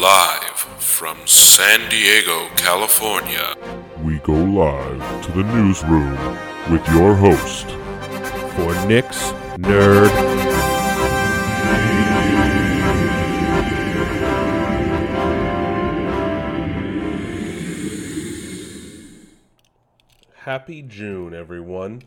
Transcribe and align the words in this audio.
Live 0.00 0.58
from 0.78 1.18
San 1.26 1.90
Diego, 1.90 2.46
California. 2.54 3.56
We 4.00 4.20
go 4.20 4.32
live 4.32 5.24
to 5.24 5.32
the 5.32 5.42
newsroom 5.42 6.16
with 6.70 6.86
your 6.90 7.16
host, 7.16 7.66
for 8.54 8.86
Nick's 8.86 9.32
Nerd. 9.58 10.08
Happy 20.34 20.82
June, 20.82 21.34
everyone. 21.34 22.02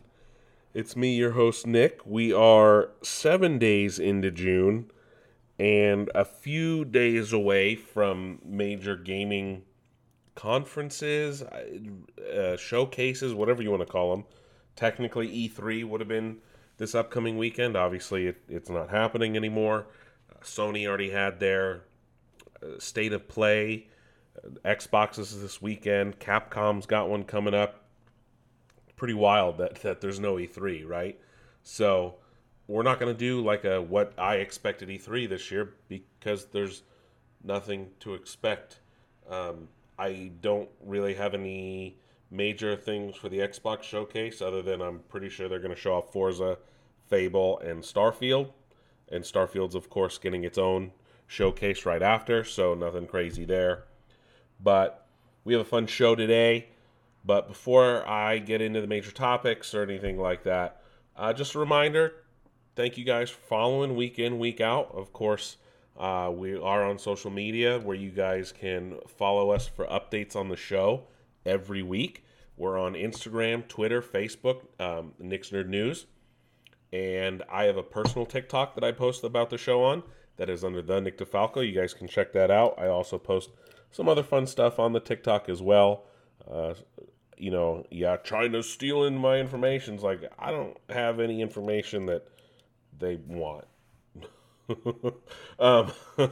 It's 0.72 0.96
me, 0.96 1.14
your 1.14 1.32
host, 1.32 1.66
Nick. 1.66 2.00
We 2.06 2.32
are 2.32 2.88
seven 3.02 3.58
days 3.58 3.98
into 3.98 4.30
June 4.30 4.90
and 5.62 6.10
a 6.12 6.24
few 6.24 6.84
days 6.84 7.32
away 7.32 7.76
from 7.76 8.40
major 8.44 8.96
gaming 8.96 9.62
conferences, 10.34 11.40
uh, 11.40 12.56
showcases, 12.56 13.32
whatever 13.32 13.62
you 13.62 13.70
want 13.70 13.80
to 13.80 13.86
call 13.86 14.10
them. 14.10 14.24
Technically, 14.74 15.28
E3 15.28 15.84
would 15.84 16.00
have 16.00 16.08
been 16.08 16.38
this 16.78 16.96
upcoming 16.96 17.38
weekend. 17.38 17.76
Obviously, 17.76 18.26
it, 18.26 18.42
it's 18.48 18.68
not 18.68 18.90
happening 18.90 19.36
anymore. 19.36 19.86
Uh, 20.28 20.42
Sony 20.42 20.84
already 20.84 21.10
had 21.10 21.38
their 21.38 21.84
uh, 22.60 22.80
state 22.80 23.12
of 23.12 23.28
play. 23.28 23.86
Xbox 24.64 25.16
is 25.16 25.40
this 25.40 25.62
weekend. 25.62 26.18
Capcom's 26.18 26.86
got 26.86 27.08
one 27.08 27.22
coming 27.22 27.54
up. 27.54 27.84
Pretty 28.96 29.14
wild 29.14 29.58
that, 29.58 29.76
that 29.82 30.00
there's 30.00 30.18
no 30.18 30.34
E3, 30.34 30.88
right? 30.88 31.20
So 31.62 32.16
we're 32.72 32.82
not 32.82 32.98
going 32.98 33.12
to 33.12 33.18
do 33.18 33.44
like 33.44 33.64
a 33.64 33.82
what 33.82 34.14
I 34.18 34.36
expected 34.36 34.88
E3 34.88 35.28
this 35.28 35.50
year 35.50 35.74
because 35.88 36.46
there's 36.46 36.82
nothing 37.44 37.90
to 38.00 38.14
expect. 38.14 38.80
Um, 39.28 39.68
I 39.98 40.32
don't 40.40 40.70
really 40.82 41.14
have 41.14 41.34
any 41.34 41.98
major 42.30 42.74
things 42.74 43.14
for 43.14 43.28
the 43.28 43.40
Xbox 43.40 43.82
showcase 43.82 44.40
other 44.40 44.62
than 44.62 44.80
I'm 44.80 45.00
pretty 45.10 45.28
sure 45.28 45.48
they're 45.48 45.58
going 45.58 45.74
to 45.74 45.80
show 45.80 45.94
off 45.96 46.12
Forza, 46.12 46.56
Fable, 47.08 47.58
and 47.58 47.82
Starfield. 47.82 48.52
And 49.10 49.22
Starfield's, 49.22 49.74
of 49.74 49.90
course, 49.90 50.16
getting 50.16 50.44
its 50.44 50.56
own 50.56 50.92
showcase 51.26 51.84
right 51.84 52.02
after, 52.02 52.42
so 52.42 52.74
nothing 52.74 53.06
crazy 53.06 53.44
there. 53.44 53.84
But 54.58 55.06
we 55.44 55.52
have 55.52 55.60
a 55.60 55.66
fun 55.66 55.86
show 55.86 56.14
today. 56.14 56.68
But 57.22 57.48
before 57.48 58.08
I 58.08 58.38
get 58.38 58.62
into 58.62 58.80
the 58.80 58.86
major 58.86 59.10
topics 59.10 59.74
or 59.74 59.82
anything 59.82 60.18
like 60.18 60.44
that, 60.44 60.80
uh, 61.14 61.34
just 61.34 61.54
a 61.54 61.58
reminder 61.58 62.14
thank 62.74 62.96
you 62.96 63.04
guys 63.04 63.30
for 63.30 63.40
following 63.40 63.96
week 63.96 64.18
in, 64.18 64.38
week 64.38 64.60
out. 64.60 64.90
Of 64.94 65.12
course, 65.12 65.56
uh, 65.98 66.30
we 66.34 66.56
are 66.56 66.84
on 66.84 66.98
social 66.98 67.30
media 67.30 67.78
where 67.78 67.96
you 67.96 68.10
guys 68.10 68.52
can 68.52 68.98
follow 69.06 69.50
us 69.50 69.66
for 69.66 69.86
updates 69.86 70.34
on 70.36 70.48
the 70.48 70.56
show 70.56 71.04
every 71.44 71.82
week. 71.82 72.24
We're 72.56 72.78
on 72.78 72.94
Instagram, 72.94 73.66
Twitter, 73.68 74.02
Facebook, 74.02 74.62
um, 74.78 75.12
Nerd 75.20 75.68
News. 75.68 76.06
And 76.92 77.42
I 77.50 77.64
have 77.64 77.76
a 77.76 77.82
personal 77.82 78.26
TikTok 78.26 78.74
that 78.74 78.84
I 78.84 78.92
post 78.92 79.24
about 79.24 79.50
the 79.50 79.58
show 79.58 79.82
on 79.82 80.02
that 80.36 80.50
is 80.50 80.62
under 80.62 80.82
the 80.82 81.00
Nick 81.00 81.18
DeFalco. 81.18 81.66
You 81.66 81.72
guys 81.72 81.94
can 81.94 82.06
check 82.06 82.32
that 82.32 82.50
out. 82.50 82.74
I 82.78 82.88
also 82.88 83.18
post 83.18 83.50
some 83.90 84.08
other 84.08 84.22
fun 84.22 84.46
stuff 84.46 84.78
on 84.78 84.92
the 84.92 85.00
TikTok 85.00 85.48
as 85.48 85.62
well. 85.62 86.04
Uh, 86.50 86.74
you 87.36 87.50
know, 87.50 87.84
yeah, 87.90 88.16
trying 88.16 88.52
to 88.52 88.62
steal 88.62 89.04
in 89.04 89.16
my 89.16 89.38
information. 89.38 89.94
It's 89.94 90.02
like 90.02 90.30
I 90.38 90.50
don't 90.50 90.76
have 90.90 91.18
any 91.18 91.40
information 91.40 92.06
that 92.06 92.28
they 93.02 93.16
want. 93.16 93.66
um, 95.58 95.92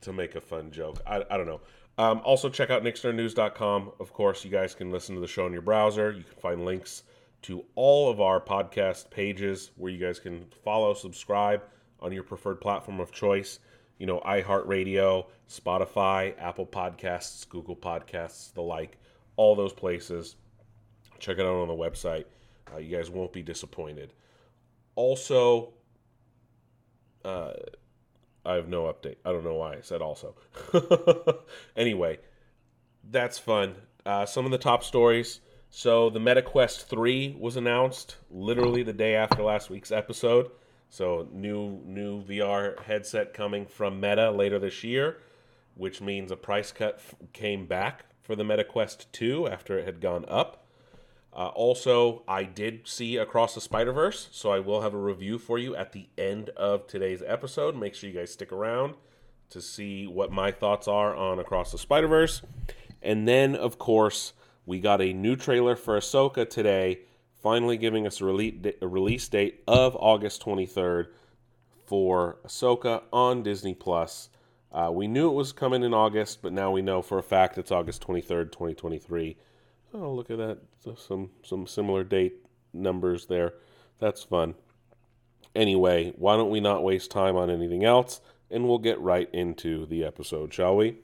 to 0.00 0.12
make 0.12 0.34
a 0.34 0.40
fun 0.40 0.70
joke. 0.70 1.00
I, 1.06 1.24
I 1.30 1.36
don't 1.36 1.46
know. 1.46 1.60
Um, 1.98 2.20
also, 2.24 2.48
check 2.48 2.70
out 2.70 2.82
nicksnerdnews.com. 2.82 3.92
Of 4.00 4.12
course, 4.12 4.44
you 4.44 4.50
guys 4.50 4.74
can 4.74 4.90
listen 4.90 5.14
to 5.14 5.20
the 5.20 5.26
show 5.26 5.46
in 5.46 5.52
your 5.52 5.62
browser. 5.62 6.12
You 6.12 6.24
can 6.24 6.40
find 6.40 6.64
links 6.64 7.02
to 7.42 7.64
all 7.74 8.10
of 8.10 8.20
our 8.20 8.40
podcast 8.40 9.10
pages 9.10 9.70
where 9.76 9.90
you 9.90 9.98
guys 9.98 10.18
can 10.18 10.46
follow, 10.64 10.94
subscribe 10.94 11.62
on 12.00 12.12
your 12.12 12.22
preferred 12.22 12.60
platform 12.60 13.00
of 13.00 13.12
choice. 13.12 13.58
You 13.98 14.06
know, 14.06 14.20
iHeartRadio, 14.20 15.26
Spotify, 15.48 16.34
Apple 16.38 16.66
Podcasts, 16.66 17.46
Google 17.48 17.76
Podcasts, 17.76 18.52
the 18.54 18.62
like, 18.62 18.96
all 19.36 19.54
those 19.54 19.74
places. 19.74 20.36
Check 21.18 21.38
it 21.38 21.44
out 21.44 21.60
on 21.60 21.68
the 21.68 21.74
website. 21.74 22.24
Uh, 22.72 22.78
you 22.78 22.96
guys 22.96 23.10
won't 23.10 23.32
be 23.32 23.42
disappointed. 23.42 24.14
Also, 24.94 25.74
uh, 27.24 27.52
I 28.44 28.54
have 28.54 28.68
no 28.68 28.84
update. 28.84 29.16
I 29.24 29.32
don't 29.32 29.44
know 29.44 29.54
why 29.54 29.74
I 29.74 29.80
said 29.82 30.02
also. 30.02 30.34
anyway, 31.76 32.18
that's 33.08 33.38
fun. 33.38 33.74
Uh, 34.04 34.26
some 34.26 34.44
of 34.44 34.50
the 34.50 34.58
top 34.58 34.82
stories. 34.82 35.40
So 35.68 36.10
the 36.10 36.18
MetaQuest 36.18 36.84
3 36.86 37.36
was 37.38 37.56
announced 37.56 38.16
literally 38.30 38.82
the 38.82 38.92
day 38.92 39.14
after 39.14 39.42
last 39.42 39.70
week's 39.70 39.92
episode. 39.92 40.50
So 40.88 41.28
new 41.32 41.80
new 41.84 42.24
VR 42.24 42.82
headset 42.82 43.32
coming 43.32 43.66
from 43.66 44.00
Meta 44.00 44.32
later 44.32 44.58
this 44.58 44.82
year, 44.82 45.18
which 45.76 46.00
means 46.00 46.32
a 46.32 46.36
price 46.36 46.72
cut 46.72 46.96
f- 46.96 47.14
came 47.32 47.66
back 47.66 48.06
for 48.22 48.34
the 48.34 48.42
MetaQuest 48.42 49.06
2 49.12 49.46
after 49.46 49.78
it 49.78 49.84
had 49.84 50.00
gone 50.00 50.24
up. 50.26 50.59
Uh, 51.32 51.46
also, 51.48 52.22
I 52.26 52.42
did 52.42 52.88
see 52.88 53.16
Across 53.16 53.54
the 53.54 53.60
Spider 53.60 53.92
Verse, 53.92 54.28
so 54.32 54.50
I 54.50 54.58
will 54.58 54.80
have 54.80 54.94
a 54.94 54.98
review 54.98 55.38
for 55.38 55.58
you 55.58 55.76
at 55.76 55.92
the 55.92 56.08
end 56.18 56.50
of 56.50 56.86
today's 56.88 57.22
episode. 57.24 57.76
Make 57.76 57.94
sure 57.94 58.10
you 58.10 58.16
guys 58.18 58.32
stick 58.32 58.50
around 58.50 58.94
to 59.50 59.60
see 59.60 60.06
what 60.06 60.32
my 60.32 60.50
thoughts 60.50 60.88
are 60.88 61.14
on 61.14 61.38
Across 61.38 61.72
the 61.72 61.78
Spider 61.78 62.08
Verse. 62.08 62.42
And 63.00 63.28
then, 63.28 63.54
of 63.54 63.78
course, 63.78 64.32
we 64.66 64.80
got 64.80 65.00
a 65.00 65.12
new 65.12 65.36
trailer 65.36 65.76
for 65.76 65.96
Ahsoka 65.96 66.48
today, 66.48 67.00
finally 67.42 67.76
giving 67.76 68.06
us 68.06 68.20
a, 68.20 68.24
release 68.24 69.28
date 69.28 69.62
of 69.68 69.96
August 69.96 70.44
23rd 70.44 71.06
for 71.86 72.38
Ahsoka 72.44 73.02
on 73.12 73.42
Disney 73.42 73.74
Plus. 73.74 74.30
Uh, 74.72 74.90
we 74.92 75.08
knew 75.08 75.28
it 75.28 75.34
was 75.34 75.52
coming 75.52 75.82
in 75.82 75.94
August, 75.94 76.42
but 76.42 76.52
now 76.52 76.70
we 76.70 76.82
know 76.82 77.02
for 77.02 77.18
a 77.18 77.22
fact 77.22 77.58
it's 77.58 77.72
August 77.72 78.06
23rd, 78.06 78.52
2023. 78.52 79.36
Oh, 79.92 80.12
look 80.12 80.30
at 80.30 80.38
that. 80.38 80.58
Some 80.96 81.30
some 81.42 81.66
similar 81.66 82.04
date 82.04 82.34
numbers 82.72 83.26
there. 83.26 83.54
That's 83.98 84.22
fun. 84.22 84.54
Anyway, 85.54 86.12
why 86.16 86.36
don't 86.36 86.50
we 86.50 86.60
not 86.60 86.84
waste 86.84 87.10
time 87.10 87.36
on 87.36 87.50
anything 87.50 87.84
else 87.84 88.20
and 88.50 88.66
we'll 88.66 88.78
get 88.78 89.00
right 89.00 89.28
into 89.32 89.86
the 89.86 90.04
episode, 90.04 90.52
shall 90.52 90.76
we? 90.76 90.98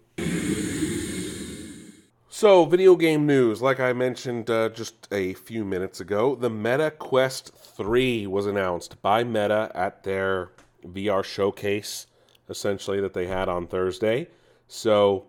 So, 2.29 2.67
video 2.67 2.97
game 2.97 3.25
news. 3.25 3.63
Like 3.63 3.81
I 3.81 3.93
mentioned 3.95 4.51
uh, 4.51 4.69
just 4.69 5.09
a 5.11 5.33
few 5.35 5.65
minutes 5.65 6.01
ago, 6.01 6.35
the 6.35 6.51
Meta 6.51 6.91
Quest 6.91 7.55
3 7.55 8.27
was 8.27 8.47
announced 8.47 9.01
by 9.01 9.25
Meta 9.25 9.71
at 9.75 10.03
their 10.03 10.51
VR 10.85 11.25
showcase, 11.25 12.07
essentially, 12.51 13.01
that 13.01 13.15
they 13.15 13.27
had 13.27 13.49
on 13.49 13.67
Thursday. 13.67 14.29
So, 14.69 15.29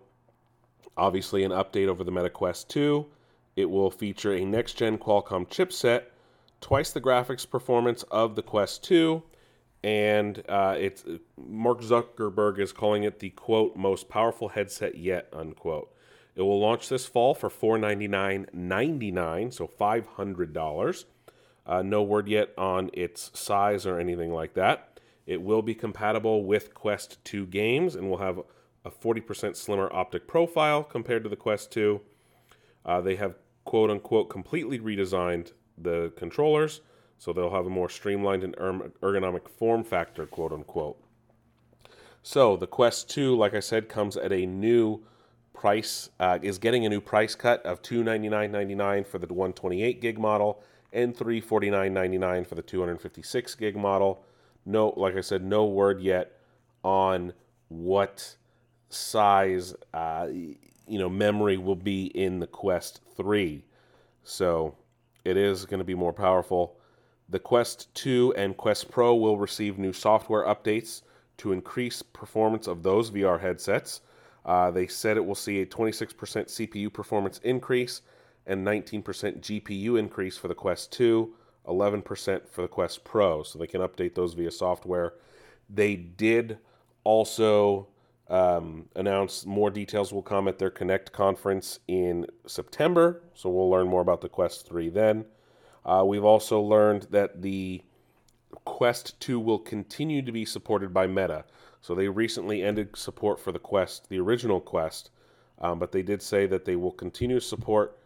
obviously, 0.98 1.44
an 1.44 1.52
update 1.52 1.88
over 1.88 2.04
the 2.04 2.10
Meta 2.10 2.28
Quest 2.28 2.68
2. 2.68 3.06
It 3.58 3.70
will 3.70 3.90
feature 3.90 4.32
a 4.32 4.44
next 4.44 4.74
gen 4.74 4.98
Qualcomm 4.98 5.48
chipset, 5.48 6.04
twice 6.60 6.92
the 6.92 7.00
graphics 7.00 7.50
performance 7.50 8.04
of 8.04 8.36
the 8.36 8.42
Quest 8.42 8.84
2, 8.84 9.20
and 9.82 10.44
uh, 10.48 10.76
it's 10.78 11.04
Mark 11.36 11.80
Zuckerberg 11.80 12.60
is 12.60 12.72
calling 12.72 13.02
it 13.02 13.18
the 13.18 13.30
quote 13.30 13.74
most 13.74 14.08
powerful 14.08 14.50
headset 14.50 14.96
yet 14.96 15.28
unquote. 15.32 15.92
It 16.36 16.42
will 16.42 16.60
launch 16.60 16.88
this 16.88 17.06
fall 17.06 17.34
for 17.34 17.50
$499.99, 17.50 19.52
so 19.52 19.66
$500. 19.66 21.04
Uh, 21.66 21.82
no 21.82 22.04
word 22.04 22.28
yet 22.28 22.54
on 22.56 22.90
its 22.92 23.32
size 23.34 23.86
or 23.86 23.98
anything 23.98 24.32
like 24.32 24.54
that. 24.54 25.00
It 25.26 25.42
will 25.42 25.62
be 25.62 25.74
compatible 25.74 26.44
with 26.44 26.74
Quest 26.74 27.18
2 27.24 27.46
games 27.46 27.96
and 27.96 28.08
will 28.08 28.18
have 28.18 28.38
a 28.84 28.90
40% 28.92 29.56
slimmer 29.56 29.92
optic 29.92 30.28
profile 30.28 30.84
compared 30.84 31.24
to 31.24 31.28
the 31.28 31.34
Quest 31.34 31.72
2. 31.72 32.00
Uh, 32.84 33.00
they 33.00 33.16
have 33.16 33.34
quote 33.68 33.90
unquote 33.90 34.30
completely 34.30 34.78
redesigned 34.78 35.52
the 35.76 36.10
controllers 36.16 36.80
so 37.18 37.34
they'll 37.34 37.50
have 37.50 37.66
a 37.66 37.70
more 37.70 37.90
streamlined 37.90 38.42
and 38.42 38.54
erm, 38.58 38.92
ergonomic 39.02 39.46
form 39.46 39.84
factor, 39.84 40.24
quote 40.24 40.52
unquote. 40.52 40.98
So 42.22 42.56
the 42.56 42.66
Quest 42.66 43.10
2, 43.10 43.36
like 43.36 43.52
I 43.52 43.60
said, 43.60 43.90
comes 43.90 44.16
at 44.16 44.32
a 44.32 44.46
new 44.46 45.02
price, 45.52 46.08
uh, 46.18 46.38
is 46.40 46.56
getting 46.56 46.86
a 46.86 46.88
new 46.88 47.02
price 47.02 47.34
cut 47.34 47.62
of 47.66 47.82
$299.99 47.82 49.06
for 49.06 49.18
the 49.18 49.26
128 49.26 50.00
gig 50.00 50.18
model 50.18 50.62
and 50.90 51.14
$349.99 51.14 52.46
for 52.46 52.54
the 52.54 52.62
256 52.62 53.54
gig 53.56 53.76
model. 53.76 54.24
No, 54.64 54.94
like 54.96 55.14
I 55.14 55.20
said, 55.20 55.44
no 55.44 55.66
word 55.66 56.00
yet 56.00 56.38
on 56.82 57.34
what 57.68 58.36
size 58.88 59.74
uh, 59.92 60.28
you 60.88 60.98
know 60.98 61.08
memory 61.08 61.56
will 61.56 61.76
be 61.76 62.06
in 62.06 62.40
the 62.40 62.46
Quest 62.46 63.00
3. 63.16 63.64
So 64.22 64.74
it 65.24 65.36
is 65.36 65.64
going 65.64 65.78
to 65.78 65.84
be 65.84 65.94
more 65.94 66.12
powerful. 66.12 66.78
The 67.28 67.38
Quest 67.38 67.94
2 67.94 68.34
and 68.36 68.56
Quest 68.56 68.90
Pro 68.90 69.14
will 69.14 69.38
receive 69.38 69.78
new 69.78 69.92
software 69.92 70.44
updates 70.44 71.02
to 71.38 71.52
increase 71.52 72.02
performance 72.02 72.66
of 72.66 72.82
those 72.82 73.10
VR 73.10 73.40
headsets. 73.40 74.00
Uh, 74.44 74.70
they 74.70 74.86
said 74.86 75.16
it 75.16 75.24
will 75.24 75.34
see 75.34 75.60
a 75.60 75.66
26% 75.66 76.14
CPU 76.14 76.92
performance 76.92 77.38
increase 77.44 78.02
and 78.46 78.66
19% 78.66 79.02
GPU 79.02 79.98
increase 79.98 80.38
for 80.38 80.48
the 80.48 80.54
Quest 80.54 80.90
2, 80.92 81.34
11% 81.66 82.48
for 82.48 82.62
the 82.62 82.68
Quest 82.68 83.04
Pro. 83.04 83.42
So 83.42 83.58
they 83.58 83.66
can 83.66 83.82
update 83.82 84.14
those 84.14 84.32
via 84.32 84.50
software. 84.50 85.14
They 85.68 85.96
did 85.96 86.58
also 87.04 87.88
um, 88.28 88.88
announce 88.94 89.46
more 89.46 89.70
details 89.70 90.12
will 90.12 90.22
come 90.22 90.48
at 90.48 90.58
their 90.58 90.70
Connect 90.70 91.12
conference 91.12 91.80
in 91.88 92.26
September. 92.46 93.22
So 93.34 93.48
we'll 93.48 93.70
learn 93.70 93.88
more 93.88 94.02
about 94.02 94.20
the 94.20 94.28
Quest 94.28 94.66
3 94.66 94.90
then. 94.90 95.24
Uh, 95.84 96.04
we've 96.06 96.24
also 96.24 96.60
learned 96.60 97.06
that 97.10 97.40
the 97.40 97.82
Quest 98.64 99.18
2 99.20 99.40
will 99.40 99.58
continue 99.58 100.20
to 100.22 100.32
be 100.32 100.44
supported 100.44 100.92
by 100.92 101.06
Meta. 101.06 101.44
So 101.80 101.94
they 101.94 102.08
recently 102.08 102.62
ended 102.62 102.96
support 102.96 103.40
for 103.40 103.52
the 103.52 103.58
Quest, 103.58 104.08
the 104.10 104.18
original 104.18 104.60
Quest, 104.60 105.10
um, 105.60 105.78
but 105.78 105.92
they 105.92 106.02
did 106.02 106.20
say 106.20 106.46
that 106.46 106.64
they 106.64 106.76
will 106.76 106.92
continue 106.92 107.40
support 107.40 107.98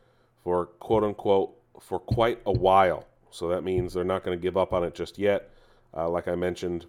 for 0.43 0.67
quote 0.67 1.05
unquote 1.05 1.55
for 1.81 1.99
quite 1.99 2.41
a 2.47 2.53
while. 2.53 3.07
So 3.31 3.49
that 3.49 3.65
means 3.65 3.93
they're 3.93 4.05
not 4.05 4.25
going 4.25 4.39
to 4.39 4.43
give 4.43 4.57
up 4.57 4.73
on 4.73 4.85
it 4.85 4.95
just 4.95 5.19
yet. 5.19 5.51
Uh, 5.97 6.09
like 6.09 6.29
I 6.29 6.35
mentioned, 6.35 6.87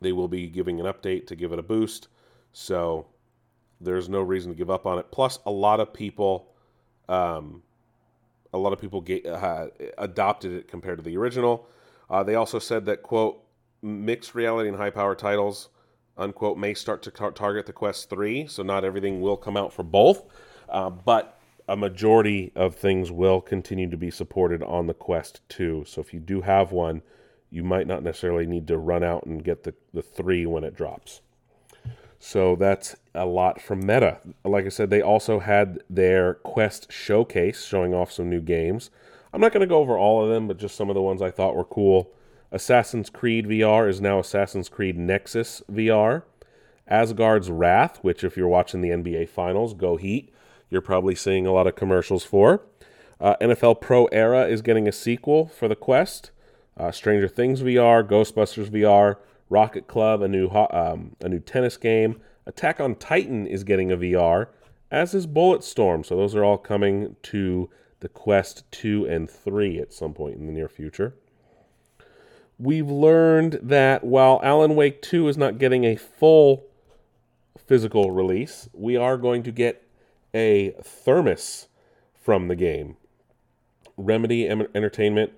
they 0.00 0.12
will 0.12 0.28
be 0.28 0.48
giving 0.48 0.80
an 0.80 0.86
update 0.86 1.26
to 1.28 1.36
give 1.36 1.52
it 1.52 1.58
a 1.58 1.62
boost. 1.62 2.08
So 2.58 3.04
there's 3.82 4.08
no 4.08 4.22
reason 4.22 4.50
to 4.50 4.56
give 4.56 4.70
up 4.70 4.86
on 4.86 4.98
it. 4.98 5.10
Plus, 5.10 5.38
a 5.44 5.50
lot 5.50 5.78
of 5.78 5.92
people, 5.92 6.54
um, 7.06 7.62
a 8.54 8.56
lot 8.56 8.72
of 8.72 8.80
people 8.80 9.02
get, 9.02 9.26
uh, 9.26 9.66
adopted 9.98 10.52
it 10.52 10.66
compared 10.66 10.96
to 10.96 11.04
the 11.04 11.18
original. 11.18 11.68
Uh, 12.08 12.22
they 12.22 12.34
also 12.34 12.58
said 12.58 12.86
that 12.86 13.02
quote 13.02 13.44
mixed 13.82 14.34
reality 14.34 14.70
and 14.70 14.78
high 14.78 14.88
power 14.88 15.14
titles 15.14 15.68
unquote 16.16 16.56
may 16.56 16.72
start 16.72 17.02
to 17.02 17.10
tar- 17.10 17.30
target 17.30 17.66
the 17.66 17.74
Quest 17.74 18.08
3, 18.08 18.46
so 18.46 18.62
not 18.62 18.86
everything 18.86 19.20
will 19.20 19.36
come 19.36 19.58
out 19.58 19.70
for 19.70 19.82
both, 19.82 20.24
uh, 20.70 20.88
but 20.88 21.38
a 21.68 21.76
majority 21.76 22.52
of 22.56 22.74
things 22.74 23.12
will 23.12 23.42
continue 23.42 23.90
to 23.90 23.98
be 23.98 24.10
supported 24.10 24.62
on 24.62 24.86
the 24.86 24.94
Quest 24.94 25.42
2. 25.50 25.84
So 25.86 26.00
if 26.00 26.14
you 26.14 26.20
do 26.20 26.40
have 26.40 26.72
one, 26.72 27.02
you 27.50 27.62
might 27.62 27.86
not 27.86 28.02
necessarily 28.02 28.46
need 28.46 28.66
to 28.68 28.78
run 28.78 29.04
out 29.04 29.26
and 29.26 29.44
get 29.44 29.64
the, 29.64 29.74
the 29.92 30.00
3 30.00 30.46
when 30.46 30.64
it 30.64 30.74
drops. 30.74 31.20
So 32.26 32.56
that's 32.56 32.96
a 33.14 33.24
lot 33.24 33.60
from 33.60 33.86
Meta. 33.86 34.18
Like 34.44 34.66
I 34.66 34.70
said, 34.70 34.90
they 34.90 35.00
also 35.00 35.38
had 35.38 35.84
their 35.88 36.34
Quest 36.34 36.90
showcase 36.90 37.64
showing 37.64 37.94
off 37.94 38.10
some 38.10 38.28
new 38.28 38.40
games. 38.40 38.90
I'm 39.32 39.40
not 39.40 39.52
going 39.52 39.60
to 39.60 39.66
go 39.68 39.78
over 39.78 39.96
all 39.96 40.24
of 40.24 40.28
them, 40.28 40.48
but 40.48 40.58
just 40.58 40.74
some 40.74 40.90
of 40.90 40.96
the 40.96 41.00
ones 41.02 41.22
I 41.22 41.30
thought 41.30 41.54
were 41.54 41.62
cool. 41.62 42.10
Assassin's 42.50 43.10
Creed 43.10 43.46
VR 43.46 43.88
is 43.88 44.00
now 44.00 44.18
Assassin's 44.18 44.68
Creed 44.68 44.98
Nexus 44.98 45.62
VR. 45.70 46.24
Asgard's 46.88 47.48
Wrath, 47.48 47.98
which, 48.02 48.24
if 48.24 48.36
you're 48.36 48.48
watching 48.48 48.80
the 48.80 48.90
NBA 48.90 49.28
Finals, 49.28 49.72
go 49.72 49.96
Heat, 49.96 50.34
you're 50.68 50.80
probably 50.80 51.14
seeing 51.14 51.46
a 51.46 51.52
lot 51.52 51.68
of 51.68 51.76
commercials 51.76 52.24
for. 52.24 52.60
Uh, 53.20 53.36
NFL 53.40 53.80
Pro 53.80 54.06
Era 54.06 54.48
is 54.48 54.62
getting 54.62 54.88
a 54.88 54.92
sequel 54.92 55.46
for 55.46 55.68
the 55.68 55.76
Quest. 55.76 56.32
Uh, 56.76 56.90
Stranger 56.90 57.28
Things 57.28 57.62
VR, 57.62 58.02
Ghostbusters 58.02 58.68
VR, 58.68 59.18
Racket 59.48 59.86
Club, 59.86 60.22
a 60.22 60.28
new 60.28 60.48
um, 60.48 61.16
a 61.20 61.28
new 61.28 61.40
tennis 61.40 61.76
game. 61.76 62.20
Attack 62.46 62.80
on 62.80 62.94
Titan 62.94 63.46
is 63.46 63.64
getting 63.64 63.90
a 63.90 63.96
VR, 63.96 64.48
as 64.90 65.14
is 65.14 65.26
Bulletstorm. 65.26 66.06
So 66.06 66.16
those 66.16 66.34
are 66.34 66.44
all 66.44 66.58
coming 66.58 67.16
to 67.24 67.68
the 68.00 68.08
Quest 68.08 68.70
2 68.72 69.06
and 69.06 69.28
3 69.28 69.80
at 69.80 69.92
some 69.92 70.12
point 70.12 70.36
in 70.36 70.46
the 70.46 70.52
near 70.52 70.68
future 70.68 71.14
we've 72.58 72.90
learned 72.90 73.58
that 73.62 74.04
while 74.04 74.40
Alan 74.42 74.76
Wake 74.76 75.02
2 75.02 75.28
is 75.28 75.36
not 75.36 75.58
getting 75.58 75.84
a 75.84 75.96
full 75.96 76.64
physical 77.58 78.10
release, 78.10 78.68
we 78.72 78.96
are 78.96 79.16
going 79.16 79.42
to 79.42 79.52
get 79.52 79.82
a 80.34 80.74
thermos 80.82 81.68
from 82.14 82.48
the 82.48 82.56
game. 82.56 82.96
Remedy 83.96 84.48
Entertainment 84.48 85.32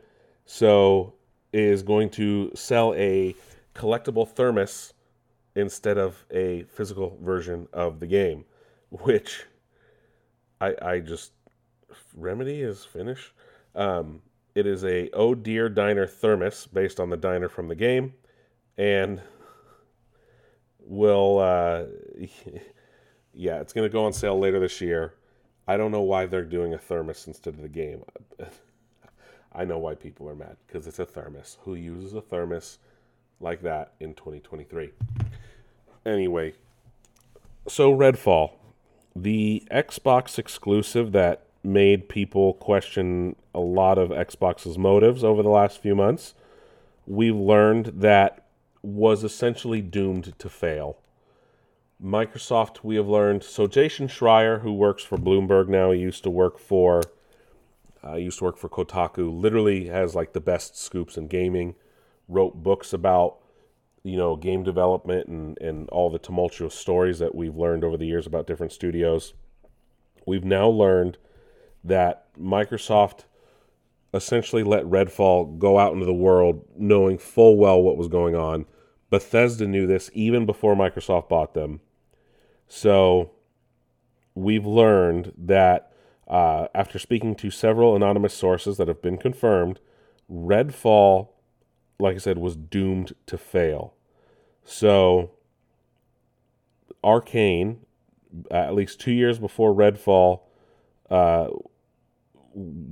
so 0.45 1.15
is 1.53 1.83
going 1.83 2.11
to 2.11 2.51
sell 2.55 2.95
a 2.95 3.35
collectible 3.79 4.29
thermos 4.29 4.93
instead 5.55 5.97
of 5.97 6.27
a 6.31 6.65
physical 6.65 7.19
version 7.23 7.69
of 7.73 8.01
the 8.01 8.07
game, 8.07 8.45
which 8.91 9.47
I 10.61 10.75
I 10.83 11.01
just 11.01 11.33
Remedy 12.15 12.61
is 12.61 12.85
finished. 12.85 13.33
Um, 13.75 14.21
it 14.55 14.67
is 14.67 14.85
a 14.85 15.09
Oh 15.13 15.35
Deer 15.35 15.69
Diner 15.69 16.07
thermos 16.07 16.67
based 16.67 16.99
on 16.99 17.11
the 17.11 17.17
diner 17.17 17.49
from 17.49 17.69
the 17.69 17.75
game, 17.75 18.15
and 18.77 19.23
will 20.81 21.39
uh, 21.39 21.85
yeah, 23.33 23.61
it's 23.61 23.73
going 23.73 23.89
to 23.89 23.93
go 23.93 24.05
on 24.05 24.13
sale 24.13 24.39
later 24.39 24.59
this 24.59 24.81
year. 24.81 25.15
I 25.67 25.77
don't 25.77 25.93
know 25.93 26.03
why 26.03 26.27
they're 26.27 26.45
doing 26.45 26.75
a 26.75 26.79
thermos 26.79 27.27
instead 27.27 27.55
of 27.55 27.63
the 27.63 27.69
game. 27.69 28.03
I 29.53 29.65
know 29.65 29.79
why 29.79 29.95
people 29.95 30.29
are 30.29 30.35
mad 30.35 30.57
because 30.67 30.87
it's 30.87 30.99
a 30.99 31.07
thermos. 31.07 31.59
Who 31.63 31.75
uses 31.75 32.15
a 32.15 32.21
thermos 32.21 32.79
like 33.41 33.63
that 33.63 33.93
in 34.01 34.15
2023? 34.15 34.91
Anyway, 36.05 36.55
so 37.67 37.95
Redfall, 37.95 38.53
the 39.15 39.63
Xbox 39.71 40.39
exclusive 40.39 41.13
that 41.13 41.45
made 41.63 42.09
people 42.09 42.55
question 42.55 43.37
a 43.55 43.61
lot 43.61 43.99
of 43.99 44.11
Xbox's 44.11 44.79
motives 44.79 45.25
over 45.25 45.43
the 45.43 45.49
last 45.49 45.81
few 45.81 45.95
months. 45.95 46.35
We've 47.07 47.37
learned 47.37 47.87
that 47.97 48.47
was 48.83 49.25
essentially 49.25 49.83
doomed 49.83 50.39
to 50.39 50.49
fail. 50.49 50.99
Microsoft, 52.03 52.85
we 52.85 52.97
have 52.97 53.09
learned. 53.09 53.43
So 53.43 53.67
Jason 53.67 54.07
Schreier, 54.07 54.61
who 54.61 54.73
works 54.73 55.03
for 55.03 55.19
Bloomberg 55.19 55.69
now, 55.69 55.91
he 55.91 56.01
used 56.01 56.23
to 56.23 56.31
work 56.31 56.59
for, 56.59 57.03
uh, 58.05 58.15
used 58.15 58.39
to 58.39 58.45
work 58.45 58.57
for 58.57 58.69
Kotaku. 58.69 59.37
Literally 59.37 59.89
has 59.89 60.15
like 60.15 60.33
the 60.33 60.41
best 60.41 60.79
scoops 60.79 61.17
in 61.17 61.27
gaming. 61.27 61.75
Wrote 62.29 62.63
books 62.63 62.93
about, 62.93 63.39
you 64.03 64.17
know, 64.17 64.37
game 64.37 64.63
development 64.63 65.29
and 65.29 65.59
and 65.61 65.89
all 65.91 66.11
the 66.11 66.19
tumultuous 66.19 66.75
stories 66.75 67.19
that 67.19 67.35
we've 67.35 67.57
learned 67.57 67.85
over 67.85 67.97
the 67.97 68.07
years 68.07 68.27
about 68.27 68.47
different 68.47 68.73
studios. 68.73 69.35
We've 70.27 70.45
now 70.45 70.69
learned 70.69 71.19
that 71.85 72.27
Microsoft 72.39 73.25
essentially 74.13 74.63
let 74.63 74.85
Redfall 74.85 75.59
go 75.59 75.79
out 75.79 75.93
into 75.93 76.07
the 76.07 76.15
world 76.15 76.67
knowing 76.77 77.19
full 77.19 77.57
well 77.57 77.81
what 77.83 77.97
was 77.97 78.09
going 78.09 78.35
on. 78.35 78.67
Bethesda 79.11 79.67
knew 79.67 79.87
this 79.87 80.11
even 80.13 80.47
before 80.47 80.75
Microsoft 80.75 81.29
bought 81.29 81.55
them. 81.55 81.81
So 82.67 83.31
we've 84.35 84.67
learned 84.67 85.33
that 85.37 85.93
uh, 86.27 86.69
after 86.75 86.99
speaking 86.99 87.35
to 87.37 87.51
several 87.51 87.97
anonymous 87.97 88.35
sources 88.35 88.77
that 88.77 88.89
have 88.89 89.01
been 89.01 89.17
confirmed, 89.17 89.81
Redfall, 90.31 91.29
like 91.99 92.15
I 92.15 92.19
said, 92.19 92.39
was 92.39 92.57
doomed 92.57 93.15
to 93.27 93.39
fail. 93.39 93.95
So 94.65 95.31
Arkane, 97.03 97.79
at 98.51 98.75
least 98.75 99.01
two 99.01 99.13
years 99.13 99.39
before 99.39 99.73
Redfall 99.75 100.41
uh, 101.11 101.49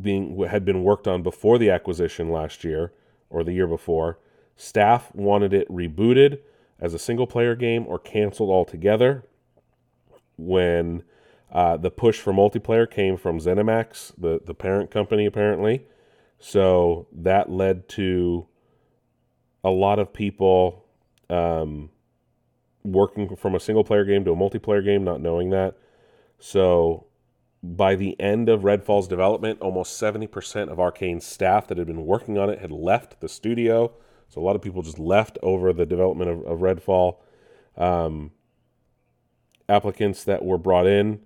being 0.01 0.43
had 0.45 0.65
been 0.65 0.83
worked 0.83 1.07
on 1.07 1.23
before 1.23 1.59
the 1.59 1.71
acquisition 1.71 2.31
last 2.31 2.65
year 2.65 2.93
or 3.31 3.45
the 3.45 3.53
year 3.53 3.67
before. 3.67 4.19
Staff 4.57 5.15
wanted 5.15 5.53
it 5.53 5.69
rebooted 5.69 6.41
as 6.81 6.95
a 6.95 6.99
single 6.99 7.27
player 7.27 7.55
game 7.55 7.85
or 7.87 7.99
canceled 7.99 8.51
altogether. 8.51 9.25
When 10.39 11.03
uh, 11.51 11.77
the 11.77 11.91
push 11.91 12.21
for 12.21 12.33
multiplayer 12.33 12.91
came 12.91 13.17
from 13.17 13.39
ZeniMax, 13.39 14.13
the, 14.19 14.41
the 14.45 14.55
parent 14.55 14.91
company, 14.91 15.27
apparently. 15.27 15.87
So 16.39 17.07
that 17.13 17.51
led 17.51 17.89
to 17.91 18.47
a 19.67 19.71
lot 19.71 19.99
of 19.99 20.13
people 20.13 20.85
um, 21.29 21.91
working 22.85 23.35
from 23.35 23.57
a 23.57 23.61
single 23.61 23.83
player 23.83 24.05
game 24.05 24.25
to 24.25 24.31
a 24.31 24.37
multiplayer 24.37 24.83
game, 24.83 25.03
not 25.03 25.21
knowing 25.21 25.51
that. 25.51 25.77
So 26.39 27.07
by 27.65 27.97
the 27.97 28.19
end 28.21 28.49
of 28.49 28.61
Redfall's 28.63 29.09
development, 29.09 29.61
almost 29.61 30.01
70% 30.01 30.69
of 30.69 30.79
Arkane's 30.79 31.27
staff 31.27 31.67
that 31.67 31.79
had 31.79 31.89
been 31.89 32.07
working 32.07 32.39
on 32.39 32.49
it 32.49 32.61
had 32.61 32.71
left 32.71 33.21
the 33.21 33.29
studio. 33.29 33.93
So 34.29 34.41
a 34.41 34.45
lot 34.45 34.55
of 34.55 34.63
people 34.63 34.83
just 34.83 35.01
left 35.01 35.37
over 35.43 35.73
the 35.73 35.85
development 35.85 36.31
of, 36.31 36.45
of 36.45 36.59
Redfall. 36.61 37.17
Um, 37.77 38.31
applicants 39.69 40.23
that 40.23 40.45
were 40.45 40.59
brought 40.59 40.87
in 40.87 41.23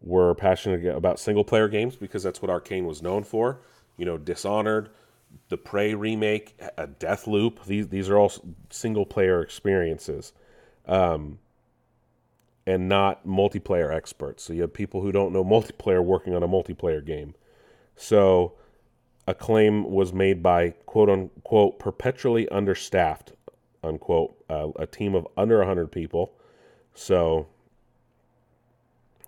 were 0.00 0.34
passionate 0.34 0.84
about 0.84 1.20
single 1.20 1.44
player 1.44 1.68
games 1.68 1.94
because 1.94 2.24
that's 2.24 2.42
what 2.42 2.50
Arkane 2.50 2.86
was 2.86 3.02
known 3.02 3.22
for. 3.22 3.60
You 3.96 4.04
know, 4.04 4.18
Dishonored, 4.18 4.90
the 5.48 5.56
Prey 5.56 5.94
remake, 5.94 6.58
a 6.76 6.86
Death 6.86 7.26
Loop. 7.26 7.64
These 7.64 7.88
these 7.88 8.08
are 8.10 8.18
all 8.18 8.32
single 8.70 9.06
player 9.06 9.42
experiences. 9.42 10.32
Um, 10.86 11.38
and 12.66 12.88
not 12.88 13.26
multiplayer 13.26 13.94
experts. 13.94 14.42
So 14.42 14.52
you 14.52 14.62
have 14.62 14.72
people 14.72 15.02
who 15.02 15.12
don't 15.12 15.32
know 15.32 15.44
multiplayer 15.56 16.02
working 16.02 16.34
on 16.34 16.42
a 16.42 16.48
multiplayer 16.48 17.04
game. 17.04 17.34
So 17.96 18.54
a 19.26 19.34
claim 19.34 19.90
was 19.90 20.12
made 20.12 20.42
by 20.42 20.70
quote 20.86 21.08
unquote 21.10 21.78
perpetually 21.78 22.48
understaffed 22.48 23.32
unquote 23.82 24.36
uh, 24.48 24.68
a 24.76 24.86
team 24.86 25.14
of 25.14 25.26
under 25.36 25.58
100 25.58 25.92
people. 25.92 26.32
So 26.94 27.46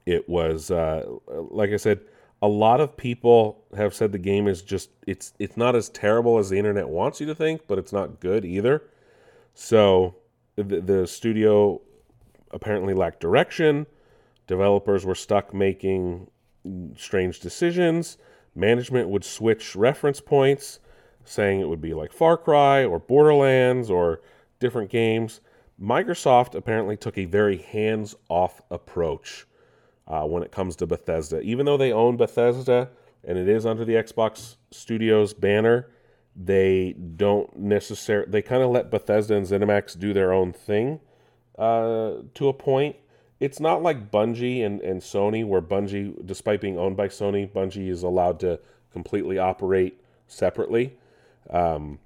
It 0.06 0.28
was 0.28 0.70
uh, 0.70 1.04
like 1.28 1.70
I 1.70 1.76
said, 1.76 2.00
a 2.46 2.48
lot 2.48 2.80
of 2.80 2.96
people 2.96 3.64
have 3.76 3.92
said 3.92 4.12
the 4.12 4.18
game 4.18 4.46
is 4.46 4.62
just 4.62 4.90
it's 5.04 5.32
it's 5.40 5.56
not 5.56 5.74
as 5.74 5.88
terrible 5.88 6.38
as 6.38 6.48
the 6.48 6.56
internet 6.56 6.88
wants 6.88 7.20
you 7.20 7.26
to 7.26 7.34
think, 7.34 7.66
but 7.66 7.76
it's 7.76 7.92
not 7.92 8.20
good 8.20 8.44
either. 8.44 8.84
So 9.52 10.14
the, 10.54 10.80
the 10.80 11.06
studio 11.08 11.80
apparently 12.52 12.94
lacked 12.94 13.18
direction. 13.18 13.86
Developers 14.46 15.04
were 15.04 15.16
stuck 15.16 15.52
making 15.52 16.28
strange 16.96 17.40
decisions. 17.40 18.16
Management 18.54 19.08
would 19.08 19.24
switch 19.24 19.74
reference 19.74 20.20
points, 20.20 20.78
saying 21.24 21.60
it 21.60 21.68
would 21.68 21.80
be 21.80 21.94
like 21.94 22.12
Far 22.12 22.36
Cry 22.36 22.84
or 22.84 23.00
Borderlands 23.00 23.90
or 23.90 24.20
different 24.60 24.88
games. 24.88 25.40
Microsoft 25.82 26.54
apparently 26.54 26.96
took 26.96 27.18
a 27.18 27.24
very 27.24 27.56
hands 27.56 28.14
off 28.28 28.62
approach 28.70 29.46
uh, 30.08 30.24
when 30.24 30.42
it 30.42 30.52
comes 30.52 30.76
to 30.76 30.86
Bethesda. 30.86 31.40
Even 31.40 31.66
though 31.66 31.76
they 31.76 31.92
own 31.92 32.16
Bethesda 32.16 32.90
and 33.24 33.38
it 33.38 33.48
is 33.48 33.66
under 33.66 33.84
the 33.84 33.94
Xbox 33.94 34.56
Studios 34.70 35.34
banner, 35.34 35.88
they 36.36 36.92
don't 36.92 37.56
necessarily, 37.56 38.30
they 38.30 38.42
kind 38.42 38.62
of 38.62 38.70
let 38.70 38.90
Bethesda 38.90 39.34
and 39.34 39.46
ZeniMax 39.46 39.98
do 39.98 40.12
their 40.12 40.32
own 40.32 40.52
thing 40.52 41.00
uh, 41.58 42.12
to 42.34 42.48
a 42.48 42.52
point. 42.52 42.96
It's 43.40 43.60
not 43.60 43.82
like 43.82 44.10
Bungie 44.10 44.64
and, 44.64 44.80
and 44.80 45.00
Sony, 45.00 45.44
where 45.44 45.60
Bungie, 45.60 46.24
despite 46.24 46.60
being 46.60 46.78
owned 46.78 46.96
by 46.96 47.08
Sony, 47.08 47.50
Bungie 47.50 47.90
is 47.90 48.02
allowed 48.02 48.40
to 48.40 48.60
completely 48.92 49.38
operate 49.38 50.00
separately. 50.26 50.96
Um, 51.50 51.98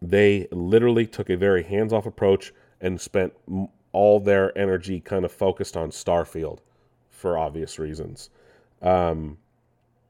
they 0.00 0.46
literally 0.50 1.06
took 1.06 1.30
a 1.30 1.36
very 1.36 1.64
hands 1.64 1.92
off 1.92 2.06
approach 2.06 2.52
and 2.80 3.00
spent 3.00 3.32
all 3.92 4.20
their 4.20 4.56
energy 4.56 5.00
kind 5.00 5.24
of 5.24 5.32
focused 5.32 5.76
on 5.76 5.90
Starfield 5.90 6.58
for 7.16 7.38
obvious 7.38 7.78
reasons. 7.78 8.30
Um, 8.82 9.38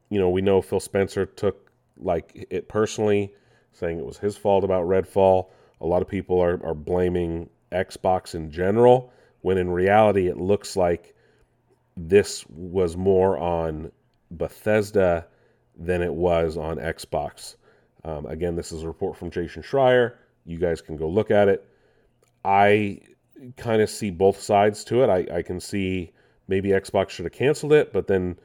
you 0.09 0.19
know, 0.19 0.29
we 0.29 0.41
know 0.41 0.61
Phil 0.61 0.79
Spencer 0.79 1.25
took 1.25 1.71
like 1.99 2.47
it 2.49 2.67
personally, 2.67 3.33
saying 3.71 3.97
it 3.97 4.05
was 4.05 4.17
his 4.17 4.37
fault 4.37 4.63
about 4.63 4.85
Redfall. 4.85 5.47
A 5.81 5.85
lot 5.85 6.01
of 6.01 6.07
people 6.07 6.39
are, 6.39 6.63
are 6.65 6.73
blaming 6.73 7.49
Xbox 7.71 8.35
in 8.35 8.51
general, 8.51 9.11
when 9.41 9.57
in 9.57 9.69
reality, 9.69 10.27
it 10.27 10.37
looks 10.37 10.75
like 10.75 11.15
this 11.95 12.45
was 12.49 12.95
more 12.95 13.37
on 13.37 13.91
Bethesda 14.31 15.25
than 15.77 16.01
it 16.01 16.13
was 16.13 16.57
on 16.57 16.77
Xbox. 16.77 17.55
Um, 18.03 18.25
again, 18.25 18.55
this 18.55 18.71
is 18.71 18.83
a 18.83 18.87
report 18.87 19.17
from 19.17 19.31
Jason 19.31 19.63
Schreier. 19.63 20.13
You 20.45 20.57
guys 20.57 20.81
can 20.81 20.97
go 20.97 21.09
look 21.09 21.31
at 21.31 21.47
it. 21.47 21.67
I 22.45 23.01
kind 23.57 23.81
of 23.81 23.89
see 23.89 24.09
both 24.09 24.39
sides 24.39 24.83
to 24.85 25.03
it. 25.03 25.09
I, 25.09 25.37
I 25.37 25.41
can 25.41 25.59
see 25.59 26.11
maybe 26.47 26.69
Xbox 26.69 27.09
should 27.09 27.25
have 27.25 27.33
canceled 27.33 27.73
it, 27.73 27.93
but 27.93 28.07
then 28.07 28.37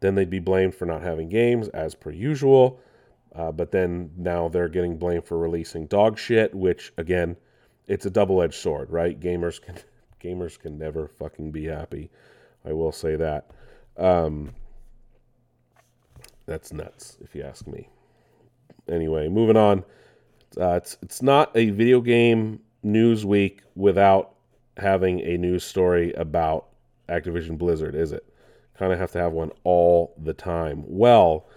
then 0.00 0.14
they'd 0.14 0.30
be 0.30 0.38
blamed 0.38 0.74
for 0.74 0.86
not 0.86 1.02
having 1.02 1.28
games 1.28 1.68
as 1.68 1.94
per 1.94 2.10
usual. 2.10 2.80
Uh, 3.34 3.52
but 3.52 3.72
then 3.72 4.10
now 4.16 4.48
they're 4.48 4.68
getting 4.68 4.96
blamed 4.96 5.24
for 5.24 5.38
releasing 5.38 5.86
dog 5.86 6.18
shit, 6.18 6.54
which 6.54 6.92
again, 6.96 7.36
it's 7.86 8.06
a 8.06 8.10
double-edged 8.10 8.54
sword, 8.54 8.90
right? 8.90 9.18
Gamers 9.20 9.60
can 9.60 9.76
gamers 10.22 10.58
can 10.58 10.78
never 10.78 11.08
fucking 11.08 11.50
be 11.52 11.64
happy. 11.64 12.10
I 12.64 12.72
will 12.72 12.92
say 12.92 13.16
that. 13.16 13.50
Um, 13.96 14.52
that's 16.46 16.72
nuts, 16.72 17.18
if 17.20 17.34
you 17.34 17.42
ask 17.42 17.66
me. 17.66 17.88
Anyway, 18.88 19.28
moving 19.28 19.56
on. 19.56 19.84
Uh, 20.58 20.76
it's 20.76 20.96
it's 21.02 21.22
not 21.22 21.54
a 21.54 21.70
video 21.70 22.00
game 22.00 22.60
news 22.82 23.24
week 23.26 23.62
without 23.74 24.34
having 24.76 25.20
a 25.20 25.36
news 25.36 25.64
story 25.64 26.12
about 26.14 26.68
Activision 27.08 27.58
Blizzard, 27.58 27.94
is 27.94 28.12
it? 28.12 28.24
Kind 28.78 28.92
of 28.92 28.98
have 28.98 29.12
to 29.12 29.18
have 29.18 29.32
one 29.32 29.50
all 29.64 30.14
the 30.22 30.32
time. 30.32 30.84
Well, 30.86 31.48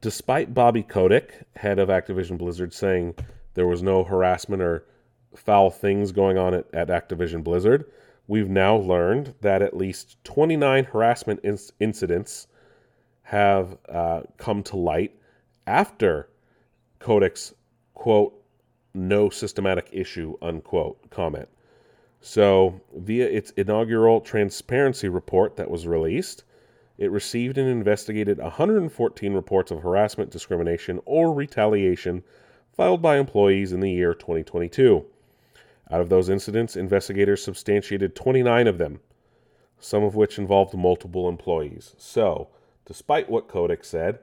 despite 0.00 0.54
Bobby 0.54 0.82
Kotick, 0.82 1.46
head 1.56 1.78
of 1.78 1.88
Activision 1.88 2.38
Blizzard, 2.38 2.72
saying 2.72 3.14
there 3.54 3.66
was 3.66 3.82
no 3.82 4.04
harassment 4.04 4.62
or 4.62 4.84
foul 5.36 5.70
things 5.70 6.12
going 6.12 6.38
on 6.38 6.54
at, 6.54 6.66
at 6.74 6.88
Activision 6.88 7.44
Blizzard, 7.44 7.84
we've 8.26 8.48
now 8.48 8.76
learned 8.76 9.34
that 9.40 9.62
at 9.62 9.76
least 9.76 10.16
29 10.24 10.84
harassment 10.84 11.42
inc- 11.42 11.72
incidents 11.80 12.46
have 13.22 13.78
uh, 13.88 14.22
come 14.36 14.62
to 14.62 14.76
light 14.76 15.14
after 15.66 16.28
Kotick's 17.00 17.54
quote, 17.94 18.34
no 18.92 19.28
systematic 19.30 19.88
issue, 19.92 20.36
unquote, 20.42 21.10
comment. 21.10 21.48
So, 22.26 22.80
via 22.94 23.26
its 23.26 23.50
inaugural 23.50 24.22
transparency 24.22 25.10
report 25.10 25.56
that 25.56 25.70
was 25.70 25.86
released, 25.86 26.42
it 26.96 27.10
received 27.10 27.58
and 27.58 27.68
investigated 27.68 28.38
114 28.38 29.34
reports 29.34 29.70
of 29.70 29.82
harassment, 29.82 30.30
discrimination, 30.30 31.00
or 31.04 31.34
retaliation 31.34 32.24
filed 32.72 33.02
by 33.02 33.18
employees 33.18 33.72
in 33.72 33.80
the 33.80 33.90
year 33.90 34.14
2022. 34.14 35.04
Out 35.90 36.00
of 36.00 36.08
those 36.08 36.30
incidents, 36.30 36.76
investigators 36.76 37.44
substantiated 37.44 38.16
29 38.16 38.68
of 38.68 38.78
them, 38.78 39.00
some 39.78 40.02
of 40.02 40.14
which 40.14 40.38
involved 40.38 40.72
multiple 40.72 41.28
employees. 41.28 41.94
So, 41.98 42.48
despite 42.86 43.28
what 43.28 43.48
Kotick 43.48 43.84
said, 43.84 44.20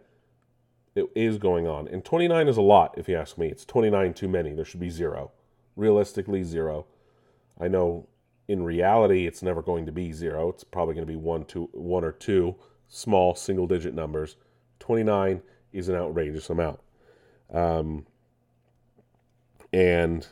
it 0.96 1.06
is 1.14 1.38
going 1.38 1.68
on. 1.68 1.88
And 1.88 2.04
29 2.04 2.48
is 2.48 2.58
a 2.58 2.64
lot, 2.64 2.98
if 2.98 3.08
you 3.08 3.16
ask 3.16 3.38
me. 3.38 3.50
It's 3.50 3.64
29 3.64 4.16
too 4.16 4.28
many. 4.28 4.54
There 4.54 4.66
should 4.66 4.80
be 4.80 4.90
zero. 4.90 5.30
Realistically, 5.76 6.44
zero. 6.44 6.88
I 7.62 7.68
know 7.68 8.08
in 8.48 8.64
reality 8.64 9.28
it's 9.28 9.44
never 9.44 9.62
going 9.62 9.86
to 9.86 9.92
be 9.92 10.12
zero. 10.12 10.50
It's 10.50 10.64
probably 10.64 10.96
going 10.96 11.06
to 11.06 11.12
be 11.12 11.18
one, 11.18 11.46
two, 11.46 11.70
one 11.74 12.04
or 12.04 12.12
two 12.12 12.56
small 12.90 13.36
single 13.36 13.68
digit 13.68 13.94
numbers. 13.94 14.36
29 14.80 15.42
is 15.72 15.88
an 15.88 15.96
outrageous 15.96 16.50
amount. 16.50 16.80
Um, 17.54 18.06
and 19.72 20.28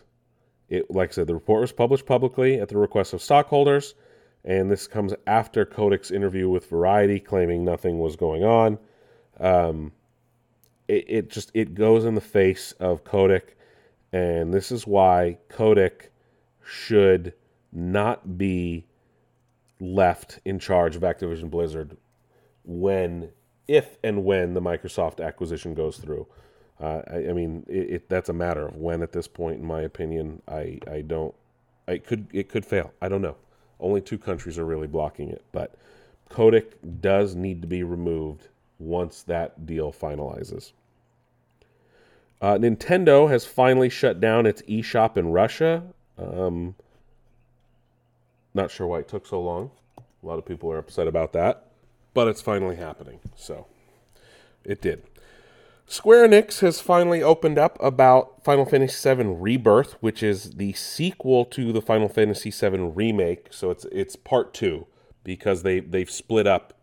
it, 0.69 0.89
like 0.91 1.11
I 1.11 1.13
said, 1.13 1.27
the 1.27 1.33
report 1.33 1.61
was 1.61 1.71
published 1.71 2.05
publicly 2.05 2.59
at 2.59 2.67
the 2.67 2.77
request 2.77 3.13
of 3.13 3.21
stockholders. 3.21 3.95
And 4.43 4.71
this 4.71 4.87
comes 4.87 5.13
after 5.27 5.65
Kotick's 5.65 6.11
interview 6.11 6.49
with 6.49 6.69
Variety 6.69 7.19
claiming 7.19 7.63
nothing 7.63 7.99
was 7.99 8.15
going 8.15 8.43
on. 8.43 8.79
Um, 9.39 9.91
it, 10.87 11.05
it 11.07 11.29
just 11.29 11.51
it 11.53 11.75
goes 11.75 12.05
in 12.05 12.15
the 12.15 12.21
face 12.21 12.73
of 12.73 13.03
Kotick, 13.03 13.57
and 14.11 14.53
this 14.53 14.71
is 14.71 14.87
why 14.87 15.37
Kotick 15.49 16.08
should 16.69 17.33
not 17.71 18.37
be 18.37 18.85
left 19.79 20.39
in 20.45 20.59
charge 20.59 20.95
of 20.95 21.01
Activision 21.01 21.49
Blizzard 21.49 21.97
when, 22.63 23.29
if 23.67 23.97
and 24.03 24.23
when 24.23 24.53
the 24.53 24.61
Microsoft 24.61 25.25
acquisition 25.25 25.73
goes 25.73 25.97
through. 25.97 26.27
Uh, 26.79 27.01
I, 27.09 27.29
I, 27.29 27.33
mean, 27.33 27.65
it, 27.67 27.89
it, 27.89 28.09
that's 28.09 28.29
a 28.29 28.33
matter 28.33 28.67
of 28.67 28.75
when 28.75 29.01
at 29.01 29.11
this 29.11 29.27
point, 29.27 29.59
in 29.59 29.65
my 29.65 29.81
opinion. 29.81 30.41
I, 30.47 30.79
I 30.89 31.01
don't. 31.01 31.33
I 31.87 31.97
could 31.97 32.27
it 32.31 32.49
could 32.49 32.65
fail. 32.65 32.93
I 33.01 33.09
don't 33.09 33.21
know. 33.21 33.35
Only 33.79 33.99
two 33.99 34.19
countries 34.19 34.59
are 34.59 34.65
really 34.65 34.87
blocking 34.87 35.29
it, 35.29 35.43
but 35.51 35.75
Kotick 36.29 36.77
does 37.01 37.35
need 37.35 37.61
to 37.63 37.67
be 37.67 37.83
removed 37.83 38.47
once 38.77 39.23
that 39.23 39.65
deal 39.65 39.91
finalizes. 39.91 40.73
Uh, 42.41 42.53
Nintendo 42.53 43.29
has 43.29 43.45
finally 43.45 43.89
shut 43.89 44.19
down 44.19 44.45
its 44.45 44.61
eShop 44.63 45.17
in 45.17 45.31
Russia. 45.31 45.83
Um, 46.19 46.75
not 48.53 48.71
sure 48.71 48.87
why 48.87 48.99
it 48.99 49.07
took 49.07 49.25
so 49.25 49.41
long. 49.41 49.71
A 49.97 50.25
lot 50.25 50.37
of 50.37 50.45
people 50.45 50.71
are 50.71 50.77
upset 50.77 51.07
about 51.07 51.33
that, 51.33 51.67
but 52.13 52.27
it's 52.27 52.41
finally 52.41 52.75
happening. 52.75 53.19
So 53.35 53.67
it 54.63 54.81
did. 54.81 55.03
Square 55.85 56.27
Enix 56.27 56.59
has 56.59 56.79
finally 56.79 57.23
opened 57.23 57.57
up 57.57 57.75
about 57.81 58.43
Final 58.43 58.65
Fantasy 58.65 59.15
VII 59.15 59.23
Rebirth, 59.23 59.93
which 60.01 60.21
is 60.21 60.51
the 60.51 60.73
sequel 60.73 61.45
to 61.45 61.71
the 61.73 61.81
Final 61.81 62.07
Fantasy 62.07 62.51
VII 62.51 62.91
remake. 62.93 63.47
So 63.49 63.71
it's 63.71 63.85
it's 63.85 64.15
part 64.15 64.53
two 64.53 64.85
because 65.23 65.63
they 65.63 65.79
they've 65.79 66.09
split 66.09 66.45
up 66.45 66.75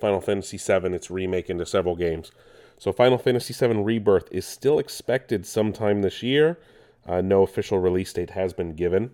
Final 0.00 0.20
Fantasy 0.20 0.56
VII 0.56 0.92
its 0.92 1.10
remake 1.10 1.48
into 1.48 1.64
several 1.64 1.94
games. 1.94 2.32
So 2.78 2.90
Final 2.90 3.16
Fantasy 3.16 3.54
VII 3.54 3.80
Rebirth 3.80 4.26
is 4.32 4.44
still 4.44 4.80
expected 4.80 5.46
sometime 5.46 6.02
this 6.02 6.20
year. 6.20 6.58
Uh, 7.06 7.20
no 7.20 7.42
official 7.42 7.78
release 7.78 8.12
date 8.12 8.30
has 8.30 8.52
been 8.52 8.74
given. 8.74 9.10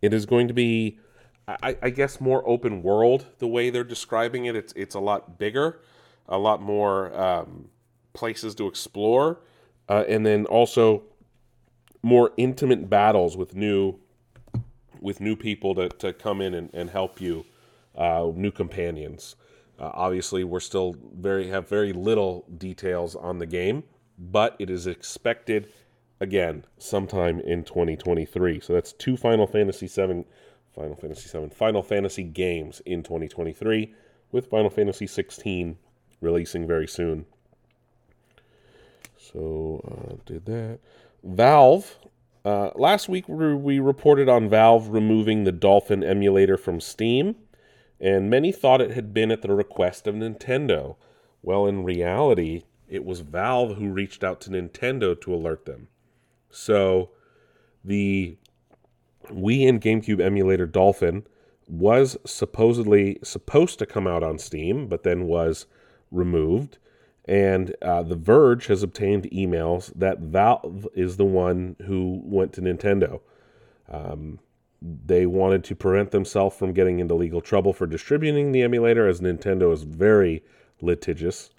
It 0.00 0.12
is 0.12 0.26
going 0.26 0.48
to 0.48 0.54
be, 0.54 0.98
I, 1.48 1.76
I, 1.82 1.90
guess, 1.90 2.20
more 2.20 2.46
open 2.48 2.82
world. 2.82 3.26
The 3.38 3.48
way 3.48 3.70
they're 3.70 3.84
describing 3.84 4.44
it, 4.46 4.54
it's 4.54 4.72
it's 4.76 4.94
a 4.94 5.00
lot 5.00 5.38
bigger, 5.38 5.80
a 6.28 6.38
lot 6.38 6.62
more 6.62 7.18
um, 7.18 7.68
places 8.12 8.54
to 8.56 8.68
explore, 8.68 9.40
uh, 9.88 10.04
and 10.08 10.24
then 10.24 10.46
also 10.46 11.02
more 12.02 12.32
intimate 12.36 12.88
battles 12.88 13.36
with 13.36 13.56
new 13.56 13.98
with 15.00 15.20
new 15.20 15.36
people 15.36 15.74
to, 15.74 15.88
to 15.88 16.12
come 16.12 16.40
in 16.40 16.54
and, 16.54 16.70
and 16.72 16.90
help 16.90 17.20
you, 17.20 17.44
uh, 17.96 18.30
new 18.34 18.50
companions. 18.50 19.36
Uh, 19.78 19.90
obviously, 19.92 20.44
we're 20.44 20.60
still 20.60 20.96
very 21.14 21.48
have 21.48 21.68
very 21.68 21.92
little 21.92 22.44
details 22.56 23.16
on 23.16 23.38
the 23.38 23.46
game, 23.46 23.82
but 24.18 24.56
it 24.58 24.70
is 24.70 24.86
expected 24.86 25.72
again 26.20 26.64
sometime 26.78 27.40
in 27.40 27.64
2023. 27.64 28.60
So 28.60 28.72
that's 28.72 28.92
two 28.92 29.16
Final 29.16 29.46
Fantasy 29.46 29.86
7 29.86 30.24
Final 30.74 30.96
Fantasy 30.96 31.28
7 31.28 31.50
Final 31.50 31.82
Fantasy 31.82 32.22
games 32.22 32.82
in 32.84 33.02
2023, 33.02 33.94
with 34.30 34.50
Final 34.50 34.70
Fantasy 34.70 35.06
16 35.06 35.78
releasing 36.20 36.66
very 36.66 36.86
soon. 36.86 37.24
So, 39.18 39.80
uh, 39.90 40.16
did 40.26 40.44
that. 40.46 40.78
Valve. 41.24 41.98
Uh, 42.44 42.70
last 42.76 43.08
week 43.08 43.24
we 43.28 43.80
reported 43.80 44.28
on 44.28 44.48
Valve 44.48 44.88
removing 44.88 45.44
the 45.44 45.52
Dolphin 45.52 46.04
emulator 46.04 46.56
from 46.56 46.80
Steam, 46.80 47.34
and 48.00 48.30
many 48.30 48.52
thought 48.52 48.80
it 48.80 48.92
had 48.92 49.12
been 49.12 49.32
at 49.32 49.42
the 49.42 49.52
request 49.52 50.06
of 50.06 50.14
Nintendo. 50.14 50.96
Well, 51.42 51.66
in 51.66 51.82
reality, 51.82 52.62
it 52.88 53.04
was 53.04 53.20
Valve 53.20 53.78
who 53.78 53.88
reached 53.88 54.22
out 54.22 54.40
to 54.42 54.50
Nintendo 54.50 55.20
to 55.22 55.34
alert 55.34 55.64
them. 55.64 55.88
So, 56.56 57.10
the 57.84 58.36
Wii 59.30 59.68
and 59.68 59.80
GameCube 59.80 60.20
emulator 60.20 60.66
Dolphin 60.66 61.26
was 61.68 62.16
supposedly 62.24 63.18
supposed 63.22 63.78
to 63.78 63.86
come 63.86 64.06
out 64.06 64.22
on 64.22 64.38
Steam, 64.38 64.86
but 64.86 65.02
then 65.02 65.26
was 65.26 65.66
removed. 66.10 66.78
And 67.26 67.74
uh, 67.82 68.04
The 68.04 68.16
Verge 68.16 68.68
has 68.68 68.82
obtained 68.82 69.24
emails 69.24 69.92
that 69.96 70.20
Valve 70.20 70.86
is 70.94 71.16
the 71.16 71.24
one 71.24 71.76
who 71.84 72.22
went 72.24 72.52
to 72.54 72.62
Nintendo. 72.62 73.20
Um, 73.90 74.38
they 74.80 75.26
wanted 75.26 75.64
to 75.64 75.76
prevent 75.76 76.10
themselves 76.10 76.56
from 76.56 76.72
getting 76.72 77.00
into 77.00 77.14
legal 77.14 77.40
trouble 77.40 77.72
for 77.72 77.86
distributing 77.86 78.52
the 78.52 78.62
emulator, 78.62 79.06
as 79.06 79.20
Nintendo 79.20 79.72
is 79.72 79.82
very 79.82 80.42
litigious. 80.80 81.50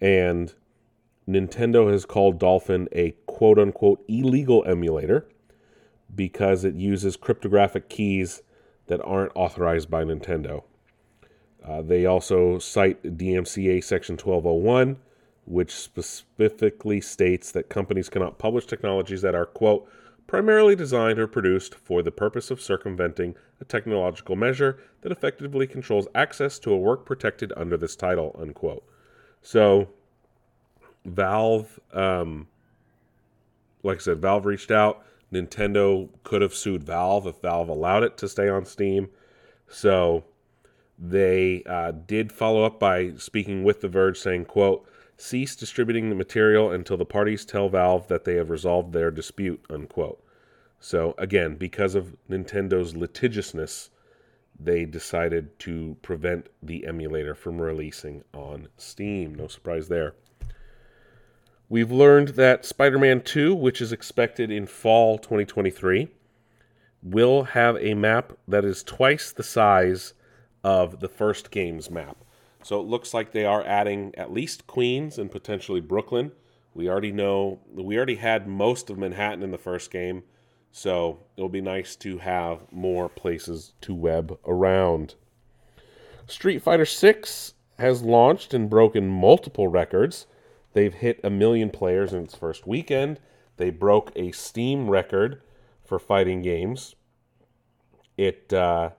And 0.00 0.54
Nintendo 1.30 1.90
has 1.90 2.04
called 2.04 2.38
Dolphin 2.38 2.88
a 2.92 3.12
quote 3.26 3.58
unquote 3.58 4.04
illegal 4.08 4.64
emulator 4.66 5.26
because 6.14 6.64
it 6.64 6.74
uses 6.74 7.16
cryptographic 7.16 7.88
keys 7.88 8.42
that 8.88 9.00
aren't 9.04 9.32
authorized 9.34 9.90
by 9.90 10.02
Nintendo. 10.02 10.64
Uh, 11.66 11.82
they 11.82 12.06
also 12.06 12.58
cite 12.58 13.02
DMCA 13.02 13.84
Section 13.84 14.14
1201, 14.14 14.96
which 15.44 15.72
specifically 15.72 17.00
states 17.00 17.52
that 17.52 17.68
companies 17.68 18.08
cannot 18.08 18.38
publish 18.38 18.66
technologies 18.66 19.22
that 19.22 19.34
are, 19.34 19.46
quote, 19.46 19.88
primarily 20.26 20.74
designed 20.74 21.18
or 21.18 21.26
produced 21.26 21.74
for 21.74 22.02
the 22.02 22.10
purpose 22.10 22.50
of 22.50 22.60
circumventing 22.60 23.34
a 23.60 23.64
technological 23.64 24.36
measure 24.36 24.78
that 25.02 25.12
effectively 25.12 25.66
controls 25.66 26.08
access 26.14 26.58
to 26.58 26.72
a 26.72 26.78
work 26.78 27.04
protected 27.04 27.52
under 27.56 27.76
this 27.76 27.96
title, 27.96 28.34
unquote. 28.40 28.84
So, 29.42 29.88
Valve, 31.04 31.80
um, 31.92 32.48
like 33.82 33.98
I 33.98 34.00
said, 34.00 34.20
Valve 34.20 34.46
reached 34.46 34.70
out. 34.70 35.04
Nintendo 35.32 36.08
could 36.24 36.42
have 36.42 36.54
sued 36.54 36.82
Valve 36.82 37.26
if 37.26 37.40
Valve 37.40 37.68
allowed 37.68 38.02
it 38.02 38.16
to 38.18 38.28
stay 38.28 38.48
on 38.48 38.64
Steam. 38.64 39.08
So, 39.68 40.24
they 40.98 41.62
uh, 41.64 41.92
did 41.92 42.30
follow 42.30 42.64
up 42.64 42.78
by 42.78 43.12
speaking 43.16 43.64
with 43.64 43.80
The 43.80 43.88
Verge, 43.88 44.18
saying, 44.18 44.44
quote, 44.44 44.86
cease 45.16 45.54
distributing 45.54 46.08
the 46.08 46.14
material 46.14 46.70
until 46.70 46.96
the 46.96 47.04
parties 47.04 47.44
tell 47.44 47.68
Valve 47.68 48.08
that 48.08 48.24
they 48.24 48.34
have 48.34 48.50
resolved 48.50 48.92
their 48.92 49.10
dispute, 49.10 49.64
unquote. 49.70 50.22
So 50.78 51.14
again, 51.18 51.56
because 51.56 51.94
of 51.94 52.16
Nintendo's 52.28 52.96
litigiousness, 52.96 53.90
they 54.58 54.84
decided 54.84 55.58
to 55.60 55.96
prevent 56.02 56.48
the 56.62 56.86
emulator 56.86 57.34
from 57.34 57.60
releasing 57.60 58.24
on 58.34 58.68
Steam. 58.76 59.34
No 59.34 59.46
surprise 59.46 59.88
there. 59.88 60.14
We've 61.70 61.92
learned 61.92 62.30
that 62.30 62.64
Spider 62.64 62.98
Man 62.98 63.20
2, 63.20 63.54
which 63.54 63.80
is 63.80 63.92
expected 63.92 64.50
in 64.50 64.66
fall 64.66 65.18
2023, 65.18 66.08
will 67.00 67.44
have 67.44 67.76
a 67.76 67.94
map 67.94 68.32
that 68.48 68.64
is 68.64 68.82
twice 68.82 69.30
the 69.30 69.44
size 69.44 70.12
of 70.64 70.98
the 70.98 71.08
first 71.08 71.52
game's 71.52 71.88
map. 71.88 72.24
So 72.64 72.80
it 72.80 72.88
looks 72.88 73.14
like 73.14 73.30
they 73.30 73.44
are 73.44 73.64
adding 73.64 74.12
at 74.16 74.32
least 74.32 74.66
Queens 74.66 75.16
and 75.16 75.30
potentially 75.30 75.80
Brooklyn. 75.80 76.32
We 76.74 76.88
already 76.88 77.12
know 77.12 77.60
we 77.72 77.96
already 77.96 78.16
had 78.16 78.48
most 78.48 78.90
of 78.90 78.98
Manhattan 78.98 79.44
in 79.44 79.52
the 79.52 79.56
first 79.56 79.92
game, 79.92 80.24
so 80.72 81.20
it'll 81.36 81.48
be 81.48 81.60
nice 81.60 81.94
to 81.96 82.18
have 82.18 82.70
more 82.72 83.08
places 83.08 83.74
to 83.82 83.94
web 83.94 84.36
around. 84.44 85.14
Street 86.26 86.62
Fighter 86.62 86.84
6 86.84 87.54
has 87.78 88.02
launched 88.02 88.54
and 88.54 88.68
broken 88.68 89.06
multiple 89.06 89.68
records. 89.68 90.26
They've 90.72 90.94
hit 90.94 91.20
a 91.24 91.30
million 91.30 91.70
players 91.70 92.12
in 92.12 92.24
its 92.24 92.34
first 92.34 92.66
weekend. 92.66 93.20
They 93.56 93.70
broke 93.70 94.12
a 94.14 94.32
Steam 94.32 94.88
record 94.88 95.42
for 95.84 95.98
fighting 95.98 96.42
games. 96.42 96.94
It 98.16 98.52
uh, 98.52 98.90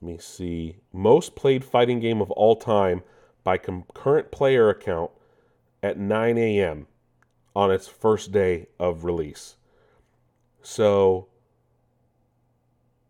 let 0.00 0.06
me 0.06 0.18
see. 0.18 0.78
Most 0.92 1.36
played 1.36 1.64
fighting 1.64 2.00
game 2.00 2.20
of 2.20 2.30
all 2.32 2.56
time 2.56 3.02
by 3.44 3.56
concurrent 3.56 4.30
player 4.30 4.68
account 4.68 5.10
at 5.82 5.98
9 5.98 6.38
a.m. 6.38 6.86
on 7.54 7.70
its 7.70 7.88
first 7.88 8.32
day 8.32 8.66
of 8.78 9.04
release. 9.04 9.56
So 10.62 11.28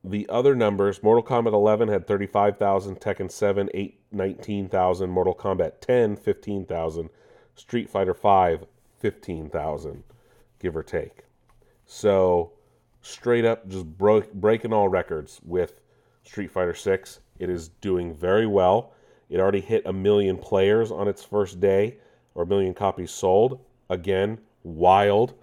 the 0.05 0.29
other 0.29 0.55
numbers 0.55 1.03
Mortal 1.03 1.23
Kombat 1.23 1.53
11 1.53 1.89
had 1.89 2.07
35,000, 2.07 2.97
Tekken 3.01 3.31
7, 3.31 3.71
8, 3.73 4.01
19,000, 4.11 5.11
Mortal 5.11 5.35
Kombat 5.35 5.81
10, 5.81 6.17
15,000, 6.17 7.11
Street 7.55 7.89
Fighter 7.89 8.15
5, 8.15 8.67
15,000, 8.99 10.05
give 10.59 10.77
or 10.77 10.83
take. 10.83 11.25
So 11.87 12.53
straight 13.03 13.45
up 13.45 13.69
just 13.69 13.87
broke, 13.99 14.33
breaking 14.33 14.73
all 14.73 14.89
records 14.89 15.41
with 15.45 15.81
Street 16.25 16.51
Fighter 16.51 16.75
6. 16.75 17.21
It 17.39 17.51
is 17.51 17.69
doing 17.69 18.15
very 18.15 18.47
well. 18.47 18.95
It 19.29 19.41
already 19.41 19.61
hit 19.61 19.83
a 19.87 19.93
million 19.93 20.37
players 20.39 20.91
on 20.91 21.09
its 21.09 21.25
first 21.25 21.61
day, 21.61 21.99
or 22.35 22.45
a 22.45 22.47
million 22.47 22.75
copies 22.75 23.11
sold. 23.11 23.61
Again, 23.91 24.39
wild. 24.63 25.35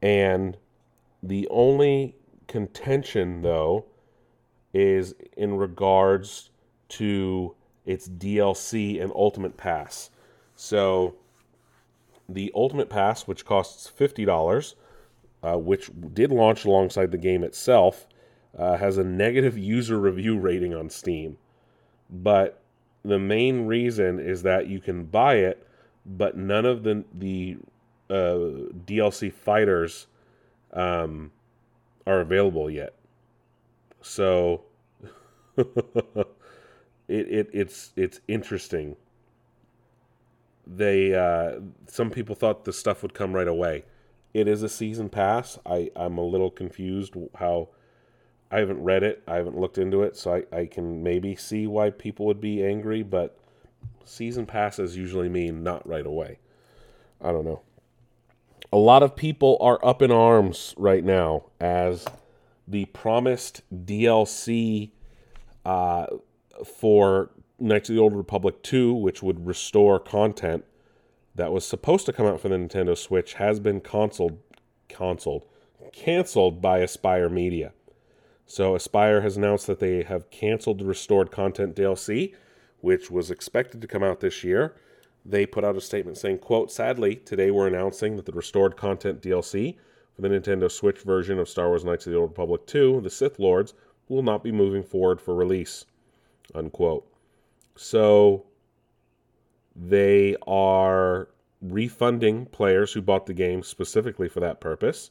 And 0.00 0.56
the 1.22 1.46
only 1.50 2.16
contention, 2.48 3.42
though, 3.42 3.84
is 4.74 5.14
in 5.36 5.56
regards 5.56 6.50
to 6.88 7.54
its 7.86 8.08
DLC 8.08 9.02
and 9.02 9.12
Ultimate 9.14 9.56
Pass. 9.56 10.10
So, 10.56 11.14
the 12.28 12.52
Ultimate 12.54 12.88
Pass, 12.88 13.26
which 13.26 13.44
costs 13.44 13.90
$50, 13.90 14.74
uh, 15.42 15.58
which 15.58 15.90
did 16.14 16.30
launch 16.30 16.64
alongside 16.64 17.10
the 17.10 17.18
game 17.18 17.42
itself, 17.44 18.06
uh, 18.58 18.76
has 18.76 18.98
a 18.98 19.04
negative 19.04 19.56
user 19.76 19.98
review 19.98 20.38
rating 20.38 20.74
on 20.74 20.90
Steam. 20.90 21.36
But 22.10 22.60
the 23.04 23.18
main 23.18 23.66
reason 23.66 24.20
is 24.20 24.42
that 24.42 24.68
you 24.68 24.80
can 24.80 25.04
buy 25.04 25.36
it, 25.36 25.66
but 26.04 26.36
none 26.36 26.66
of 26.66 26.82
the 26.82 27.04
the 27.14 27.56
uh, 28.10 28.68
DLC 28.86 29.32
fighters 29.32 30.06
um, 30.72 31.32
are 32.06 32.20
available 32.20 32.70
yet. 32.70 32.94
So 34.02 34.62
it, 35.56 36.26
it 37.08 37.50
it's 37.52 37.92
it's 37.96 38.20
interesting. 38.28 38.96
They 40.66 41.14
uh, 41.14 41.60
some 41.86 42.10
people 42.10 42.34
thought 42.34 42.64
the 42.64 42.72
stuff 42.72 43.02
would 43.02 43.14
come 43.14 43.32
right 43.32 43.48
away. 43.48 43.84
It 44.32 44.48
is 44.48 44.62
a 44.62 44.68
season 44.68 45.08
pass. 45.08 45.58
I 45.66 45.90
I'm 45.96 46.18
a 46.18 46.24
little 46.24 46.50
confused 46.50 47.14
how 47.34 47.68
I 48.50 48.58
haven't 48.58 48.82
read 48.82 49.02
it. 49.02 49.22
I 49.26 49.36
haven't 49.36 49.58
looked 49.58 49.78
into 49.78 50.02
it, 50.02 50.16
so 50.16 50.34
I, 50.34 50.56
I 50.56 50.66
can 50.66 51.02
maybe 51.02 51.34
see 51.36 51.66
why 51.66 51.90
people 51.90 52.26
would 52.26 52.40
be 52.40 52.64
angry, 52.64 53.02
but 53.02 53.38
season 54.04 54.46
passes 54.46 54.96
usually 54.96 55.28
mean 55.28 55.62
not 55.62 55.86
right 55.88 56.06
away. 56.06 56.38
I 57.20 57.32
don't 57.32 57.44
know. 57.44 57.62
A 58.72 58.76
lot 58.76 59.02
of 59.02 59.16
people 59.16 59.56
are 59.60 59.84
up 59.84 60.02
in 60.02 60.10
arms 60.10 60.74
right 60.76 61.04
now 61.04 61.44
as 61.60 62.06
the 62.66 62.86
promised 62.86 63.62
DLC 63.72 64.90
uh, 65.64 66.06
for 66.64 67.30
Knights 67.62 67.88
of 67.88 67.94
the 67.94 68.02
Old 68.02 68.16
Republic 68.16 68.62
2, 68.62 68.92
which 68.92 69.22
would 69.22 69.46
restore 69.46 70.00
content 70.00 70.64
that 71.34 71.52
was 71.52 71.64
supposed 71.64 72.06
to 72.06 72.12
come 72.12 72.26
out 72.26 72.40
for 72.40 72.48
the 72.48 72.56
Nintendo 72.56 72.96
Switch, 72.96 73.34
has 73.34 73.60
been 73.60 73.80
consoled, 73.80 74.38
consoled, 74.88 75.46
canceled 75.92 76.60
by 76.60 76.80
Aspyr 76.80 77.30
Media. 77.30 77.72
So 78.46 78.74
Aspyr 78.74 79.22
has 79.22 79.36
announced 79.36 79.66
that 79.68 79.78
they 79.78 80.02
have 80.02 80.30
canceled 80.30 80.80
the 80.80 80.84
restored 80.84 81.30
content 81.30 81.76
DLC, 81.76 82.34
which 82.80 83.10
was 83.10 83.30
expected 83.30 83.80
to 83.80 83.86
come 83.86 84.02
out 84.02 84.20
this 84.20 84.42
year. 84.42 84.74
They 85.24 85.46
put 85.46 85.64
out 85.64 85.76
a 85.76 85.80
statement 85.80 86.18
saying, 86.18 86.38
quote, 86.38 86.72
sadly, 86.72 87.16
today 87.16 87.52
we're 87.52 87.68
announcing 87.68 88.16
that 88.16 88.26
the 88.26 88.32
restored 88.32 88.76
content 88.76 89.22
DLC 89.22 89.76
for 90.14 90.22
the 90.22 90.28
Nintendo 90.28 90.70
Switch 90.70 90.98
version 90.98 91.38
of 91.38 91.48
Star 91.48 91.68
Wars 91.68 91.84
Knights 91.84 92.06
of 92.06 92.12
the 92.12 92.18
Old 92.18 92.30
Republic 92.30 92.66
2, 92.66 93.00
The 93.02 93.10
Sith 93.10 93.38
Lords, 93.38 93.74
will 94.08 94.22
not 94.22 94.42
be 94.42 94.50
moving 94.50 94.82
forward 94.82 95.20
for 95.20 95.34
release, 95.34 95.84
unquote. 96.54 97.11
So 97.76 98.44
they 99.74 100.36
are 100.46 101.28
refunding 101.60 102.46
players 102.46 102.92
who 102.92 103.00
bought 103.00 103.26
the 103.26 103.34
game 103.34 103.62
specifically 103.62 104.28
for 104.28 104.40
that 104.40 104.60
purpose. 104.60 105.10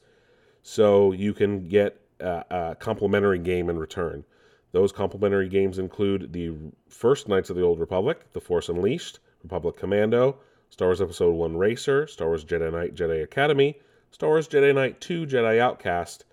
So 0.61 1.11
you 1.11 1.33
can 1.33 1.67
get 1.67 1.99
a, 2.19 2.43
a 2.49 2.75
complimentary 2.75 3.39
game 3.39 3.69
in 3.69 3.79
return. 3.79 4.23
Those 4.71 4.91
complimentary 4.91 5.49
games 5.49 5.79
include 5.79 6.31
the 6.31 6.53
first 6.87 7.27
Knights 7.27 7.49
of 7.49 7.55
the 7.55 7.63
Old 7.63 7.79
Republic, 7.79 8.31
The 8.33 8.39
Force 8.39 8.69
Unleashed, 8.69 9.19
Republic 9.43 9.75
Commando, 9.75 10.37
Star 10.69 10.89
Wars 10.89 11.01
Episode 11.01 11.33
1 11.33 11.57
Racer, 11.57 12.07
Star 12.07 12.27
Wars 12.27 12.45
Jedi 12.45 12.71
Knight 12.71 12.95
Jedi 12.95 13.23
Academy, 13.23 13.79
Star 14.11 14.29
Wars 14.29 14.47
Jedi 14.47 14.73
Knight 14.73 15.01
2 15.01 15.25
Jedi 15.25 15.59
Outcast, 15.59 16.25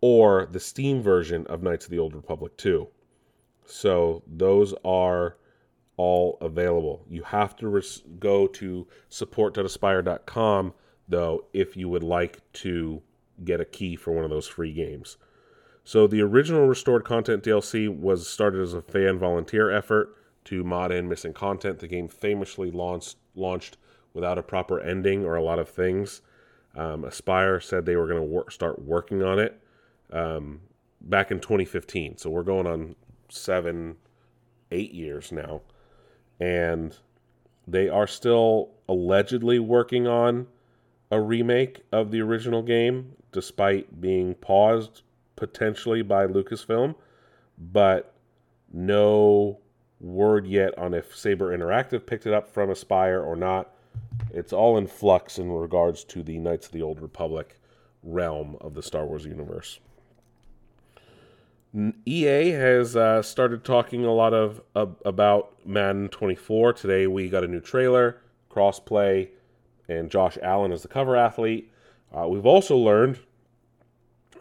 or 0.00 0.48
the 0.50 0.58
Steam 0.60 1.02
version 1.02 1.46
of 1.46 1.62
Knights 1.62 1.84
of 1.84 1.90
the 1.90 1.98
Old 1.98 2.14
Republic 2.14 2.56
2. 2.56 2.88
So 3.66 4.22
those 4.26 4.74
are 4.84 5.36
all 5.96 6.38
available. 6.40 7.04
You 7.08 7.22
have 7.24 7.56
to 7.56 7.68
res- 7.68 8.02
go 8.18 8.46
to 8.48 8.86
support.aspyr.com 9.08 10.74
though 11.08 11.44
if 11.52 11.76
you 11.76 11.88
would 11.88 12.02
like 12.02 12.40
to 12.52 13.02
get 13.44 13.60
a 13.60 13.64
key 13.64 13.96
for 13.96 14.12
one 14.12 14.24
of 14.24 14.30
those 14.30 14.48
free 14.48 14.72
games. 14.72 15.16
So 15.84 16.06
the 16.06 16.20
original 16.22 16.66
restored 16.66 17.04
content 17.04 17.44
DLC 17.44 17.88
was 17.88 18.28
started 18.28 18.60
as 18.60 18.74
a 18.74 18.82
fan 18.82 19.18
volunteer 19.18 19.70
effort 19.70 20.16
to 20.46 20.64
mod 20.64 20.90
in 20.90 21.08
missing 21.08 21.32
content. 21.32 21.78
The 21.78 21.86
game 21.86 22.08
famously 22.08 22.70
launched 22.70 23.16
launched 23.34 23.76
without 24.12 24.38
a 24.38 24.42
proper 24.42 24.80
ending 24.80 25.24
or 25.24 25.36
a 25.36 25.42
lot 25.42 25.58
of 25.58 25.68
things. 25.68 26.22
Um, 26.74 27.02
Aspyr 27.02 27.62
said 27.62 27.86
they 27.86 27.96
were 27.96 28.06
going 28.06 28.20
to 28.20 28.26
wor- 28.26 28.50
start 28.50 28.80
working 28.80 29.22
on 29.22 29.38
it 29.38 29.60
um, 30.12 30.60
back 31.00 31.30
in 31.30 31.38
2015. 31.38 32.16
So 32.16 32.30
we're 32.30 32.42
going 32.42 32.66
on 32.66 32.96
seven, 33.28 33.96
eight 34.70 34.92
years 34.92 35.32
now, 35.32 35.62
and 36.40 36.96
they 37.66 37.88
are 37.88 38.06
still 38.06 38.70
allegedly 38.88 39.58
working 39.58 40.06
on 40.06 40.46
a 41.10 41.20
remake 41.20 41.82
of 41.92 42.10
the 42.10 42.20
original 42.20 42.62
game, 42.62 43.12
despite 43.32 44.00
being 44.00 44.34
paused 44.34 45.02
potentially 45.36 46.02
by 46.02 46.26
Lucasfilm, 46.26 46.94
but 47.58 48.14
no 48.72 49.58
word 50.00 50.46
yet 50.46 50.76
on 50.78 50.94
if 50.94 51.16
Saber 51.16 51.56
Interactive 51.56 52.06
picked 52.06 52.26
it 52.26 52.32
up 52.32 52.48
from 52.48 52.70
Aspyr 52.70 53.24
or 53.24 53.36
not. 53.36 53.72
It's 54.30 54.52
all 54.52 54.76
in 54.76 54.86
flux 54.86 55.38
in 55.38 55.50
regards 55.50 56.04
to 56.04 56.22
the 56.22 56.38
Knights 56.38 56.66
of 56.66 56.72
the 56.72 56.82
Old 56.82 57.00
Republic 57.00 57.58
realm 58.02 58.56
of 58.60 58.74
the 58.74 58.82
Star 58.82 59.06
Wars 59.06 59.24
universe. 59.24 59.80
EA 62.06 62.50
has 62.52 62.96
uh, 62.96 63.20
started 63.20 63.62
talking 63.62 64.04
a 64.04 64.12
lot 64.12 64.32
of 64.32 64.62
uh, 64.74 64.86
about 65.04 65.54
Madden 65.66 66.08
24. 66.08 66.72
Today 66.72 67.06
we 67.06 67.28
got 67.28 67.44
a 67.44 67.48
new 67.48 67.60
trailer, 67.60 68.22
crossplay, 68.50 69.28
and 69.86 70.10
Josh 70.10 70.38
Allen 70.42 70.72
is 70.72 70.80
the 70.80 70.88
cover 70.88 71.16
athlete. 71.16 71.70
Uh, 72.16 72.26
we've 72.28 72.46
also 72.46 72.76
learned 72.76 73.18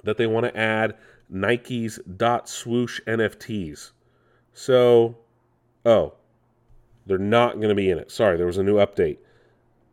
that 0.04 0.18
they 0.18 0.28
want 0.28 0.46
to 0.46 0.58
add 0.58 0.96
Nike's 1.30 2.00
dot 2.16 2.48
swoosh 2.48 3.02
NFTs. 3.06 3.92
So, 4.54 5.18
oh, 5.86 6.14
they're 7.06 7.18
not 7.18 7.56
going 7.56 7.70
to 7.70 7.76
be 7.76 7.90
in 7.90 7.98
it. 7.98 8.12
Sorry, 8.12 8.38
there 8.38 8.46
was 8.46 8.58
a 8.58 8.64
new 8.64 8.76
update. 8.76 9.18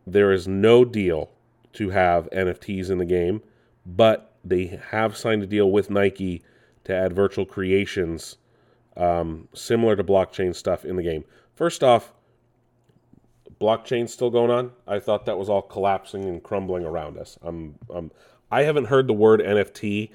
There 0.06 0.30
is 0.30 0.46
no 0.46 0.84
deal 0.84 1.30
to 1.72 1.90
have 1.90 2.30
NFTs 2.30 2.88
in 2.88 2.98
the 2.98 3.04
game, 3.04 3.42
but 3.84 4.36
they 4.44 4.80
have 4.90 5.16
signed 5.16 5.42
a 5.42 5.46
deal 5.46 5.72
with 5.72 5.90
Nike 5.90 6.42
to 6.84 6.94
add 6.94 7.12
virtual 7.12 7.46
creations 7.46 8.36
um, 8.96 9.48
similar 9.54 9.96
to 9.96 10.04
blockchain 10.04 10.54
stuff 10.54 10.84
in 10.84 10.96
the 10.96 11.02
game. 11.02 11.24
First 11.54 11.82
off, 11.82 12.12
blockchain 13.60 14.08
still 14.08 14.30
going 14.30 14.50
on. 14.50 14.72
I 14.86 14.98
thought 14.98 15.26
that 15.26 15.38
was 15.38 15.48
all 15.48 15.62
collapsing 15.62 16.24
and 16.24 16.42
crumbling 16.42 16.84
around 16.84 17.18
us. 17.18 17.38
I'm, 17.42 17.76
I'm 17.94 18.10
I 18.50 18.64
haven't 18.64 18.86
heard 18.86 19.06
the 19.06 19.14
word 19.14 19.40
NFT 19.40 20.10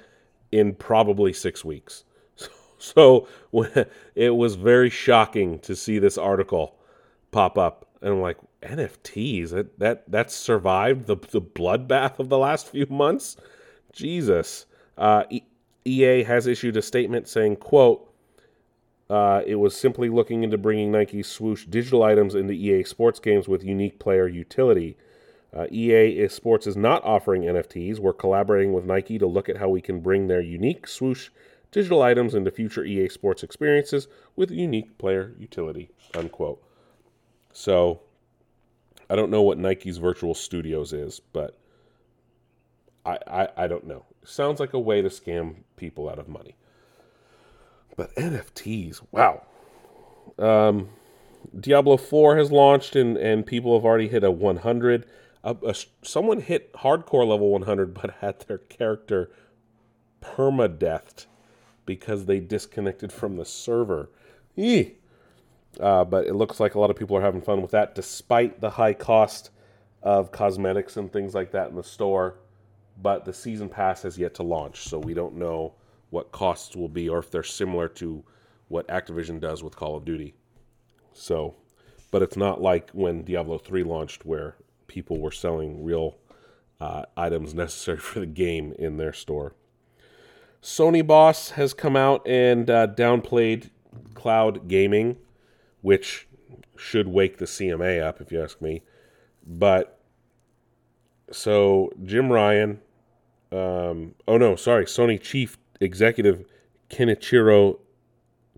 in 0.52 0.74
probably 0.74 1.32
six 1.32 1.64
weeks. 1.64 2.04
So, 2.80 3.26
so 3.50 3.86
it 4.14 4.36
was 4.36 4.54
very 4.54 4.88
shocking 4.88 5.58
to 5.60 5.74
see 5.74 5.98
this 5.98 6.16
article 6.16 6.76
pop 7.32 7.58
up, 7.58 7.88
and 8.00 8.12
I'm 8.12 8.20
like, 8.20 8.38
NFTs 8.62 9.50
that 9.50 9.78
that 9.80 10.10
that 10.10 10.30
survived 10.30 11.06
the 11.06 11.16
the 11.16 11.40
bloodbath 11.40 12.20
of 12.20 12.28
the 12.28 12.38
last 12.38 12.68
few 12.68 12.86
months. 12.88 13.36
Jesus, 13.92 14.66
uh, 14.96 15.24
EA 15.88 16.22
has 16.24 16.46
issued 16.46 16.76
a 16.76 16.82
statement 16.82 17.28
saying, 17.28 17.56
"quote." 17.56 18.04
Uh, 19.10 19.42
it 19.46 19.54
was 19.54 19.74
simply 19.74 20.10
looking 20.10 20.44
into 20.44 20.58
bringing 20.58 20.92
Nike 20.92 21.22
swoosh 21.22 21.64
digital 21.64 22.02
items 22.02 22.34
into 22.34 22.52
EA 22.52 22.84
Sports 22.84 23.18
games 23.18 23.48
with 23.48 23.64
unique 23.64 23.98
player 23.98 24.28
utility. 24.28 24.98
Uh, 25.56 25.66
EA 25.70 26.28
Sports 26.28 26.66
is 26.66 26.76
not 26.76 27.02
offering 27.04 27.42
NFTs. 27.42 27.98
We're 27.98 28.12
collaborating 28.12 28.74
with 28.74 28.84
Nike 28.84 29.18
to 29.18 29.26
look 29.26 29.48
at 29.48 29.56
how 29.56 29.70
we 29.70 29.80
can 29.80 30.00
bring 30.00 30.26
their 30.26 30.42
unique 30.42 30.86
swoosh 30.86 31.30
digital 31.70 32.02
items 32.02 32.34
into 32.34 32.50
future 32.50 32.84
EA 32.84 33.08
Sports 33.08 33.42
experiences 33.42 34.08
with 34.36 34.50
unique 34.50 34.98
player 34.98 35.34
utility. 35.38 35.90
Unquote. 36.14 36.62
So, 37.52 38.00
I 39.08 39.16
don't 39.16 39.30
know 39.30 39.42
what 39.42 39.58
Nike's 39.58 39.96
Virtual 39.96 40.34
Studios 40.34 40.92
is, 40.92 41.20
but 41.32 41.58
I, 43.08 43.18
I, 43.26 43.48
I 43.64 43.66
don't 43.66 43.86
know. 43.86 44.04
Sounds 44.24 44.60
like 44.60 44.72
a 44.74 44.78
way 44.78 45.02
to 45.02 45.08
scam 45.08 45.56
people 45.76 46.08
out 46.08 46.18
of 46.18 46.28
money. 46.28 46.56
But 47.96 48.14
NFTs, 48.16 49.00
wow. 49.10 49.42
Um, 50.38 50.90
Diablo 51.58 51.96
4 51.96 52.36
has 52.36 52.52
launched 52.52 52.96
and, 52.96 53.16
and 53.16 53.46
people 53.46 53.76
have 53.76 53.84
already 53.84 54.08
hit 54.08 54.24
a 54.24 54.30
100 54.30 55.06
a, 55.44 55.56
a, 55.66 55.74
someone 56.02 56.40
hit 56.40 56.72
hardcore 56.74 57.26
level 57.26 57.50
100 57.50 57.94
but 57.94 58.16
had 58.20 58.40
their 58.40 58.58
character 58.58 59.30
permadeathed 60.20 61.26
because 61.86 62.26
they 62.26 62.40
disconnected 62.40 63.12
from 63.12 63.36
the 63.36 63.44
server. 63.44 64.10
Eeh. 64.56 64.92
Uh, 65.80 66.04
but 66.04 66.26
it 66.26 66.34
looks 66.34 66.60
like 66.60 66.74
a 66.74 66.80
lot 66.80 66.90
of 66.90 66.96
people 66.96 67.16
are 67.16 67.22
having 67.22 67.40
fun 67.40 67.62
with 67.62 67.70
that, 67.70 67.94
despite 67.94 68.60
the 68.60 68.70
high 68.70 68.92
cost 68.92 69.50
of 70.02 70.32
cosmetics 70.32 70.96
and 70.96 71.12
things 71.12 71.34
like 71.34 71.52
that 71.52 71.70
in 71.70 71.76
the 71.76 71.82
store. 71.82 72.36
But 73.00 73.24
the 73.24 73.32
season 73.32 73.68
pass 73.68 74.02
has 74.02 74.18
yet 74.18 74.34
to 74.34 74.42
launch, 74.42 74.88
so 74.88 74.98
we 74.98 75.14
don't 75.14 75.36
know 75.36 75.74
what 76.10 76.32
costs 76.32 76.74
will 76.74 76.88
be 76.88 77.08
or 77.08 77.18
if 77.18 77.30
they're 77.30 77.42
similar 77.42 77.88
to 77.88 78.24
what 78.68 78.88
Activision 78.88 79.40
does 79.40 79.62
with 79.62 79.76
Call 79.76 79.96
of 79.96 80.04
Duty. 80.04 80.34
So, 81.12 81.54
but 82.10 82.22
it's 82.22 82.36
not 82.36 82.60
like 82.60 82.90
when 82.90 83.22
Diablo 83.22 83.58
3 83.58 83.82
launched, 83.82 84.24
where 84.24 84.56
people 84.86 85.20
were 85.20 85.30
selling 85.30 85.84
real 85.84 86.16
uh, 86.80 87.02
items 87.16 87.54
necessary 87.54 87.98
for 87.98 88.20
the 88.20 88.26
game 88.26 88.74
in 88.78 88.96
their 88.96 89.12
store. 89.12 89.54
Sony 90.62 91.06
Boss 91.06 91.50
has 91.50 91.72
come 91.72 91.96
out 91.96 92.26
and 92.26 92.68
uh, 92.68 92.88
downplayed 92.88 93.70
cloud 94.14 94.66
gaming, 94.68 95.16
which 95.82 96.26
should 96.76 97.08
wake 97.08 97.38
the 97.38 97.44
CMA 97.44 98.02
up, 98.02 98.20
if 98.20 98.32
you 98.32 98.42
ask 98.42 98.60
me. 98.60 98.82
But 99.46 100.00
so 101.30 101.92
Jim 102.02 102.30
Ryan, 102.32 102.80
um, 103.52 104.14
oh 104.26 104.36
no, 104.36 104.56
sorry, 104.56 104.84
Sony 104.84 105.20
chief 105.20 105.58
executive 105.80 106.44
Kenichiro 106.90 107.78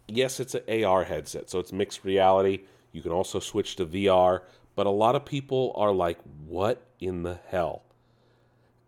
yes, 0.08 0.40
it's 0.40 0.56
an 0.56 0.84
AR 0.84 1.04
headset, 1.04 1.50
so 1.50 1.60
it's 1.60 1.72
mixed 1.72 2.04
reality. 2.04 2.62
You 2.92 3.02
can 3.02 3.12
also 3.12 3.40
switch 3.40 3.76
to 3.78 3.86
VR, 3.86 4.42
but 4.76 4.88
a 4.88 4.92
lot 4.92 5.16
of 5.16 5.26
people 5.26 5.74
are 5.76 5.92
like, 5.92 6.20
"What 6.46 6.86
in 7.00 7.24
the 7.24 7.40
hell?" 7.48 7.84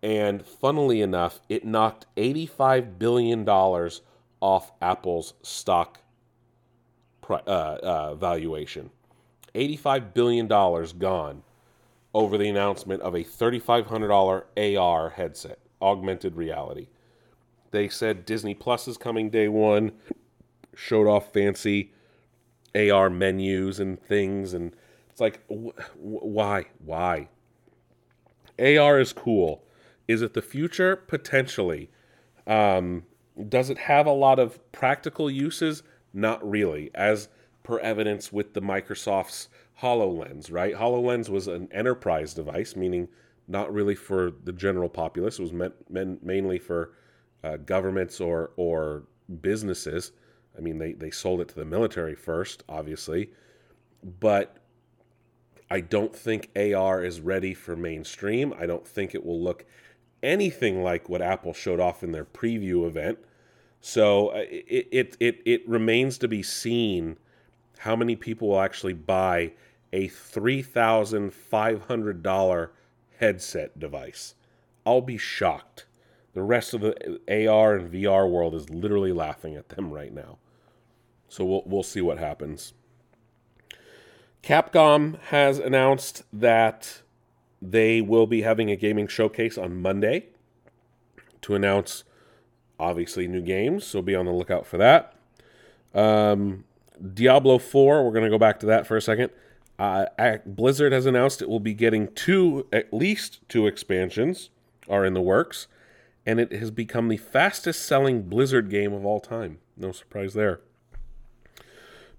And 0.02 0.44
funnily 0.44 1.02
enough, 1.02 1.40
it 1.48 1.64
knocked 1.64 2.06
$85 2.16 2.98
billion 2.98 3.46
off 3.48 4.72
Apple's 4.80 5.34
stock 5.42 6.00
uh, 7.28 7.34
uh, 7.36 8.14
valuation. 8.14 8.90
$85 9.54 10.14
billion 10.14 10.46
gone 10.46 11.42
over 12.12 12.36
the 12.36 12.48
announcement 12.48 13.02
of 13.02 13.14
a 13.14 13.24
$3,500 13.24 14.78
AR 14.78 15.10
headset, 15.10 15.58
augmented 15.80 16.36
reality. 16.36 16.88
They 17.70 17.88
said 17.88 18.26
Disney 18.26 18.54
Plus 18.54 18.88
is 18.88 18.96
coming 18.96 19.30
day 19.30 19.48
one, 19.48 19.92
showed 20.74 21.06
off 21.06 21.32
fancy 21.32 21.92
AR 22.74 23.10
menus 23.10 23.78
and 23.78 24.00
things, 24.00 24.54
and 24.54 24.74
it's 25.08 25.20
like, 25.20 25.40
wh- 25.48 25.78
why? 25.96 26.66
Why? 26.84 27.28
AR 28.58 29.00
is 29.00 29.12
cool. 29.12 29.64
Is 30.08 30.22
it 30.22 30.34
the 30.34 30.42
future? 30.42 30.96
Potentially. 30.96 31.90
Um, 32.46 33.04
does 33.48 33.70
it 33.70 33.78
have 33.78 34.06
a 34.06 34.12
lot 34.12 34.38
of 34.38 34.58
practical 34.72 35.30
uses? 35.30 35.82
Not 36.12 36.48
really, 36.48 36.90
as 36.94 37.28
per 37.62 37.78
evidence 37.78 38.32
with 38.32 38.54
the 38.54 38.60
Microsoft's 38.60 39.48
HoloLens, 39.80 40.52
right? 40.52 40.74
HoloLens 40.74 41.28
was 41.28 41.48
an 41.48 41.68
enterprise 41.72 42.34
device, 42.34 42.76
meaning 42.76 43.08
not 43.48 43.72
really 43.72 43.94
for 43.94 44.32
the 44.44 44.52
general 44.52 44.88
populace. 44.88 45.38
It 45.38 45.42
was 45.42 45.52
meant, 45.52 46.22
mainly 46.22 46.58
for 46.58 46.92
uh, 47.42 47.56
governments 47.56 48.20
or, 48.20 48.52
or 48.56 49.04
businesses. 49.40 50.12
I 50.56 50.60
mean, 50.60 50.78
they, 50.78 50.92
they 50.92 51.10
sold 51.10 51.40
it 51.40 51.48
to 51.48 51.54
the 51.54 51.64
military 51.64 52.14
first, 52.14 52.62
obviously. 52.68 53.30
But 54.20 54.58
I 55.70 55.80
don't 55.80 56.14
think 56.14 56.50
AR 56.56 57.04
is 57.04 57.20
ready 57.20 57.54
for 57.54 57.76
mainstream. 57.76 58.52
I 58.58 58.66
don't 58.66 58.86
think 58.86 59.14
it 59.14 59.24
will 59.24 59.42
look 59.42 59.64
anything 60.22 60.82
like 60.82 61.08
what 61.08 61.22
Apple 61.22 61.54
showed 61.54 61.80
off 61.80 62.02
in 62.02 62.12
their 62.12 62.24
preview 62.24 62.86
event. 62.86 63.18
So 63.80 64.28
uh, 64.28 64.44
it, 64.50 64.88
it, 64.90 65.16
it, 65.20 65.42
it 65.46 65.68
remains 65.68 66.18
to 66.18 66.28
be 66.28 66.42
seen 66.42 67.16
how 67.78 67.96
many 67.96 68.14
people 68.14 68.48
will 68.48 68.60
actually 68.60 68.92
buy 68.92 69.52
a 69.92 70.08
$3,500 70.08 72.68
headset 73.18 73.78
device. 73.78 74.34
I'll 74.86 75.00
be 75.00 75.18
shocked. 75.18 75.86
The 76.32 76.42
rest 76.42 76.74
of 76.74 76.80
the 76.80 77.20
AR 77.28 77.74
and 77.74 77.92
VR 77.92 78.30
world 78.30 78.54
is 78.54 78.70
literally 78.70 79.12
laughing 79.12 79.56
at 79.56 79.70
them 79.70 79.92
right 79.92 80.14
now. 80.14 80.38
So 81.28 81.44
we'll, 81.44 81.64
we'll 81.66 81.82
see 81.82 82.00
what 82.00 82.18
happens. 82.18 82.72
Capcom 84.42 85.20
has 85.24 85.58
announced 85.58 86.22
that 86.32 87.02
they 87.60 88.00
will 88.00 88.26
be 88.26 88.40
having 88.42 88.70
a 88.70 88.76
gaming 88.76 89.06
showcase 89.06 89.58
on 89.58 89.82
Monday 89.82 90.28
to 91.42 91.54
announce, 91.54 92.04
obviously, 92.78 93.28
new 93.28 93.42
games. 93.42 93.84
So 93.84 94.00
be 94.00 94.14
on 94.14 94.24
the 94.26 94.32
lookout 94.32 94.66
for 94.66 94.78
that. 94.78 95.14
Um, 95.94 96.64
Diablo 97.14 97.58
4, 97.58 98.04
we're 98.04 98.12
going 98.12 98.24
to 98.24 98.30
go 98.30 98.38
back 98.38 98.60
to 98.60 98.66
that 98.66 98.86
for 98.86 98.96
a 98.96 99.02
second. 99.02 99.30
Uh, 99.80 100.36
Blizzard 100.44 100.92
has 100.92 101.06
announced 101.06 101.40
it 101.40 101.48
will 101.48 101.58
be 101.58 101.72
getting 101.72 102.08
two, 102.08 102.66
at 102.70 102.92
least 102.92 103.40
two 103.48 103.66
expansions 103.66 104.50
are 104.90 105.06
in 105.06 105.14
the 105.14 105.22
works, 105.22 105.68
and 106.26 106.38
it 106.38 106.52
has 106.52 106.70
become 106.70 107.08
the 107.08 107.16
fastest 107.16 107.86
selling 107.86 108.24
Blizzard 108.24 108.68
game 108.68 108.92
of 108.92 109.06
all 109.06 109.20
time. 109.20 109.56
No 109.78 109.90
surprise 109.90 110.34
there. 110.34 110.60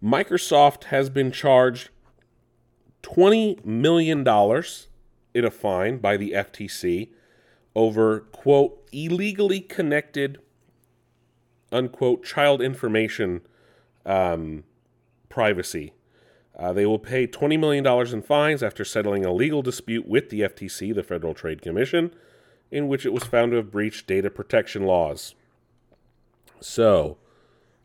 Microsoft 0.03 0.85
has 0.85 1.11
been 1.11 1.31
charged 1.31 1.91
$20 3.03 3.63
million 3.63 4.21
in 5.35 5.45
a 5.45 5.51
fine 5.51 5.99
by 5.99 6.17
the 6.17 6.31
FTC 6.31 7.09
over, 7.75 8.21
quote, 8.21 8.89
illegally 8.91 9.59
connected, 9.59 10.39
unquote, 11.71 12.25
child 12.25 12.59
information 12.59 13.41
um, 14.03 14.63
privacy. 15.29 15.93
Uh, 16.61 16.71
they 16.71 16.85
will 16.85 16.99
pay 16.99 17.25
$20 17.25 17.59
million 17.59 18.13
in 18.13 18.21
fines 18.21 18.61
after 18.61 18.85
settling 18.85 19.25
a 19.25 19.33
legal 19.33 19.63
dispute 19.63 20.07
with 20.07 20.29
the 20.29 20.41
FTC, 20.41 20.93
the 20.93 21.01
Federal 21.01 21.33
Trade 21.33 21.59
Commission, 21.59 22.13
in 22.69 22.87
which 22.87 23.03
it 23.03 23.11
was 23.11 23.23
found 23.23 23.51
to 23.51 23.57
have 23.57 23.71
breached 23.71 24.05
data 24.05 24.29
protection 24.29 24.83
laws. 24.83 25.33
So, 26.59 27.17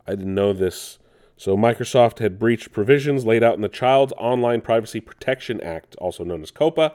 I 0.05 0.11
didn't 0.11 0.35
know 0.35 0.53
this. 0.53 0.99
So, 1.37 1.57
Microsoft 1.57 2.19
had 2.19 2.37
breached 2.37 2.71
provisions 2.71 3.25
laid 3.25 3.41
out 3.41 3.55
in 3.55 3.61
the 3.61 3.67
Child's 3.67 4.13
Online 4.15 4.61
Privacy 4.61 4.99
Protection 5.01 5.59
Act, 5.61 5.95
also 5.95 6.23
known 6.23 6.43
as 6.43 6.51
COPPA. 6.51 6.93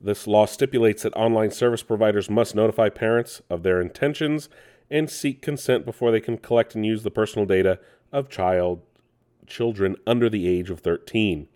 this 0.00 0.26
law 0.26 0.46
stipulates 0.46 1.02
that 1.02 1.14
online 1.14 1.50
service 1.50 1.82
providers 1.82 2.30
must 2.30 2.54
notify 2.54 2.88
parents 2.88 3.42
of 3.50 3.62
their 3.62 3.82
intentions 3.82 4.48
and 4.90 5.10
seek 5.10 5.42
consent 5.42 5.84
before 5.84 6.10
they 6.10 6.20
can 6.20 6.38
collect 6.38 6.74
and 6.74 6.86
use 6.86 7.02
the 7.02 7.10
personal 7.10 7.44
data 7.44 7.78
of 8.10 8.30
child 8.30 8.80
children 9.46 9.96
under 10.06 10.28
the 10.28 10.48
age 10.48 10.70
of 10.70 10.80
13. 10.80 11.48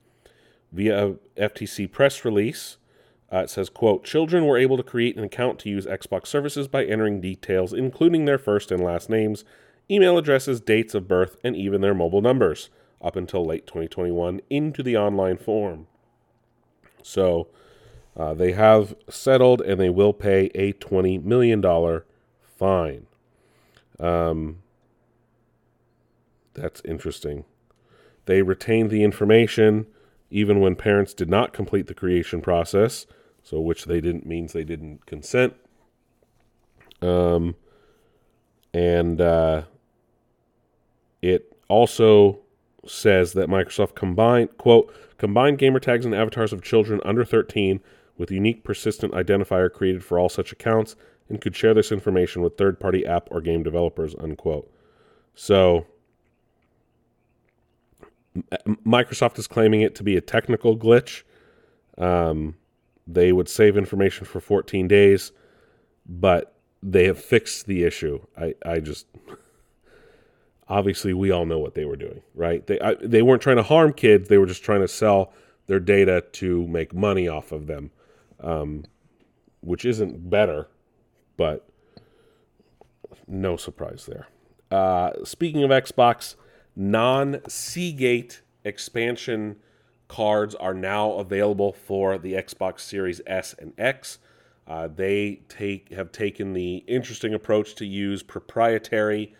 Via 0.72 1.06
a 1.06 1.14
FTC 1.36 1.90
press 1.90 2.24
release, 2.24 2.76
uh, 3.32 3.38
it 3.38 3.50
says, 3.50 3.68
quote, 3.68 4.04
children 4.04 4.46
were 4.46 4.58
able 4.58 4.76
to 4.76 4.82
create 4.82 5.16
an 5.16 5.24
account 5.24 5.58
to 5.60 5.68
use 5.68 5.86
Xbox 5.86 6.26
services 6.26 6.68
by 6.68 6.84
entering 6.84 7.20
details, 7.20 7.72
including 7.72 8.24
their 8.24 8.38
first 8.38 8.70
and 8.70 8.82
last 8.82 9.08
names, 9.08 9.44
email 9.90 10.18
addresses, 10.18 10.60
dates 10.60 10.94
of 10.94 11.08
birth, 11.08 11.36
and 11.42 11.56
even 11.56 11.80
their 11.80 11.94
mobile 11.94 12.20
numbers 12.20 12.70
up 13.02 13.16
until 13.16 13.44
late 13.44 13.66
2021 13.66 14.40
into 14.50 14.82
the 14.82 14.96
online 14.96 15.36
form. 15.36 15.86
So, 17.02 17.48
uh, 18.16 18.34
they 18.34 18.52
have 18.52 18.94
settled 19.08 19.60
and 19.60 19.78
they 19.78 19.90
will 19.90 20.12
pay 20.12 20.46
a 20.54 20.72
$20 20.74 21.22
million 21.22 21.62
fine. 22.56 23.06
Um, 24.00 24.62
that's 26.54 26.80
interesting. 26.84 27.44
They 28.26 28.42
retained 28.42 28.90
the 28.90 29.02
information 29.02 29.86
even 30.30 30.60
when 30.60 30.76
parents 30.76 31.14
did 31.14 31.30
not 31.30 31.52
complete 31.52 31.86
the 31.86 31.94
creation 31.94 32.40
process, 32.40 33.06
so 33.42 33.60
which 33.60 33.84
they 33.84 34.00
didn't 34.00 34.26
means 34.26 34.52
they 34.52 34.64
didn't 34.64 35.06
consent. 35.06 35.54
Um, 37.00 37.54
and 38.74 39.20
uh, 39.20 39.62
it 41.22 41.56
also 41.68 42.40
says 42.86 43.32
that 43.32 43.48
Microsoft 43.48 43.94
combined 43.94 44.56
quote 44.58 44.92
combined 45.18 45.58
gamer 45.58 45.80
tags 45.80 46.04
and 46.04 46.14
avatars 46.14 46.52
of 46.52 46.62
children 46.62 47.00
under 47.04 47.24
13 47.24 47.80
with 48.16 48.30
unique 48.30 48.64
persistent 48.64 49.12
identifier 49.12 49.72
created 49.72 50.04
for 50.04 50.18
all 50.18 50.28
such 50.28 50.52
accounts 50.52 50.94
and 51.28 51.40
could 51.40 51.56
share 51.56 51.74
this 51.74 51.90
information 51.90 52.42
with 52.42 52.56
third-party 52.56 53.04
app 53.04 53.28
or 53.30 53.40
game 53.40 53.62
developers 53.62 54.14
unquote 54.20 54.70
so 55.34 55.86
microsoft 58.84 59.38
is 59.38 59.46
claiming 59.46 59.80
it 59.82 59.94
to 59.96 60.02
be 60.02 60.16
a 60.16 60.20
technical 60.20 60.76
glitch. 60.76 61.22
Um, 61.98 62.56
they 63.06 63.32
would 63.32 63.48
save 63.48 63.76
information 63.76 64.26
for 64.26 64.40
14 64.40 64.88
days 64.88 65.32
but 66.08 66.54
they 66.82 67.06
have 67.06 67.18
fixed 67.18 67.66
the 67.66 67.82
issue. 67.82 68.20
I, 68.36 68.54
I 68.64 68.80
just 68.80 69.06
obviously 70.68 71.14
we 71.14 71.30
all 71.30 71.46
know 71.46 71.58
what 71.58 71.74
they 71.74 71.84
were 71.84 71.96
doing 71.96 72.22
right? 72.34 72.66
They, 72.66 72.78
I, 72.80 72.94
they 72.94 73.22
weren't 73.22 73.42
trying 73.42 73.56
to 73.56 73.62
harm 73.62 73.92
kids. 73.92 74.28
They 74.28 74.38
were 74.38 74.46
just 74.46 74.62
trying 74.62 74.80
to 74.80 74.88
sell 74.88 75.32
their 75.66 75.80
data 75.80 76.24
to 76.32 76.66
make 76.68 76.94
money 76.94 77.28
off 77.28 77.52
of 77.52 77.66
them 77.66 77.90
um, 78.40 78.84
which 79.60 79.84
isn't 79.84 80.30
better, 80.30 80.68
but 81.36 81.68
no 83.26 83.56
surprise 83.56 84.06
there. 84.06 84.28
Uh, 84.70 85.24
speaking 85.24 85.62
of 85.62 85.70
Xbox, 85.70 86.36
non 86.76 87.40
Seagate 87.48 88.42
expansion 88.64 89.56
cards 90.08 90.54
are 90.54 90.74
now 90.74 91.12
available 91.12 91.72
for 91.72 92.18
the 92.18 92.34
Xbox 92.34 92.80
Series 92.80 93.20
S 93.26 93.54
and 93.58 93.72
X. 93.78 94.18
Uh, 94.68 94.88
they 94.88 95.40
take 95.48 95.92
have 95.92 96.12
taken 96.12 96.52
the 96.52 96.76
interesting 96.86 97.34
approach 97.34 97.74
to 97.76 97.86
use 97.86 98.22
proprietary, 98.22 99.34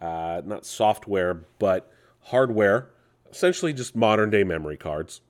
uh, 0.00 0.42
not 0.44 0.64
software 0.64 1.42
but 1.58 1.90
hardware, 2.20 2.90
essentially 3.30 3.72
just 3.72 3.96
modern 3.96 4.30
day 4.30 4.44
memory 4.44 4.76
cards 4.76 5.20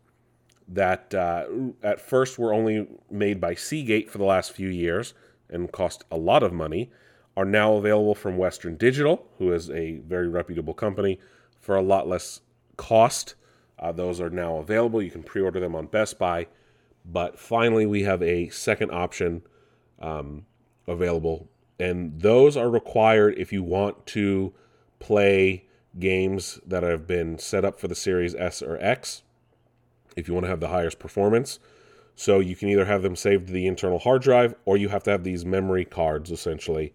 that 0.69 1.15
uh, 1.15 1.45
at 1.83 2.01
first 2.01 2.39
were 2.39 2.53
only 2.53 2.87
made 3.11 3.41
by 3.41 3.55
Seagate 3.55 4.11
for 4.11 4.19
the 4.19 4.25
last 4.25 4.53
few 4.53 4.69
years 4.69 5.15
and 5.49 5.71
cost 5.71 6.05
a 6.11 6.17
lot 6.17 6.43
of 6.43 6.53
money, 6.53 6.91
are 7.37 7.45
now 7.45 7.75
available 7.75 8.15
from 8.15 8.37
Western 8.37 8.77
Digital, 8.77 9.27
who 9.39 9.53
is 9.53 9.71
a 9.71 9.99
very 9.99 10.27
reputable 10.27 10.75
company, 10.75 11.21
for 11.67 11.77
a 11.77 11.83
lot 11.83 12.09
less 12.09 12.41
cost. 12.77 13.35
Uh, 13.79 13.91
those 13.93 14.21
are 14.21 14.31
now 14.31 14.57
available. 14.57 15.03
You 15.03 15.11
can 15.11 15.25
pre 15.25 15.43
order 15.43 15.59
them 15.59 15.75
on 15.75 15.87
Best 15.87 16.19
Buy. 16.19 16.47
But 17.05 17.39
finally, 17.39 17.87
we 17.87 18.05
have 18.05 18.23
a 18.23 18.49
second 18.49 18.93
option 18.93 19.43
um, 20.01 20.47
available. 20.87 21.49
And 21.79 22.21
those 22.21 22.57
are 22.57 22.71
required 22.71 23.35
if 23.37 23.53
you 23.53 23.63
want 23.63 24.07
to 24.07 24.55
play 24.99 25.67
games 25.99 26.61
that 26.67 26.83
have 26.83 27.07
been 27.07 27.39
set 27.39 27.65
up 27.65 27.79
for 27.79 27.89
the 27.89 27.95
Series 27.95 28.35
S 28.35 28.63
or 28.63 28.79
X, 28.81 29.23
if 30.17 30.29
you 30.29 30.35
want 30.35 30.45
to 30.45 30.51
have 30.51 30.61
the 30.61 30.69
highest 30.69 30.99
performance. 30.99 31.59
So 32.15 32.41
you 32.41 32.57
can 32.57 32.69
either 32.69 32.87
have 32.87 33.03
them 33.03 33.15
saved 33.15 33.49
to 33.49 33.53
the 33.53 33.67
internal 33.67 33.99
hard 33.99 34.23
drive 34.23 34.55
or 34.65 34.77
you 34.77 34.89
have 34.89 35.03
to 35.03 35.11
have 35.11 35.23
these 35.23 35.45
memory 35.45 35.85
cards 35.85 36.31
essentially. 36.31 36.95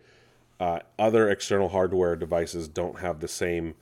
Uh, 0.59 0.79
other 0.97 1.29
external 1.29 1.69
hardware 1.69 2.15
devices 2.15 2.67
don't 2.67 2.99
have 2.99 3.19
the 3.19 3.27
same 3.27 3.75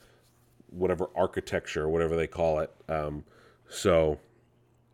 whatever 0.71 1.09
architecture, 1.15 1.87
whatever 1.89 2.15
they 2.15 2.27
call 2.27 2.59
it. 2.59 2.71
Um, 2.87 3.23
so 3.67 4.19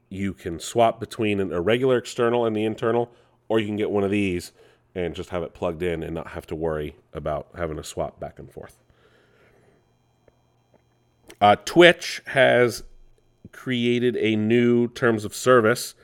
you 0.09 0.33
can 0.33 0.59
swap 0.59 0.99
between 0.99 1.39
an 1.39 1.51
irregular 1.51 1.97
external 1.97 2.45
and 2.45 2.55
the 2.55 2.65
internal, 2.65 3.11
or 3.47 3.59
you 3.59 3.65
can 3.65 3.77
get 3.77 3.91
one 3.91 4.03
of 4.03 4.11
these 4.11 4.51
and 4.93 5.13
just 5.13 5.29
have 5.29 5.43
it 5.43 5.53
plugged 5.53 5.83
in 5.83 6.03
and 6.03 6.15
not 6.15 6.27
have 6.27 6.47
to 6.47 6.55
worry 6.55 6.95
about 7.13 7.47
having 7.57 7.77
to 7.77 7.83
swap 7.83 8.19
back 8.19 8.39
and 8.39 8.51
forth. 8.51 8.79
Uh, 11.41 11.55
Twitch 11.65 12.21
has 12.27 12.83
created 13.51 14.15
a 14.17 14.35
new 14.35 14.87
terms 14.87 15.25
of 15.25 15.35
service, 15.35 15.95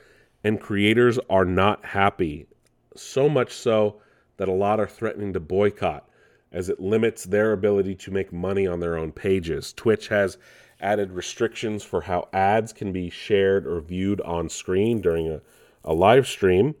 and 0.44 0.60
creators 0.60 1.18
are 1.30 1.44
not 1.44 1.84
happy. 1.86 2.46
So 2.94 3.28
much 3.28 3.52
so 3.52 4.00
that 4.36 4.48
a 4.48 4.52
lot 4.52 4.78
are 4.78 4.86
threatening 4.86 5.32
to 5.32 5.40
boycott 5.40 6.08
as 6.52 6.68
it 6.68 6.80
limits 6.80 7.24
their 7.24 7.52
ability 7.52 7.94
to 7.94 8.10
make 8.10 8.32
money 8.32 8.66
on 8.66 8.80
their 8.80 8.96
own 8.96 9.10
pages. 9.10 9.72
Twitch 9.72 10.08
has 10.08 10.38
added 10.80 11.12
restrictions 11.12 11.82
for 11.82 12.02
how 12.02 12.28
ads 12.32 12.72
can 12.72 12.92
be 12.92 13.08
shared 13.08 13.66
or 13.66 13.80
viewed 13.80 14.20
on 14.22 14.48
screen 14.48 15.00
during 15.00 15.28
a, 15.28 15.40
a 15.84 15.94
live 15.94 16.26
stream, 16.26 16.74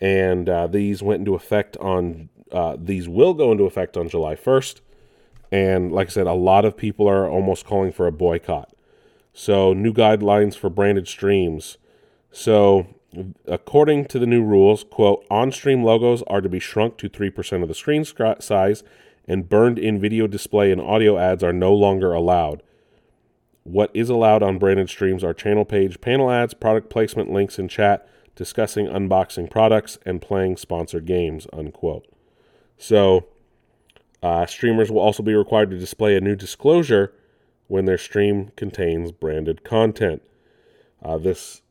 and 0.00 0.48
uh, 0.48 0.66
these 0.66 1.02
went 1.02 1.20
into 1.20 1.34
effect 1.34 1.76
on 1.78 2.28
uh, 2.52 2.76
these 2.78 3.08
will 3.08 3.34
go 3.34 3.52
into 3.52 3.64
effect 3.64 3.96
on 3.96 4.08
July 4.08 4.34
1st. 4.34 4.80
And 5.52 5.92
like 5.92 6.08
I 6.08 6.10
said, 6.10 6.26
a 6.26 6.32
lot 6.32 6.64
of 6.64 6.76
people 6.76 7.08
are 7.08 7.28
almost 7.28 7.64
calling 7.64 7.92
for 7.92 8.06
a 8.06 8.12
boycott. 8.12 8.72
So, 9.32 9.72
new 9.72 9.92
guidelines 9.92 10.56
for 10.56 10.68
branded 10.68 11.06
streams. 11.06 11.78
So, 12.32 12.86
according 13.46 14.06
to 14.06 14.18
the 14.18 14.26
new 14.26 14.42
rules, 14.42 14.84
quote, 14.84 15.24
on 15.30 15.52
stream 15.52 15.84
logos 15.84 16.22
are 16.24 16.40
to 16.40 16.48
be 16.48 16.58
shrunk 16.58 16.96
to 16.98 17.08
3% 17.08 17.62
of 17.62 17.68
the 17.68 17.74
screen 17.74 18.04
size, 18.04 18.82
and 19.30 19.48
burned 19.48 19.78
in 19.78 20.00
video 20.00 20.26
display 20.26 20.72
and 20.72 20.80
audio 20.80 21.16
ads 21.16 21.44
are 21.44 21.52
no 21.52 21.72
longer 21.72 22.12
allowed. 22.12 22.64
What 23.62 23.92
is 23.94 24.10
allowed 24.10 24.42
on 24.42 24.58
branded 24.58 24.90
streams 24.90 25.22
are 25.22 25.32
channel 25.32 25.64
page, 25.64 26.00
panel 26.00 26.32
ads, 26.32 26.52
product 26.52 26.90
placement 26.90 27.30
links 27.30 27.56
in 27.56 27.68
chat, 27.68 28.08
discussing 28.34 28.88
unboxing 28.88 29.48
products, 29.48 30.00
and 30.04 30.20
playing 30.20 30.56
sponsored 30.56 31.06
games, 31.06 31.46
unquote. 31.52 32.08
So, 32.76 33.28
uh, 34.20 34.46
streamers 34.46 34.90
will 34.90 34.98
also 34.98 35.22
be 35.22 35.34
required 35.34 35.70
to 35.70 35.78
display 35.78 36.16
a 36.16 36.20
new 36.20 36.34
disclosure 36.34 37.12
when 37.68 37.84
their 37.84 37.98
stream 37.98 38.50
contains 38.56 39.12
branded 39.12 39.62
content. 39.62 40.22
Uh, 41.04 41.18
this, 41.18 41.62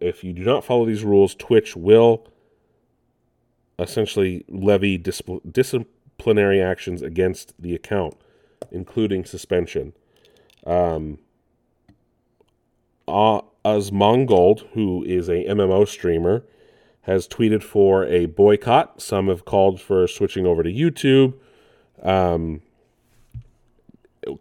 if 0.00 0.22
you 0.22 0.32
do 0.32 0.44
not 0.44 0.64
follow 0.64 0.86
these 0.86 1.02
rules, 1.02 1.34
Twitch 1.34 1.74
will 1.74 2.28
essentially 3.76 4.44
levy 4.48 4.96
disciplinary 6.18 6.60
actions 6.60 7.00
against 7.00 7.54
the 7.60 7.74
account, 7.74 8.16
including 8.72 9.24
suspension. 9.24 9.92
Um, 10.66 11.18
uh, 13.06 13.40
Asmongold, 13.64 14.66
who 14.72 15.04
is 15.04 15.28
a 15.28 15.44
MMO 15.44 15.86
streamer, 15.86 16.42
has 17.02 17.28
tweeted 17.28 17.62
for 17.62 18.04
a 18.04 18.26
boycott. 18.26 19.00
Some 19.00 19.28
have 19.28 19.44
called 19.44 19.80
for 19.80 20.06
switching 20.08 20.44
over 20.44 20.62
to 20.62 20.70
YouTube 20.70 21.34
um, 22.02 22.62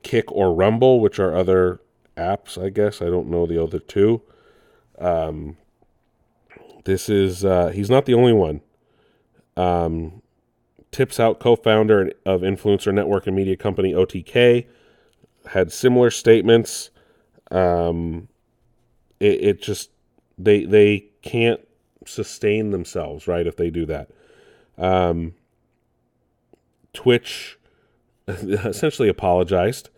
Kick 0.01 0.31
or 0.31 0.53
Rumble, 0.53 0.99
which 0.99 1.19
are 1.19 1.35
other 1.35 1.79
apps, 2.17 2.61
I 2.61 2.69
guess. 2.69 3.01
I 3.01 3.05
don't 3.05 3.29
know 3.29 3.45
the 3.45 3.61
other 3.61 3.79
two. 3.79 4.21
Um, 4.97 5.57
this 6.85 7.07
is, 7.07 7.45
uh, 7.45 7.67
he's 7.69 7.89
not 7.89 8.05
the 8.05 8.15
only 8.15 8.33
one. 8.33 8.61
Um, 9.55 10.21
Tips 10.91 11.19
Out 11.19 11.39
co 11.39 11.56
founder 11.56 12.12
of 12.26 12.41
influencer 12.41 12.93
network 12.93 13.28
and 13.28 13.36
media 13.36 13.58
company 13.58 13.93
OTK 13.93 14.65
had 15.47 15.71
similar 15.71 16.10
statements. 16.10 16.89
Um, 17.52 18.28
it, 19.19 19.43
it 19.43 19.62
just, 19.62 19.91
they, 20.38 20.65
they 20.65 21.06
can't 21.21 21.62
sustain 22.06 22.71
themselves, 22.71 23.28
right, 23.28 23.47
if 23.47 23.56
they 23.56 23.69
do 23.69 23.86
that. 23.86 24.10
Um, 24.78 25.34
Twitch 26.93 27.58
essentially 28.28 29.10
apologized. 29.10 29.89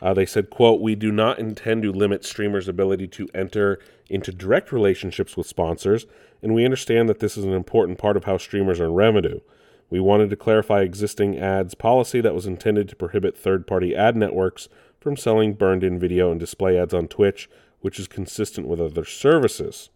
Uh, 0.00 0.14
they 0.14 0.26
said, 0.26 0.50
quote, 0.50 0.80
we 0.80 0.94
do 0.94 1.10
not 1.10 1.38
intend 1.38 1.82
to 1.82 1.92
limit 1.92 2.24
streamers' 2.24 2.68
ability 2.68 3.08
to 3.08 3.28
enter 3.34 3.80
into 4.08 4.32
direct 4.32 4.70
relationships 4.70 5.36
with 5.36 5.46
sponsors, 5.46 6.06
and 6.40 6.54
we 6.54 6.64
understand 6.64 7.08
that 7.08 7.18
this 7.18 7.36
is 7.36 7.44
an 7.44 7.52
important 7.52 7.98
part 7.98 8.16
of 8.16 8.24
how 8.24 8.38
streamers 8.38 8.80
earn 8.80 8.92
revenue. 8.92 9.40
We 9.90 10.00
wanted 10.00 10.30
to 10.30 10.36
clarify 10.36 10.82
existing 10.82 11.38
ads 11.38 11.74
policy 11.74 12.20
that 12.20 12.34
was 12.34 12.46
intended 12.46 12.88
to 12.88 12.96
prohibit 12.96 13.36
third 13.36 13.66
party 13.66 13.94
ad 13.94 14.16
networks 14.16 14.68
from 15.00 15.16
selling 15.16 15.54
burned 15.54 15.84
in 15.84 15.98
video 15.98 16.30
and 16.30 16.38
display 16.38 16.78
ads 16.78 16.92
on 16.92 17.08
Twitch, 17.08 17.48
which 17.80 17.98
is 17.98 18.08
consistent 18.08 18.66
with 18.66 18.80
other 18.80 19.04
services. 19.04 19.90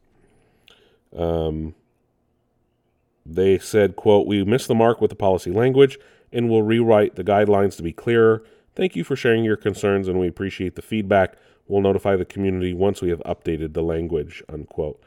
Um, 1.16 1.74
they 3.26 3.59
said, 3.59 3.96
quote, 3.96 4.26
we 4.26 4.44
missed 4.44 4.68
the 4.68 4.74
mark 4.74 5.00
with 5.00 5.11
the 5.11 5.16
policy 5.16 5.50
language 5.50 5.98
and 6.33 6.48
will 6.48 6.62
rewrite 6.62 7.16
the 7.16 7.24
guidelines 7.24 7.76
to 7.76 7.83
be 7.83 7.92
clearer. 7.92 8.42
Thank 8.74 8.96
you 8.96 9.05
for 9.05 9.16
sharing 9.16 9.44
your 9.44 9.57
concerns, 9.57 10.09
and 10.09 10.18
we 10.18 10.26
appreciate 10.26 10.76
the 10.76 10.83
feedback. 10.83 11.37
We'll 11.68 11.83
notify 11.83 12.16
the 12.16 12.24
community 12.24 12.72
once 12.72 13.02
we 13.02 13.11
have 13.11 13.20
updated 13.20 13.74
the 13.74 13.83
language. 13.83 14.42
Unquote. 14.48 15.00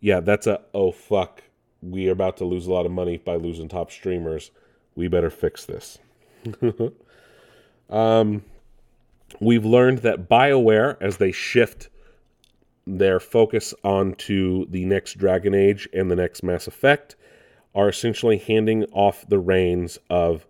Yeah, 0.00 0.20
that's 0.20 0.46
a 0.46 0.60
oh 0.74 0.92
fuck. 0.92 1.42
We 1.82 2.08
are 2.08 2.12
about 2.12 2.36
to 2.38 2.44
lose 2.44 2.66
a 2.66 2.72
lot 2.72 2.86
of 2.86 2.92
money 2.92 3.18
by 3.18 3.36
losing 3.36 3.68
top 3.68 3.90
streamers. 3.90 4.50
We 4.94 5.08
better 5.08 5.30
fix 5.30 5.64
this. 5.64 5.98
um, 7.90 8.44
we've 9.40 9.64
learned 9.64 9.98
that 9.98 10.28
BioWare, 10.28 10.96
as 11.00 11.18
they 11.18 11.32
shift 11.32 11.88
their 12.86 13.18
focus 13.18 13.74
onto 13.82 14.66
the 14.70 14.84
next 14.84 15.18
Dragon 15.18 15.54
Age 15.54 15.88
and 15.92 16.10
the 16.10 16.16
next 16.16 16.42
Mass 16.42 16.66
Effect, 16.66 17.16
are 17.74 17.88
essentially 17.88 18.38
handing 18.38 18.84
off 18.92 19.28
the 19.28 19.38
reins 19.38 19.98
of 20.08 20.46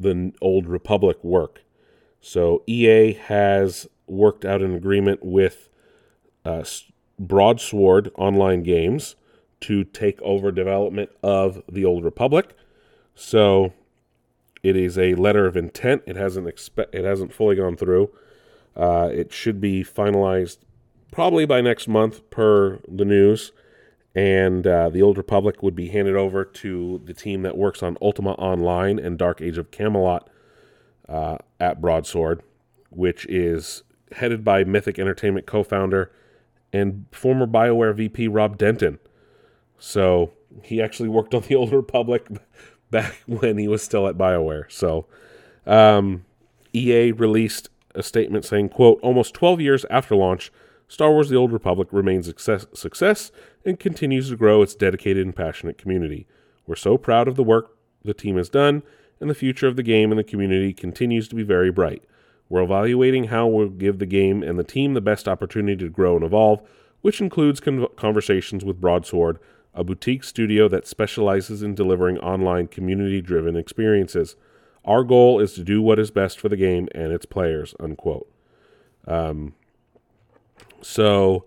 the 0.00 0.32
old 0.40 0.66
Republic 0.66 1.22
work. 1.22 1.62
So 2.20 2.62
EA 2.66 3.12
has 3.12 3.86
worked 4.06 4.44
out 4.44 4.62
an 4.62 4.74
agreement 4.74 5.20
with 5.22 5.68
uh, 6.44 6.64
Broadsword 7.18 8.10
Online 8.16 8.62
Games 8.62 9.16
to 9.60 9.84
take 9.84 10.20
over 10.22 10.52
development 10.52 11.10
of 11.22 11.62
the 11.70 11.84
Old 11.84 12.04
Republic. 12.04 12.54
So 13.14 13.72
it 14.62 14.76
is 14.76 14.98
a 14.98 15.14
letter 15.14 15.46
of 15.46 15.56
intent. 15.56 16.02
It 16.06 16.16
hasn't 16.16 16.46
expe- 16.46 16.92
it 16.92 17.04
hasn't 17.04 17.32
fully 17.32 17.56
gone 17.56 17.76
through. 17.76 18.10
Uh, 18.76 19.08
it 19.12 19.32
should 19.32 19.60
be 19.60 19.82
finalized 19.82 20.58
probably 21.10 21.46
by 21.46 21.60
next 21.60 21.88
month, 21.88 22.28
per 22.30 22.80
the 22.86 23.04
news 23.04 23.52
and 24.16 24.66
uh, 24.66 24.88
the 24.88 25.02
Old 25.02 25.18
Republic 25.18 25.62
would 25.62 25.76
be 25.76 25.88
handed 25.88 26.16
over 26.16 26.42
to 26.42 27.02
the 27.04 27.12
team 27.12 27.42
that 27.42 27.56
works 27.56 27.82
on 27.82 27.98
Ultima 28.00 28.32
Online 28.32 28.98
and 28.98 29.18
Dark 29.18 29.42
Age 29.42 29.58
of 29.58 29.70
Camelot 29.70 30.30
uh, 31.06 31.36
at 31.60 31.82
Broadsword, 31.82 32.42
which 32.88 33.26
is 33.26 33.82
headed 34.12 34.42
by 34.42 34.64
Mythic 34.64 34.98
Entertainment 34.98 35.46
co 35.46 35.62
founder 35.62 36.10
and 36.72 37.04
former 37.12 37.46
BioWare 37.46 37.94
VP 37.94 38.28
Rob 38.28 38.56
Denton. 38.56 38.98
So 39.78 40.32
he 40.62 40.80
actually 40.80 41.08
worked 41.08 41.34
on 41.34 41.42
the 41.42 41.54
Old 41.56 41.72
Republic 41.72 42.26
back 42.90 43.16
when 43.26 43.58
he 43.58 43.68
was 43.68 43.82
still 43.82 44.06
at 44.06 44.16
BioWare. 44.16 44.70
So 44.70 45.06
um, 45.66 46.24
EA 46.72 47.12
released 47.12 47.68
a 47.94 48.02
statement 48.02 48.44
saying, 48.44 48.68
quote, 48.68 49.00
almost 49.02 49.34
12 49.34 49.60
years 49.60 49.84
after 49.90 50.14
launch, 50.14 50.52
Star 50.88 51.10
Wars 51.10 51.28
The 51.28 51.36
Old 51.36 51.52
Republic 51.52 51.88
remains 51.90 52.28
a 52.28 52.58
success, 52.74 53.32
and 53.64 53.80
continues 53.80 54.28
to 54.30 54.36
grow 54.36 54.62
its 54.62 54.74
dedicated 54.74 55.24
and 55.26 55.34
passionate 55.34 55.78
community. 55.78 56.26
We're 56.66 56.76
so 56.76 56.96
proud 56.96 57.26
of 57.26 57.34
the 57.34 57.42
work 57.42 57.76
the 58.04 58.14
team 58.14 58.36
has 58.36 58.48
done, 58.48 58.82
and 59.20 59.28
the 59.28 59.34
future 59.34 59.66
of 59.66 59.76
the 59.76 59.82
game 59.82 60.12
and 60.12 60.18
the 60.18 60.24
community 60.24 60.72
continues 60.72 61.26
to 61.28 61.34
be 61.34 61.42
very 61.42 61.72
bright. 61.72 62.04
We're 62.48 62.62
evaluating 62.62 63.24
how 63.24 63.48
we'll 63.48 63.70
give 63.70 63.98
the 63.98 64.06
game 64.06 64.42
and 64.42 64.58
the 64.58 64.64
team 64.64 64.94
the 64.94 65.00
best 65.00 65.26
opportunity 65.26 65.76
to 65.84 65.90
grow 65.90 66.14
and 66.14 66.24
evolve, 66.24 66.62
which 67.00 67.20
includes 67.20 67.58
con- 67.58 67.88
conversations 67.96 68.64
with 68.64 68.80
Broadsword, 68.80 69.38
a 69.76 69.84
boutique 69.84 70.24
studio 70.24 70.68
that 70.68 70.86
specializes 70.86 71.62
in 71.62 71.74
delivering 71.74 72.18
online 72.18 72.66
community 72.66 73.20
driven 73.20 73.54
experiences. 73.54 74.34
Our 74.84 75.04
goal 75.04 75.38
is 75.38 75.52
to 75.54 75.62
do 75.62 75.82
what 75.82 75.98
is 75.98 76.10
best 76.10 76.40
for 76.40 76.48
the 76.48 76.56
game 76.56 76.88
and 76.94 77.12
its 77.12 77.26
players. 77.26 77.74
Unquote. 77.78 78.28
Um, 79.06 79.54
so, 80.80 81.44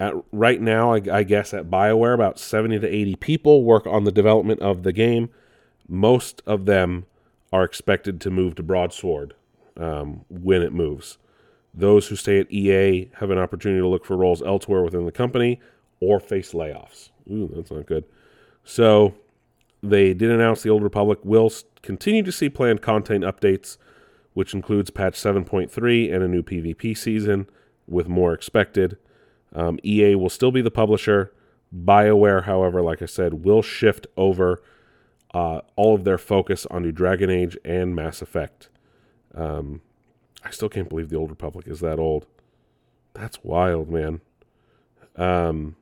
at 0.00 0.14
right 0.32 0.60
now, 0.60 0.94
I, 0.94 1.02
I 1.12 1.22
guess 1.22 1.52
at 1.52 1.70
BioWare, 1.70 2.14
about 2.14 2.38
70 2.38 2.80
to 2.80 2.88
80 2.88 3.16
people 3.16 3.62
work 3.62 3.86
on 3.86 4.04
the 4.04 4.12
development 4.12 4.60
of 4.60 4.82
the 4.82 4.92
game. 4.92 5.28
Most 5.88 6.42
of 6.46 6.64
them 6.64 7.06
are 7.52 7.64
expected 7.64 8.20
to 8.22 8.30
move 8.30 8.54
to 8.56 8.62
Broadsword 8.62 9.34
um, 9.76 10.24
when 10.28 10.62
it 10.62 10.72
moves. 10.72 11.18
Those 11.74 12.08
who 12.08 12.16
stay 12.16 12.40
at 12.40 12.50
EA 12.50 13.10
have 13.16 13.30
an 13.30 13.38
opportunity 13.38 13.80
to 13.80 13.88
look 13.88 14.04
for 14.04 14.16
roles 14.16 14.40
elsewhere 14.40 14.82
within 14.82 15.04
the 15.04 15.12
company 15.12 15.60
or 16.00 16.18
face 16.18 16.52
layoffs. 16.52 17.10
Ooh, 17.30 17.50
that's 17.54 17.70
not 17.70 17.86
good. 17.86 18.04
So 18.64 19.14
they 19.82 20.14
did 20.14 20.30
announce 20.30 20.62
the 20.62 20.70
Old 20.70 20.82
Republic 20.82 21.18
will 21.22 21.50
continue 21.82 22.22
to 22.22 22.32
see 22.32 22.48
planned 22.48 22.82
content 22.82 23.24
updates, 23.24 23.76
which 24.34 24.54
includes 24.54 24.90
patch 24.90 25.14
7.3 25.14 26.12
and 26.12 26.22
a 26.22 26.28
new 26.28 26.42
PvP 26.42 26.96
season, 26.96 27.48
with 27.86 28.08
more 28.08 28.32
expected. 28.32 28.96
Um, 29.54 29.78
EA 29.84 30.14
will 30.16 30.28
still 30.28 30.50
be 30.50 30.60
the 30.60 30.70
publisher. 30.70 31.32
BioWare, 31.74 32.44
however, 32.44 32.82
like 32.82 33.02
I 33.02 33.06
said, 33.06 33.44
will 33.44 33.62
shift 33.62 34.06
over 34.16 34.62
uh, 35.34 35.60
all 35.76 35.94
of 35.94 36.04
their 36.04 36.18
focus 36.18 36.66
onto 36.70 36.92
Dragon 36.92 37.30
Age 37.30 37.56
and 37.64 37.94
Mass 37.94 38.22
Effect. 38.22 38.68
Um, 39.34 39.82
I 40.44 40.50
still 40.50 40.68
can't 40.68 40.88
believe 40.88 41.08
the 41.08 41.16
Old 41.16 41.30
Republic 41.30 41.66
is 41.66 41.80
that 41.80 41.98
old. 41.98 42.26
That's 43.14 43.42
wild, 43.42 43.90
man. 43.90 44.20
Um, 45.16 45.76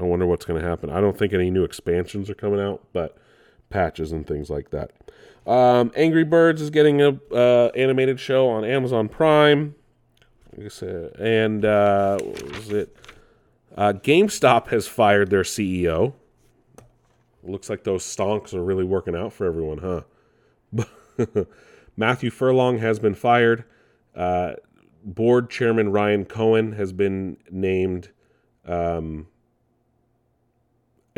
I 0.00 0.04
wonder 0.04 0.26
what's 0.26 0.44
going 0.44 0.60
to 0.62 0.68
happen. 0.68 0.90
I 0.90 1.00
don't 1.00 1.18
think 1.18 1.32
any 1.32 1.50
new 1.50 1.64
expansions 1.64 2.30
are 2.30 2.34
coming 2.34 2.60
out, 2.60 2.84
but 2.92 3.16
patches 3.70 4.12
and 4.12 4.26
things 4.26 4.48
like 4.48 4.70
that. 4.70 4.92
Um, 5.46 5.92
Angry 5.96 6.24
Birds 6.24 6.60
is 6.60 6.70
getting 6.70 7.00
a 7.00 7.18
uh, 7.32 7.70
animated 7.74 8.20
show 8.20 8.48
on 8.48 8.64
Amazon 8.64 9.08
Prime. 9.08 9.74
Like 10.56 10.66
I 10.66 10.68
said, 10.68 11.16
and 11.18 11.64
uh, 11.64 12.18
what 12.18 12.56
was 12.56 12.70
it? 12.70 12.96
Uh, 13.76 13.92
GameStop 13.92 14.68
has 14.68 14.86
fired 14.86 15.30
their 15.30 15.42
CEO. 15.42 16.14
Looks 17.42 17.70
like 17.70 17.84
those 17.84 18.04
stonks 18.04 18.52
are 18.52 18.62
really 18.62 18.84
working 18.84 19.14
out 19.14 19.32
for 19.32 19.46
everyone, 19.46 20.04
huh? 20.76 21.44
Matthew 21.96 22.30
Furlong 22.30 22.78
has 22.78 22.98
been 22.98 23.14
fired. 23.14 23.64
Uh, 24.14 24.54
board 25.04 25.48
chairman 25.48 25.90
Ryan 25.90 26.24
Cohen 26.24 26.72
has 26.72 26.92
been 26.92 27.36
named 27.50 28.10
um, 28.66 29.28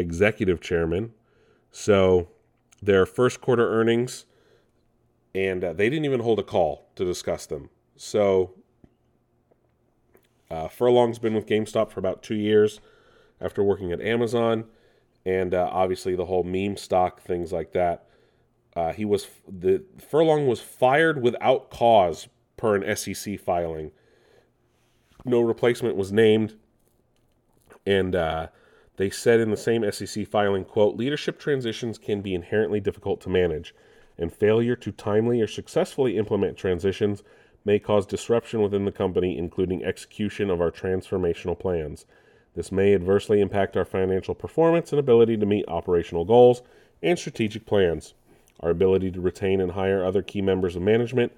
executive 0.01 0.61
chairman. 0.61 1.13
So 1.71 2.29
their 2.83 3.07
first 3.07 3.41
quarter 3.41 3.71
earnings, 3.71 4.25
and 5.35 5.63
uh, 5.63 5.73
they 5.73 5.89
didn't 5.89 6.05
even 6.05 6.21
hold 6.21 6.39
a 6.39 6.43
call 6.43 6.89
to 6.97 7.05
discuss 7.05 7.47
them. 7.47 7.71
So 7.97 8.55
uh, 10.51 10.69
Furlong's 10.69 11.19
been 11.19 11.35
with 11.35 11.47
GameStop 11.47 11.91
for 11.91 12.01
about 12.01 12.23
two 12.23 12.35
years 12.35 12.81
after 13.41 13.63
working 13.63 13.93
at 13.93 14.01
Amazon, 14.01 14.65
and 15.25 15.55
uh, 15.55 15.69
obviously 15.71 16.17
the 16.17 16.27
whole 16.27 16.43
meme 16.45 16.77
stock 16.77 17.21
things 17.21 17.53
like 17.53 17.73
that. 17.73 18.07
Uh, 18.75 18.93
he 18.93 19.05
was 19.05 19.29
the 19.49 19.83
Furlong 19.99 20.47
was 20.47 20.61
fired 20.61 21.23
without 21.23 21.71
cause 21.71 22.29
per 22.57 22.77
an 22.77 22.97
SEC 22.97 23.39
filing. 23.39 23.91
No 25.25 25.41
replacement 25.41 25.97
was 25.97 26.13
named, 26.13 26.57
and 27.87 28.15
uh, 28.15 28.49
they 29.01 29.09
said 29.09 29.41
in 29.41 29.51
the 29.51 29.57
same 29.57 29.83
SEC 29.91 30.27
filing, 30.27 30.63
"quote 30.63 30.95
Leadership 30.95 31.39
transitions 31.39 31.97
can 31.97 32.21
be 32.21 32.35
inherently 32.35 32.81
difficult 32.81 33.19
to 33.23 33.31
manage, 33.31 33.75
and 34.19 34.31
failure 34.31 34.77
to 34.77 34.93
timely 34.93 35.41
or 35.41 35.47
successfully 35.47 36.19
implement 36.19 36.59
transitions." 36.59 37.23
may 37.65 37.79
cause 37.79 38.05
disruption 38.05 38.61
within 38.61 38.85
the 38.85 38.93
company, 38.93 39.39
including 39.39 39.83
execution 39.83 40.51
of 40.51 40.61
our 40.61 40.71
transformational 40.71 41.59
plans. 41.59 42.05
This 42.55 42.71
may 42.71 42.93
adversely 42.93 43.41
impact 43.41 43.75
our 43.75 43.87
financial 43.87 44.35
performance 44.35 44.93
and 44.93 45.01
ability 45.01 45.39
to 45.39 45.47
meet 45.47 45.67
operational 45.67 46.27
goals 46.27 46.63
and 47.03 47.19
strategic 47.19 47.65
plans, 47.65 48.13
our 48.61 48.69
ability 48.69 49.11
to 49.13 49.21
retain 49.23 49.63
and 49.63 49.73
hire 49.73 50.05
other 50.05 50.21
key 50.21 50.43
members 50.43 50.77
of 50.77 50.83
management, 50.83 51.33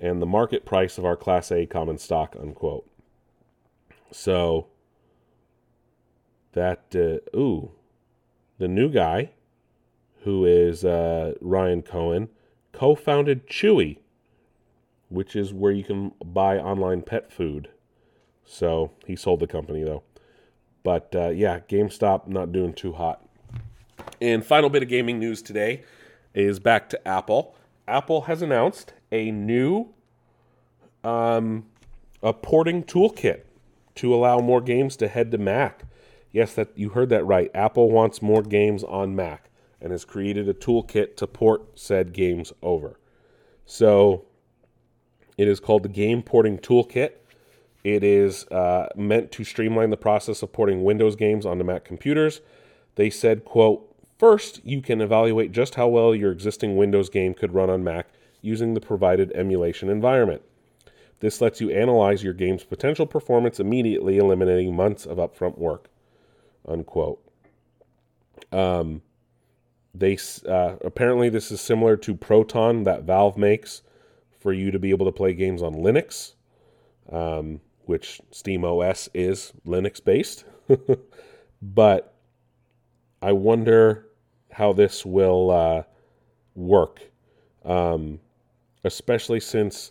and 0.00 0.20
the 0.20 0.26
market 0.26 0.64
price 0.64 0.98
of 0.98 1.04
our 1.04 1.16
Class 1.16 1.52
A 1.52 1.64
common 1.64 1.96
stock. 1.96 2.34
Unquote. 2.40 2.88
So 4.10 4.66
that 6.52 6.94
uh, 6.94 7.36
ooh, 7.36 7.72
the 8.58 8.68
new 8.68 8.88
guy, 8.88 9.30
who 10.24 10.44
is 10.44 10.84
uh, 10.84 11.34
Ryan 11.40 11.82
Cohen, 11.82 12.28
co-founded 12.72 13.46
Chewy 13.46 13.98
which 15.08 15.34
is 15.34 15.52
where 15.52 15.72
you 15.72 15.84
can 15.84 16.12
buy 16.24 16.58
online 16.58 17.02
pet 17.02 17.32
food. 17.32 17.68
So 18.44 18.92
he 19.06 19.16
sold 19.16 19.40
the 19.40 19.46
company 19.46 19.82
though. 19.82 20.02
But 20.82 21.14
uh, 21.14 21.30
yeah, 21.30 21.60
GameStop 21.68 22.28
not 22.28 22.52
doing 22.52 22.72
too 22.72 22.92
hot. 22.92 23.26
And 24.20 24.44
final 24.44 24.70
bit 24.70 24.82
of 24.82 24.88
gaming 24.88 25.18
news 25.18 25.42
today 25.42 25.82
is 26.34 26.58
back 26.60 26.88
to 26.90 27.08
Apple. 27.08 27.54
Apple 27.86 28.22
has 28.22 28.42
announced 28.42 28.92
a 29.10 29.30
new 29.30 29.88
um, 31.04 31.66
a 32.22 32.32
porting 32.32 32.82
toolkit 32.82 33.42
to 33.94 34.14
allow 34.14 34.38
more 34.40 34.60
games 34.60 34.96
to 34.96 35.08
head 35.08 35.30
to 35.30 35.38
Mac. 35.38 35.84
Yes, 36.32 36.54
that 36.54 36.76
you 36.76 36.90
heard 36.90 37.08
that 37.08 37.24
right. 37.24 37.50
Apple 37.54 37.90
wants 37.90 38.20
more 38.20 38.42
games 38.42 38.84
on 38.84 39.16
Mac 39.16 39.50
and 39.80 39.92
has 39.92 40.04
created 40.04 40.48
a 40.48 40.54
toolkit 40.54 41.16
to 41.16 41.26
port 41.26 41.78
said 41.78 42.12
games 42.12 42.52
over. 42.62 42.98
So 43.64 44.24
it 45.36 45.48
is 45.48 45.60
called 45.60 45.84
the 45.84 45.88
Game 45.88 46.22
Porting 46.22 46.58
Toolkit. 46.58 47.12
It 47.84 48.02
is 48.02 48.44
uh, 48.48 48.88
meant 48.96 49.30
to 49.32 49.44
streamline 49.44 49.90
the 49.90 49.96
process 49.96 50.42
of 50.42 50.52
porting 50.52 50.82
Windows 50.82 51.16
games 51.16 51.46
onto 51.46 51.64
Mac 51.64 51.84
computers. 51.84 52.40
They 52.96 53.08
said, 53.08 53.44
quote, 53.44 53.84
First, 54.18 54.60
you 54.64 54.82
can 54.82 55.00
evaluate 55.00 55.52
just 55.52 55.76
how 55.76 55.86
well 55.86 56.12
your 56.12 56.32
existing 56.32 56.76
Windows 56.76 57.08
game 57.08 57.34
could 57.34 57.54
run 57.54 57.70
on 57.70 57.84
Mac 57.84 58.08
using 58.42 58.74
the 58.74 58.80
provided 58.80 59.30
emulation 59.32 59.88
environment. 59.88 60.42
This 61.20 61.40
lets 61.40 61.60
you 61.60 61.70
analyze 61.70 62.24
your 62.24 62.32
game's 62.32 62.64
potential 62.64 63.06
performance 63.06 63.60
immediately, 63.60 64.18
eliminating 64.18 64.74
months 64.74 65.06
of 65.06 65.18
upfront 65.18 65.56
work. 65.56 65.88
Unquote. 66.68 67.20
Um, 68.52 69.02
they 69.94 70.18
uh, 70.46 70.76
apparently 70.84 71.28
this 71.28 71.50
is 71.50 71.60
similar 71.60 71.96
to 71.96 72.14
Proton 72.14 72.84
that 72.84 73.04
Valve 73.04 73.36
makes, 73.36 73.82
for 74.38 74.52
you 74.52 74.70
to 74.70 74.78
be 74.78 74.90
able 74.90 75.06
to 75.06 75.12
play 75.12 75.34
games 75.34 75.62
on 75.62 75.74
Linux, 75.74 76.34
um, 77.10 77.60
which 77.86 78.20
Steam 78.30 78.64
OS 78.64 79.08
is 79.12 79.52
Linux 79.66 80.04
based. 80.04 80.44
but 81.62 82.14
I 83.20 83.32
wonder 83.32 84.06
how 84.52 84.72
this 84.72 85.04
will 85.04 85.50
uh, 85.50 85.82
work, 86.54 87.00
um, 87.64 88.20
especially 88.84 89.40
since 89.40 89.90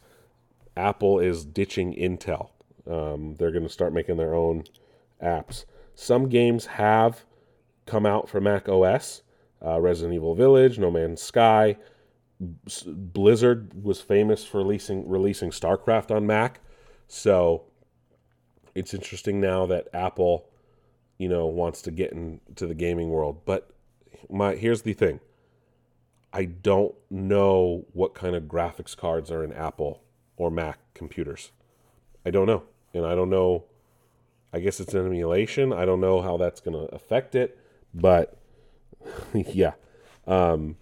Apple 0.76 1.20
is 1.20 1.46
ditching 1.46 1.94
Intel. 1.94 2.50
Um, 2.90 3.36
they're 3.36 3.52
going 3.52 3.64
to 3.64 3.70
start 3.70 3.94
making 3.94 4.18
their 4.18 4.34
own 4.34 4.64
apps. 5.22 5.66
Some 6.00 6.30
games 6.30 6.68
have 6.68 7.26
come 7.88 8.06
out 8.06 8.30
for 8.30 8.40
Mac 8.40 8.70
OS 8.70 9.24
uh, 9.66 9.82
Resident 9.82 10.14
Evil 10.14 10.36
Village, 10.36 10.78
No 10.78 10.92
Man's 10.92 11.24
Sky. 11.24 11.76
Blizzard 12.86 13.84
was 13.84 14.00
famous 14.00 14.46
for 14.46 14.60
releasing 14.60 15.10
releasing 15.10 15.50
StarCraft 15.50 16.16
on 16.16 16.28
Mac, 16.28 16.60
so 17.08 17.64
it's 18.76 18.94
interesting 18.94 19.42
now 19.42 19.66
that 19.66 19.88
Apple, 19.92 20.48
you 21.18 21.28
know, 21.28 21.48
wants 21.48 21.82
to 21.82 21.90
get 21.90 22.12
into 22.12 22.68
the 22.68 22.76
gaming 22.76 23.10
world. 23.10 23.42
But 23.44 23.72
my 24.30 24.54
here's 24.54 24.84
the 24.84 24.94
thing: 24.94 25.20
I 26.32 26.46
don't 26.46 26.94
know 27.10 27.88
what 27.94 28.14
kind 28.14 28.36
of 28.36 28.44
graphics 28.44 28.96
cards 28.96 29.32
are 29.32 29.44
in 29.44 29.52
Apple 29.52 30.04
or 30.36 30.52
Mac 30.52 30.78
computers. 30.94 31.50
I 32.24 32.30
don't 32.30 32.46
know, 32.46 32.66
and 32.94 33.04
I 33.04 33.16
don't 33.16 33.32
know. 33.32 33.64
I 34.54 34.60
guess 34.60 34.80
it's 34.80 34.94
an 34.94 35.06
emulation. 35.06 35.74
I 35.74 35.86
don't 35.86 36.02
know 36.02 36.22
how 36.22 36.38
that's 36.38 36.62
going 36.62 36.74
to 36.78 36.94
affect 36.94 37.36
it, 37.36 37.60
but 37.94 38.38
yeah. 39.34 39.74
Um, 40.26 40.78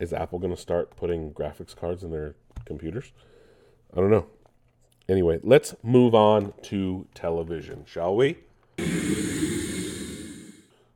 is 0.00 0.12
Apple 0.12 0.38
going 0.38 0.54
to 0.54 0.60
start 0.60 0.96
putting 0.96 1.32
graphics 1.32 1.74
cards 1.74 2.02
in 2.02 2.10
their 2.10 2.34
computers? 2.64 3.12
I 3.92 4.00
don't 4.00 4.10
know. 4.10 4.26
Anyway, 5.08 5.38
let's 5.42 5.74
move 5.82 6.14
on 6.14 6.54
to 6.62 7.06
television, 7.14 7.84
shall 7.86 8.16
we? 8.16 8.38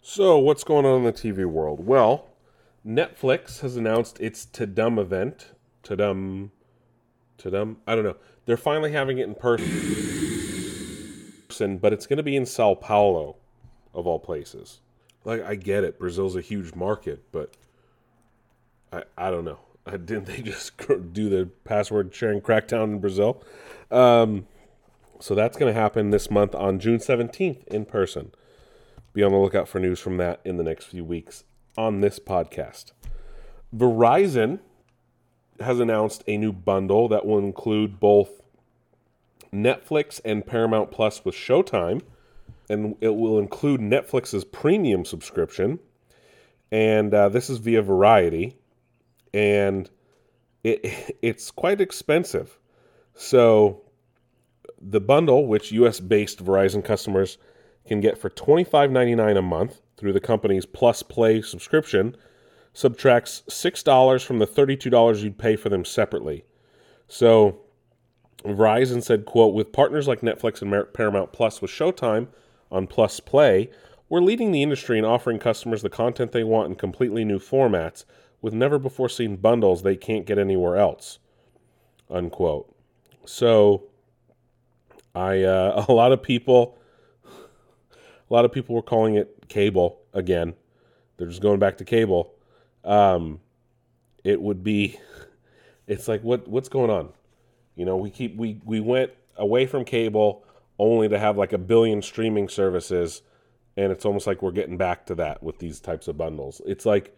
So, 0.02 0.38
what's 0.38 0.64
going 0.64 0.86
on 0.86 0.98
in 0.98 1.04
the 1.04 1.12
TV 1.12 1.44
world? 1.44 1.86
Well, 1.86 2.28
Netflix 2.84 3.60
has 3.60 3.76
announced 3.76 4.18
its 4.20 4.46
Tadum 4.46 4.98
event. 4.98 5.50
Tadum. 5.84 6.50
Tadum? 7.38 7.76
I 7.86 7.94
don't 7.94 8.04
know. 8.04 8.16
They're 8.46 8.56
finally 8.56 8.92
having 8.92 9.18
it 9.18 9.28
in 9.28 9.34
person, 9.34 9.66
but 11.60 11.92
it's 11.92 12.06
going 12.06 12.16
to 12.16 12.22
be 12.22 12.36
in 12.36 12.46
Sao 12.46 12.74
Paulo, 12.74 13.36
of 13.94 14.06
all 14.06 14.18
places. 14.18 14.80
Like, 15.24 15.42
I 15.42 15.54
get 15.54 15.84
it. 15.84 15.98
Brazil's 15.98 16.36
a 16.36 16.40
huge 16.40 16.74
market, 16.74 17.24
but 17.32 17.54
I, 18.92 19.02
I 19.16 19.30
don't 19.30 19.44
know. 19.44 19.58
Didn't 19.90 20.26
they 20.26 20.42
just 20.42 20.76
do 21.12 21.28
the 21.28 21.50
password 21.64 22.14
sharing 22.14 22.40
crackdown 22.40 22.84
in 22.84 22.98
Brazil? 23.00 23.42
Um, 23.90 24.46
so 25.20 25.34
that's 25.34 25.56
going 25.56 25.72
to 25.72 25.78
happen 25.78 26.10
this 26.10 26.30
month 26.30 26.54
on 26.54 26.78
June 26.78 26.98
17th 26.98 27.66
in 27.68 27.84
person. 27.84 28.32
Be 29.12 29.22
on 29.22 29.32
the 29.32 29.38
lookout 29.38 29.68
for 29.68 29.80
news 29.80 29.98
from 29.98 30.16
that 30.18 30.40
in 30.44 30.56
the 30.58 30.64
next 30.64 30.84
few 30.86 31.04
weeks 31.04 31.44
on 31.76 32.00
this 32.00 32.18
podcast. 32.18 32.92
Verizon 33.74 34.60
has 35.60 35.80
announced 35.80 36.22
a 36.26 36.36
new 36.36 36.52
bundle 36.52 37.08
that 37.08 37.26
will 37.26 37.38
include 37.38 37.98
both 37.98 38.40
Netflix 39.52 40.20
and 40.24 40.46
Paramount 40.46 40.90
Plus 40.90 41.24
with 41.24 41.34
Showtime, 41.34 42.02
and 42.68 42.96
it 43.00 43.14
will 43.14 43.38
include 43.38 43.80
Netflix's 43.80 44.44
premium 44.44 45.04
subscription. 45.04 45.78
And 46.70 47.14
uh, 47.14 47.28
this 47.30 47.48
is 47.48 47.58
via 47.58 47.82
Variety, 47.82 48.56
and 49.32 49.88
it 50.62 51.16
it's 51.22 51.50
quite 51.50 51.80
expensive. 51.80 52.58
So 53.14 53.82
the 54.80 55.00
bundle, 55.00 55.46
which 55.46 55.72
US 55.72 56.00
based 56.00 56.44
Verizon 56.44 56.84
customers 56.84 57.38
can 57.86 58.00
get 58.00 58.18
for 58.18 58.30
$25.99 58.30 59.38
a 59.38 59.42
month 59.42 59.80
through 59.96 60.12
the 60.12 60.20
company's 60.20 60.66
Plus 60.66 61.02
Play 61.02 61.42
subscription, 61.42 62.16
subtracts 62.72 63.42
$6 63.48 64.24
from 64.24 64.38
the 64.38 64.46
$32 64.46 65.22
you'd 65.22 65.38
pay 65.38 65.56
for 65.56 65.68
them 65.68 65.84
separately. 65.84 66.44
So 67.08 67.60
Verizon 68.44 69.02
said, 69.02 69.24
quote, 69.24 69.54
with 69.54 69.72
partners 69.72 70.06
like 70.06 70.20
Netflix 70.20 70.62
and 70.62 70.92
Paramount 70.92 71.32
Plus 71.32 71.60
with 71.60 71.70
Showtime 71.70 72.28
on 72.70 72.86
Plus 72.86 73.20
Play, 73.20 73.70
we're 74.08 74.20
leading 74.20 74.52
the 74.52 74.62
industry 74.62 74.98
in 74.98 75.04
offering 75.04 75.38
customers 75.38 75.82
the 75.82 75.90
content 75.90 76.32
they 76.32 76.44
want 76.44 76.68
in 76.68 76.76
completely 76.76 77.24
new 77.24 77.38
formats 77.38 78.04
with 78.40 78.54
never 78.54 78.78
before 78.78 79.08
seen 79.08 79.36
bundles 79.36 79.82
they 79.82 79.96
can't 79.96 80.26
get 80.26 80.38
anywhere 80.38 80.76
else. 80.76 81.18
Unquote. 82.10 82.74
So 83.24 83.84
I 85.14 85.42
uh, 85.42 85.84
a 85.88 85.92
lot 85.92 86.12
of 86.12 86.22
people 86.22 86.78
a 87.24 88.32
lot 88.32 88.44
of 88.44 88.52
people 88.52 88.74
were 88.74 88.82
calling 88.82 89.16
it 89.16 89.48
cable 89.48 90.00
again. 90.12 90.54
They're 91.16 91.28
just 91.28 91.42
going 91.42 91.58
back 91.58 91.78
to 91.78 91.84
cable. 91.84 92.34
Um, 92.84 93.40
it 94.24 94.40
would 94.40 94.62
be 94.62 94.98
it's 95.86 96.08
like 96.08 96.22
what 96.22 96.48
what's 96.48 96.68
going 96.68 96.90
on? 96.90 97.10
You 97.78 97.84
know, 97.84 97.96
we 97.96 98.10
keep 98.10 98.36
we 98.36 98.60
we 98.64 98.80
went 98.80 99.12
away 99.36 99.64
from 99.64 99.84
cable 99.84 100.44
only 100.80 101.08
to 101.08 101.18
have 101.18 101.38
like 101.38 101.52
a 101.52 101.58
billion 101.58 102.02
streaming 102.02 102.48
services 102.48 103.22
and 103.76 103.92
it's 103.92 104.04
almost 104.04 104.26
like 104.26 104.42
we're 104.42 104.50
getting 104.50 104.76
back 104.76 105.06
to 105.06 105.14
that 105.14 105.40
with 105.40 105.60
these 105.60 105.78
types 105.78 106.08
of 106.08 106.18
bundles. 106.18 106.60
It's 106.66 106.84
like 106.84 107.16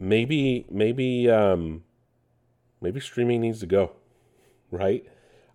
maybe 0.00 0.64
maybe 0.70 1.30
um 1.30 1.84
maybe 2.80 3.00
streaming 3.00 3.42
needs 3.42 3.60
to 3.60 3.66
go, 3.66 3.92
right? 4.70 5.04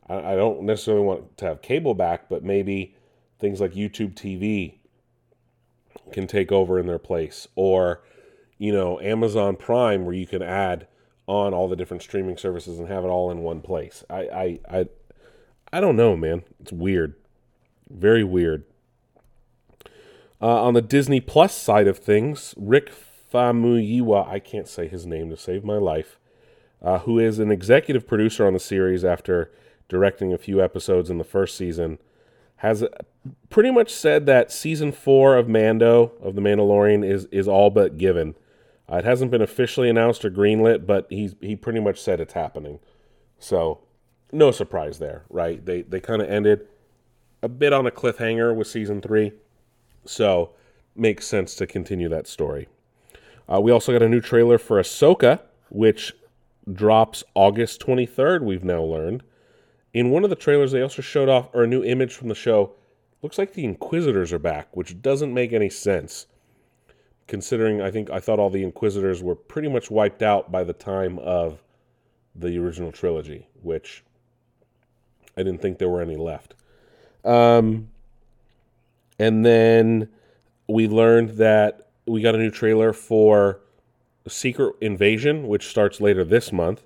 I, 0.08 0.34
I 0.34 0.36
don't 0.36 0.62
necessarily 0.62 1.04
want 1.04 1.38
to 1.38 1.46
have 1.46 1.64
cable 1.64 1.96
back, 1.96 2.30
but 2.30 2.44
maybe 2.44 2.96
things 3.40 3.60
like 3.60 3.74
YouTube 3.74 4.14
TV 4.14 4.76
can 6.12 6.28
take 6.28 6.52
over 6.52 6.78
in 6.78 6.86
their 6.86 7.00
place, 7.00 7.48
or 7.56 8.04
you 8.60 8.72
know 8.72 9.00
Amazon 9.00 9.56
Prime, 9.56 10.06
where 10.06 10.14
you 10.14 10.28
can 10.28 10.44
add 10.44 10.86
on 11.28 11.54
all 11.54 11.68
the 11.68 11.76
different 11.76 12.04
streaming 12.04 12.38
services 12.38 12.80
and 12.80 12.88
have 12.88 13.04
it 13.04 13.08
all 13.08 13.32
in 13.32 13.40
one 13.40 13.62
place. 13.62 14.04
I 14.10 14.20
I 14.22 14.60
I, 14.70 14.86
I 15.72 15.80
don't 15.80 15.96
know, 15.96 16.16
man. 16.16 16.44
It's 16.60 16.72
weird, 16.72 17.16
very 17.90 18.24
weird. 18.24 18.64
Uh, 20.42 20.62
on 20.62 20.74
the 20.74 20.82
Disney 20.82 21.22
Plus 21.22 21.56
side 21.56 21.88
of 21.88 21.98
things, 21.98 22.54
Rick 22.58 22.92
Famuyiwa, 23.34 24.28
I 24.28 24.40
can't 24.40 24.68
say 24.68 24.88
his 24.88 25.06
name 25.06 25.30
to 25.30 25.38
save 25.38 25.64
my 25.64 25.78
life, 25.78 26.20
uh, 26.82 27.00
who 27.00 27.18
is 27.18 27.40
an 27.40 27.50
executive 27.50 28.06
producer 28.06 28.46
on 28.46 28.54
the 28.54 28.60
series 28.60 29.06
after 29.06 29.52
directing 29.88 30.34
a 30.34 30.38
few 30.38 30.62
episodes 30.62 31.10
in 31.10 31.18
the 31.18 31.24
first 31.24 31.56
season, 31.56 31.98
has 32.58 32.84
pretty 33.50 33.72
much 33.72 33.94
said 33.94 34.26
that 34.26 34.52
season 34.52 34.92
four 34.92 35.38
of 35.38 35.48
Mando 35.48 36.12
of 36.22 36.36
the 36.36 36.42
Mandalorian 36.42 37.10
is 37.10 37.26
is 37.26 37.48
all 37.48 37.70
but 37.70 37.98
given. 37.98 38.36
Uh, 38.92 38.98
it 38.98 39.06
hasn't 39.06 39.32
been 39.32 39.42
officially 39.42 39.90
announced 39.90 40.26
or 40.26 40.30
greenlit, 40.30 40.86
but 40.86 41.08
he's 41.10 41.36
he 41.42 41.56
pretty 41.56 41.80
much 41.80 42.02
said 42.02 42.20
it's 42.20 42.34
happening. 42.34 42.80
So 43.40 43.80
no 44.32 44.52
surprise 44.52 45.00
there, 45.00 45.24
right? 45.30 45.66
They 45.66 45.82
they 45.84 46.00
kind 46.00 46.22
of 46.22 46.30
ended 46.30 46.68
a 47.42 47.50
bit 47.50 47.74
on 47.74 47.86
a 47.86 47.92
cliffhanger 47.92 48.56
with 48.56 48.68
season 48.68 49.02
three, 49.02 49.34
so 50.06 50.52
makes 50.96 51.26
sense 51.26 51.56
to 51.56 51.68
continue 51.68 52.10
that 52.10 52.28
story. 52.28 52.68
Uh, 53.52 53.60
we 53.60 53.72
also 53.72 53.92
got 53.92 54.02
a 54.02 54.10
new 54.10 54.22
trailer 54.22 54.58
for 54.58 54.80
Ahsoka, 54.80 55.42
which 55.70 56.14
drops 56.72 57.24
August 57.36 57.82
23rd. 57.82 58.42
We've 58.42 58.64
now 58.64 58.82
learned. 58.82 59.24
In 59.94 60.10
one 60.10 60.24
of 60.24 60.30
the 60.30 60.36
trailers, 60.36 60.72
they 60.72 60.82
also 60.82 61.02
showed 61.02 61.30
off 61.30 61.50
or 61.54 61.64
a 61.64 61.68
new 61.68 61.84
image 61.84 62.14
from 62.14 62.30
the 62.30 62.36
show. 62.36 62.74
Looks 63.22 63.38
like 63.38 63.54
the 63.54 63.66
Inquisitors 63.66 64.34
are 64.34 64.40
back, 64.40 64.76
which 64.76 65.02
doesn't 65.02 65.34
make 65.34 65.54
any 65.54 65.70
sense, 65.70 66.28
considering 67.34 67.82
I 67.82 67.90
think 67.90 68.12
I 68.12 68.20
thought 68.20 68.38
all 68.38 68.52
the 68.52 68.62
Inquisitors 68.62 69.24
were 69.24 69.34
pretty 69.34 69.68
much 69.68 69.90
wiped 69.90 70.22
out 70.22 70.52
by 70.52 70.64
the 70.64 70.72
time 70.72 71.18
of 71.18 71.64
the 72.36 72.60
original 72.60 72.92
trilogy, 72.92 73.48
which 73.64 74.04
I 75.36 75.42
didn't 75.42 75.60
think 75.60 75.80
there 75.80 75.90
were 75.90 76.04
any 76.04 76.16
left. 76.16 76.54
Um, 77.26 77.90
and 79.18 79.44
then 79.44 80.10
we 80.68 80.88
learned 80.88 81.32
that 81.40 81.88
we 82.06 82.22
got 82.22 82.36
a 82.36 82.38
new 82.38 82.52
trailer 82.52 82.94
for 82.94 83.62
Secret 84.28 84.76
Invasion, 84.80 85.48
which 85.48 85.66
starts 85.66 86.00
later 86.00 86.24
this 86.24 86.52
month. 86.52 86.84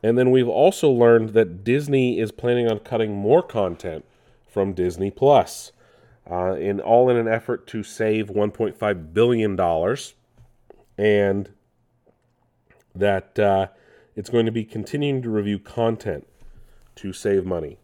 And 0.00 0.16
then 0.16 0.30
we've 0.30 0.46
also 0.46 0.92
learned 0.92 1.30
that 1.30 1.64
Disney 1.64 2.20
is 2.20 2.30
planning 2.30 2.68
on 2.68 2.78
cutting 2.78 3.16
more 3.16 3.42
content 3.42 4.04
from 4.48 4.74
Disney 4.74 5.10
Plus, 5.10 5.72
uh, 6.30 6.54
in 6.54 6.80
all 6.80 7.10
in 7.10 7.16
an 7.16 7.28
effort 7.28 7.66
to 7.68 7.82
save 7.82 8.28
1.5 8.28 9.14
billion 9.14 9.56
dollars, 9.56 10.14
and 10.96 11.50
that 12.94 13.38
uh, 13.38 13.68
it's 14.14 14.30
going 14.30 14.46
to 14.46 14.52
be 14.52 14.64
continuing 14.64 15.22
to 15.22 15.30
review 15.30 15.58
content 15.58 16.26
to 16.96 17.12
save 17.12 17.44
money. 17.44 17.78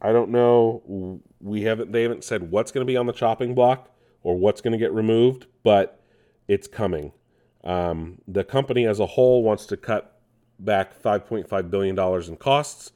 I 0.00 0.12
don't 0.12 0.30
know. 0.30 1.20
We 1.40 1.62
haven't. 1.62 1.92
They 1.92 2.02
haven't 2.02 2.24
said 2.24 2.50
what's 2.50 2.70
going 2.70 2.86
to 2.86 2.90
be 2.90 2.96
on 2.96 3.06
the 3.06 3.12
chopping 3.12 3.54
block 3.54 3.90
or 4.22 4.36
what's 4.36 4.60
going 4.60 4.72
to 4.72 4.78
get 4.78 4.92
removed, 4.92 5.46
but 5.62 6.00
it's 6.46 6.66
coming. 6.66 7.12
Um, 7.64 8.18
the 8.26 8.44
company 8.44 8.86
as 8.86 9.00
a 9.00 9.06
whole 9.06 9.42
wants 9.42 9.66
to 9.66 9.76
cut 9.76 10.20
back 10.58 11.00
$5.5 11.02 11.70
billion 11.70 11.98
in 11.98 12.36
costs. 12.36 12.92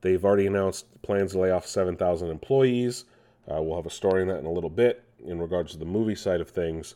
They've 0.00 0.24
already 0.24 0.46
announced 0.46 0.86
plans 1.02 1.32
to 1.32 1.38
lay 1.38 1.50
off 1.50 1.66
7,000 1.66 2.30
employees. 2.30 3.04
Uh, 3.50 3.60
we'll 3.62 3.76
have 3.76 3.86
a 3.86 3.90
story 3.90 4.22
on 4.22 4.28
that 4.28 4.38
in 4.38 4.46
a 4.46 4.52
little 4.52 4.70
bit 4.70 5.04
in 5.24 5.40
regards 5.40 5.72
to 5.72 5.78
the 5.78 5.84
movie 5.84 6.14
side 6.14 6.40
of 6.40 6.50
things. 6.50 6.94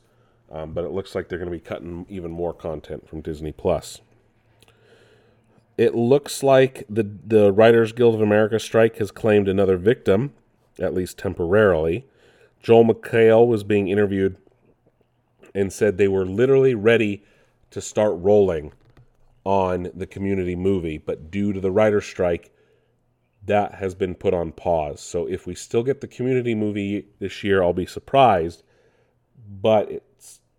Um, 0.51 0.73
but 0.73 0.85
it 0.85 0.93
looks 0.93 1.15
like 1.15 1.29
they're 1.29 1.39
going 1.39 1.51
to 1.51 1.57
be 1.57 1.61
cutting 1.61 2.07
even 2.09 2.31
more 2.31 2.55
content 2.55 3.09
from 3.09 3.21
Disney 3.21 3.53
Plus. 3.53 4.01
It 5.77 5.95
looks 5.95 6.43
like 6.43 6.85
the 6.89 7.03
the 7.03 7.53
Writers 7.53 7.93
Guild 7.93 8.15
of 8.15 8.21
America 8.21 8.59
strike 8.59 8.97
has 8.97 9.11
claimed 9.11 9.49
another 9.49 9.77
victim, 9.77 10.33
at 10.79 10.95
least 10.95 11.19
temporarily. 11.19 12.07
Joel 12.61 12.85
McHale 12.85 13.47
was 13.47 13.63
being 13.63 13.89
interviewed 13.89 14.37
and 15.55 15.73
said 15.73 15.99
they 15.99 16.09
were 16.09 16.25
literally 16.25 16.75
ready 16.75 17.25
to 17.71 17.81
start 17.81 18.15
rolling 18.17 18.73
on 19.45 19.91
the 19.95 20.07
community 20.07 20.57
movie, 20.57 20.99
but 20.99 21.31
due 21.31 21.53
to 21.53 21.61
the 21.61 21.71
writer 21.71 22.01
strike, 22.01 22.53
that 23.47 23.75
has 23.75 23.95
been 23.95 24.15
put 24.15 24.35
on 24.35 24.53
pause. 24.53 25.01
So 25.01 25.27
if 25.27 25.47
we 25.47 25.55
still 25.55 25.83
get 25.83 26.01
the 26.01 26.07
community 26.07 26.55
movie 26.55 27.07
this 27.19 27.43
year, 27.43 27.63
I'll 27.63 27.73
be 27.73 27.87
surprised, 27.87 28.63
but 29.49 29.91
it 29.91 30.03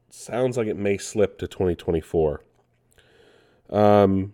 sounds 0.10 0.58
like 0.58 0.68
it 0.68 0.78
may 0.78 0.98
slip 0.98 1.38
to 1.40 1.48
2024. 1.48 2.42
Um, 3.70 4.34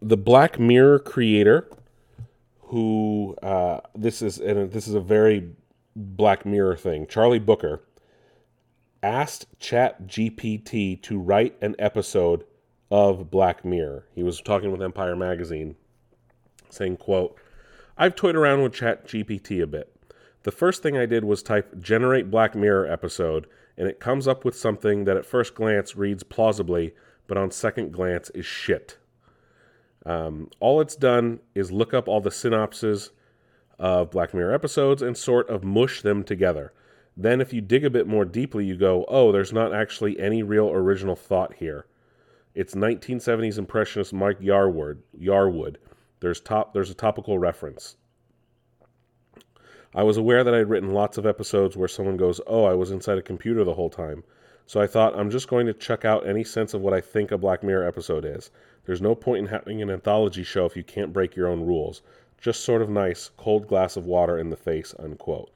the 0.00 0.16
Black 0.16 0.58
Mirror 0.58 1.00
creator, 1.00 1.68
who 2.60 3.36
uh, 3.42 3.80
this 3.94 4.20
is, 4.22 4.38
and 4.38 4.70
this 4.72 4.88
is 4.88 4.94
a 4.94 5.00
very 5.00 5.50
Black 5.94 6.44
Mirror 6.44 6.76
thing, 6.76 7.06
Charlie 7.06 7.38
Brooker 7.38 7.82
asked 9.02 9.46
Chat 9.60 10.06
GPT 10.06 11.00
to 11.02 11.18
write 11.18 11.56
an 11.60 11.76
episode 11.78 12.44
of 12.90 13.30
Black 13.30 13.64
Mirror. 13.64 14.06
He 14.14 14.22
was 14.22 14.40
talking 14.40 14.72
with 14.72 14.82
Empire 14.82 15.14
Magazine, 15.14 15.76
saying, 16.70 16.98
quote, 16.98 17.36
I've 17.96 18.14
toyed 18.14 18.36
around 18.36 18.62
with 18.62 18.74
ChatGPT 18.74 19.62
a 19.62 19.66
bit. 19.66 19.92
The 20.42 20.52
first 20.52 20.82
thing 20.82 20.96
I 20.96 21.06
did 21.06 21.24
was 21.24 21.42
type 21.42 21.80
generate 21.80 22.30
Black 22.30 22.54
Mirror 22.54 22.86
episode, 22.86 23.46
and 23.76 23.88
it 23.88 24.00
comes 24.00 24.28
up 24.28 24.44
with 24.44 24.56
something 24.56 25.04
that 25.04 25.16
at 25.16 25.26
first 25.26 25.54
glance 25.54 25.96
reads 25.96 26.22
plausibly, 26.22 26.94
but 27.26 27.36
on 27.36 27.50
second 27.50 27.92
glance 27.92 28.30
is 28.30 28.46
shit. 28.46 28.98
Um, 30.04 30.50
all 30.60 30.80
it's 30.80 30.94
done 30.94 31.40
is 31.54 31.72
look 31.72 31.92
up 31.92 32.06
all 32.06 32.20
the 32.20 32.30
synopses 32.30 33.10
of 33.78 34.12
Black 34.12 34.32
Mirror 34.32 34.54
episodes 34.54 35.02
and 35.02 35.16
sort 35.16 35.48
of 35.50 35.64
mush 35.64 36.02
them 36.02 36.22
together. 36.22 36.72
Then, 37.16 37.40
if 37.40 37.52
you 37.52 37.60
dig 37.60 37.84
a 37.84 37.90
bit 37.90 38.06
more 38.06 38.24
deeply, 38.24 38.66
you 38.66 38.76
go, 38.76 39.04
oh, 39.08 39.32
there's 39.32 39.52
not 39.52 39.74
actually 39.74 40.20
any 40.20 40.42
real 40.42 40.68
original 40.68 41.16
thought 41.16 41.54
here. 41.54 41.86
It's 42.54 42.74
1970s 42.74 43.58
impressionist 43.58 44.12
Mike 44.12 44.40
Yarwood. 44.40 44.98
Yarwood. 45.18 45.76
There's 46.26 46.40
top. 46.40 46.74
There's 46.74 46.90
a 46.90 46.94
topical 46.94 47.38
reference. 47.38 47.94
I 49.94 50.02
was 50.02 50.16
aware 50.16 50.42
that 50.42 50.56
I'd 50.56 50.68
written 50.68 50.92
lots 50.92 51.18
of 51.18 51.24
episodes 51.24 51.76
where 51.76 51.86
someone 51.86 52.16
goes, 52.16 52.40
"Oh, 52.48 52.64
I 52.64 52.74
was 52.74 52.90
inside 52.90 53.16
a 53.16 53.22
computer 53.22 53.62
the 53.62 53.74
whole 53.74 53.90
time." 53.90 54.24
So 54.66 54.80
I 54.80 54.88
thought 54.88 55.16
I'm 55.16 55.30
just 55.30 55.46
going 55.46 55.66
to 55.66 55.72
check 55.72 56.04
out 56.04 56.26
any 56.26 56.42
sense 56.42 56.74
of 56.74 56.80
what 56.80 56.92
I 56.92 57.00
think 57.00 57.30
a 57.30 57.38
Black 57.38 57.62
Mirror 57.62 57.86
episode 57.86 58.24
is. 58.24 58.50
There's 58.86 59.00
no 59.00 59.14
point 59.14 59.38
in 59.38 59.46
having 59.46 59.80
an 59.80 59.88
anthology 59.88 60.42
show 60.42 60.66
if 60.66 60.76
you 60.76 60.82
can't 60.82 61.12
break 61.12 61.36
your 61.36 61.46
own 61.46 61.64
rules. 61.64 62.02
Just 62.40 62.64
sort 62.64 62.82
of 62.82 62.90
nice, 62.90 63.30
cold 63.36 63.68
glass 63.68 63.96
of 63.96 64.04
water 64.04 64.36
in 64.36 64.50
the 64.50 64.56
face, 64.56 64.96
unquote. 64.98 65.52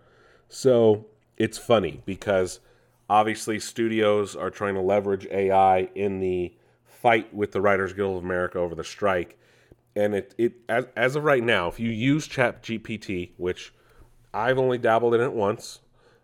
So 0.49 1.07
it's 1.37 1.59
funny 1.59 2.01
because 2.07 2.61
obviously 3.09 3.59
studios 3.59 4.37
are 4.37 4.51
trying 4.51 4.75
to 4.75 4.81
leverage 4.81 5.27
AI 5.33 5.89
in 5.97 6.21
the 6.21 6.55
fight 6.85 7.35
with 7.35 7.51
the 7.51 7.61
Writers 7.61 7.93
Guild 7.93 8.19
of 8.19 8.25
America 8.25 8.61
over 8.61 8.77
the 8.77 8.85
strike. 8.85 9.37
And 9.97 10.15
it, 10.15 10.35
it 10.39 10.53
as, 10.69 10.87
as 10.97 11.17
of 11.17 11.25
right 11.25 11.43
now, 11.43 11.69
if 11.69 11.81
you 11.81 11.91
use 11.91 12.27
Chat 12.27 12.63
GPT, 12.63 13.31
which 13.37 13.73
I've 14.33 14.59
only 14.59 14.79
dabbled 14.79 15.15
in 15.15 15.21
it 15.21 15.33
once, 15.33 15.81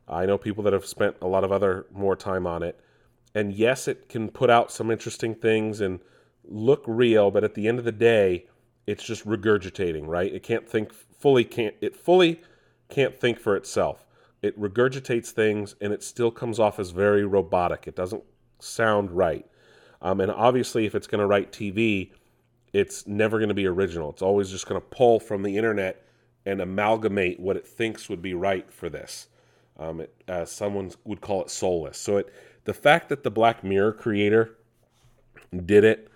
I 0.08 0.26
know 0.26 0.38
people 0.38 0.62
that 0.64 0.72
have 0.72 0.86
spent 0.86 1.16
a 1.20 1.26
lot 1.26 1.44
of 1.44 1.50
other 1.50 1.86
more 1.92 2.16
time 2.16 2.46
on 2.46 2.62
it. 2.62 2.78
And 3.34 3.52
yes, 3.52 3.88
it 3.88 4.08
can 4.08 4.30
put 4.30 4.50
out 4.50 4.70
some 4.70 4.90
interesting 4.90 5.34
things 5.34 5.80
and 5.80 6.00
look 6.44 6.84
real, 6.86 7.30
but 7.30 7.44
at 7.44 7.54
the 7.54 7.68
end 7.68 7.78
of 7.78 7.84
the 7.84 7.92
day, 7.92 8.46
it's 8.86 9.04
just 9.04 9.26
regurgitating, 9.26 10.06
right? 10.06 10.32
It 10.32 10.42
can't 10.42 10.68
think 10.68 10.92
fully 10.92 11.44
can't 11.44 11.74
it 11.80 11.96
fully 11.96 12.40
can't 12.88 13.18
think 13.18 13.38
for 13.38 13.56
itself. 13.56 14.06
It 14.42 14.58
regurgitates 14.60 15.30
things 15.30 15.74
and 15.80 15.92
it 15.92 16.04
still 16.04 16.30
comes 16.30 16.60
off 16.60 16.78
as 16.78 16.90
very 16.90 17.24
robotic. 17.24 17.88
It 17.88 17.96
doesn't 17.96 18.22
sound 18.60 19.10
right. 19.10 19.44
Um, 20.00 20.20
and 20.20 20.30
obviously, 20.30 20.86
if 20.86 20.94
it's 20.94 21.06
going 21.06 21.20
to 21.20 21.26
write 21.26 21.52
TV, 21.52 22.12
it's 22.77 23.07
never 23.07 23.39
going 23.39 23.49
to 23.49 23.55
be 23.55 23.66
original. 23.66 24.11
It's 24.11 24.20
always 24.20 24.51
just 24.51 24.68
going 24.68 24.79
to 24.79 24.87
pull 24.87 25.18
from 25.18 25.43
the 25.43 25.57
internet 25.57 26.07
and 26.45 26.61
amalgamate 26.61 27.41
what 27.41 27.57
it 27.57 27.66
thinks 27.66 28.11
would 28.11 28.20
be 28.20 28.35
right 28.35 28.70
for 28.70 28.91
this. 28.91 29.29
Um, 29.79 30.03
it, 30.03 30.14
uh, 30.29 30.45
someone 30.45 30.93
would 31.05 31.22
call 31.22 31.41
it 31.41 31.49
soulless. 31.49 31.97
So 31.97 32.18
it, 32.18 32.33
the 32.64 32.74
fact 32.74 33.09
that 33.09 33.22
the 33.22 33.31
Black 33.31 33.64
Mirror 33.64 33.95
creator 33.95 34.59
did 35.64 35.85
it, 35.85 36.11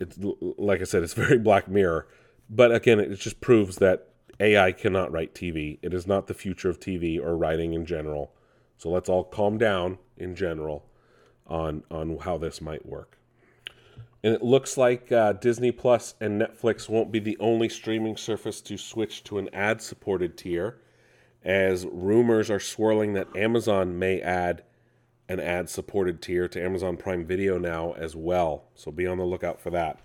it's 0.00 0.18
like 0.56 0.80
I 0.80 0.84
said, 0.84 1.02
it's 1.02 1.12
very 1.26 1.38
Black 1.38 1.68
Mirror. 1.68 2.08
But 2.48 2.74
again, 2.74 2.98
it 2.98 3.14
just 3.16 3.42
proves 3.42 3.76
that 3.76 4.08
AI 4.40 4.72
cannot 4.72 5.12
write 5.12 5.34
TV. 5.34 5.78
It 5.82 5.92
is 5.92 6.06
not 6.06 6.28
the 6.28 6.34
future 6.34 6.70
of 6.70 6.80
TV 6.80 7.20
or 7.20 7.36
writing 7.36 7.74
in 7.74 7.84
general. 7.84 8.32
So 8.78 8.88
let's 8.88 9.10
all 9.10 9.24
calm 9.24 9.58
down 9.58 9.98
in 10.16 10.34
general 10.34 10.86
on 11.46 11.82
on 11.90 12.16
how 12.22 12.38
this 12.38 12.62
might 12.62 12.86
work. 12.86 13.18
And 14.26 14.34
it 14.34 14.42
looks 14.42 14.76
like 14.76 15.12
uh, 15.12 15.34
Disney 15.34 15.70
Plus 15.70 16.16
and 16.20 16.42
Netflix 16.42 16.88
won't 16.88 17.12
be 17.12 17.20
the 17.20 17.38
only 17.38 17.68
streaming 17.68 18.16
service 18.16 18.60
to 18.62 18.76
switch 18.76 19.22
to 19.22 19.38
an 19.38 19.48
ad 19.54 19.80
supported 19.80 20.36
tier, 20.36 20.80
as 21.44 21.86
rumors 21.86 22.50
are 22.50 22.58
swirling 22.58 23.12
that 23.12 23.28
Amazon 23.36 24.00
may 24.00 24.20
add 24.20 24.64
an 25.28 25.38
ad 25.38 25.70
supported 25.70 26.20
tier 26.20 26.48
to 26.48 26.60
Amazon 26.60 26.96
Prime 26.96 27.24
Video 27.24 27.56
now 27.56 27.92
as 27.92 28.16
well. 28.16 28.64
So 28.74 28.90
be 28.90 29.06
on 29.06 29.18
the 29.18 29.24
lookout 29.24 29.60
for 29.60 29.70
that. 29.70 30.00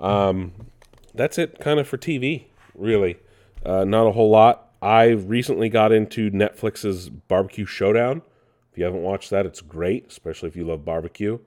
Um, 0.00 0.52
that's 1.12 1.36
it 1.36 1.58
kind 1.60 1.78
of 1.78 1.86
for 1.86 1.98
TV, 1.98 2.44
really. 2.74 3.18
Uh, 3.66 3.84
not 3.84 4.06
a 4.06 4.12
whole 4.12 4.30
lot. 4.30 4.70
I 4.80 5.08
recently 5.08 5.68
got 5.68 5.92
into 5.92 6.30
Netflix's 6.30 7.10
Barbecue 7.10 7.66
Showdown. 7.66 8.22
If 8.70 8.78
you 8.78 8.84
haven't 8.84 9.02
watched 9.02 9.28
that, 9.28 9.44
it's 9.44 9.60
great, 9.60 10.06
especially 10.08 10.48
if 10.48 10.56
you 10.56 10.64
love 10.64 10.86
barbecue. 10.86 11.38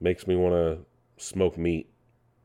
Makes 0.00 0.26
me 0.26 0.34
want 0.34 0.54
to 0.54 0.87
smoke 1.18 1.58
meat. 1.58 1.90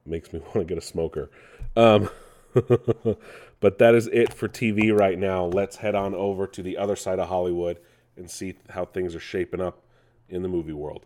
Makes 0.06 0.34
me 0.34 0.40
want 0.56 0.56
to 0.56 0.66
get 0.66 0.78
a 0.78 0.82
smoker. 0.82 1.32
Um, 1.76 2.10
but 2.54 3.80
that 3.80 3.96
is 3.96 4.08
it 4.08 4.34
for 4.34 4.48
TV 4.48 4.98
right 4.98 5.18
now. 5.18 5.46
Let's 5.46 5.78
head 5.78 5.96
on 5.96 6.14
over 6.14 6.48
to 6.48 6.62
the 6.62 6.78
other 6.78 6.96
side 6.96 7.20
of 7.20 7.30
Hollywood 7.30 7.80
and 8.16 8.30
see 8.30 8.56
how 8.70 8.86
things 8.86 9.16
are 9.16 9.20
shaping 9.20 9.62
up 9.62 9.82
in 10.30 10.42
the 10.42 10.50
movie 10.50 10.74
world. 10.74 11.06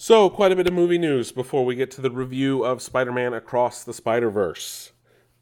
So, 0.00 0.30
quite 0.30 0.52
a 0.52 0.56
bit 0.56 0.68
of 0.68 0.72
movie 0.72 0.98
news 0.98 1.32
before 1.32 1.64
we 1.64 1.74
get 1.74 1.90
to 1.92 2.00
the 2.00 2.10
review 2.10 2.64
of 2.64 2.80
Spider 2.80 3.12
Man 3.12 3.34
Across 3.34 3.84
the 3.84 3.92
Spider 3.92 4.30
Verse. 4.30 4.92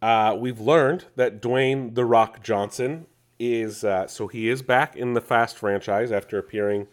Uh, 0.00 0.36
we've 0.38 0.60
learned 0.60 1.04
that 1.16 1.42
Dwayne 1.42 1.94
The 1.94 2.04
Rock 2.04 2.42
Johnson 2.42 3.06
is, 3.38 3.84
uh, 3.84 4.06
so 4.06 4.28
he 4.28 4.48
is 4.48 4.62
back 4.62 4.96
in 4.96 5.12
the 5.12 5.20
Fast 5.20 5.58
franchise 5.58 6.10
after 6.10 6.38
appearing 6.38 6.88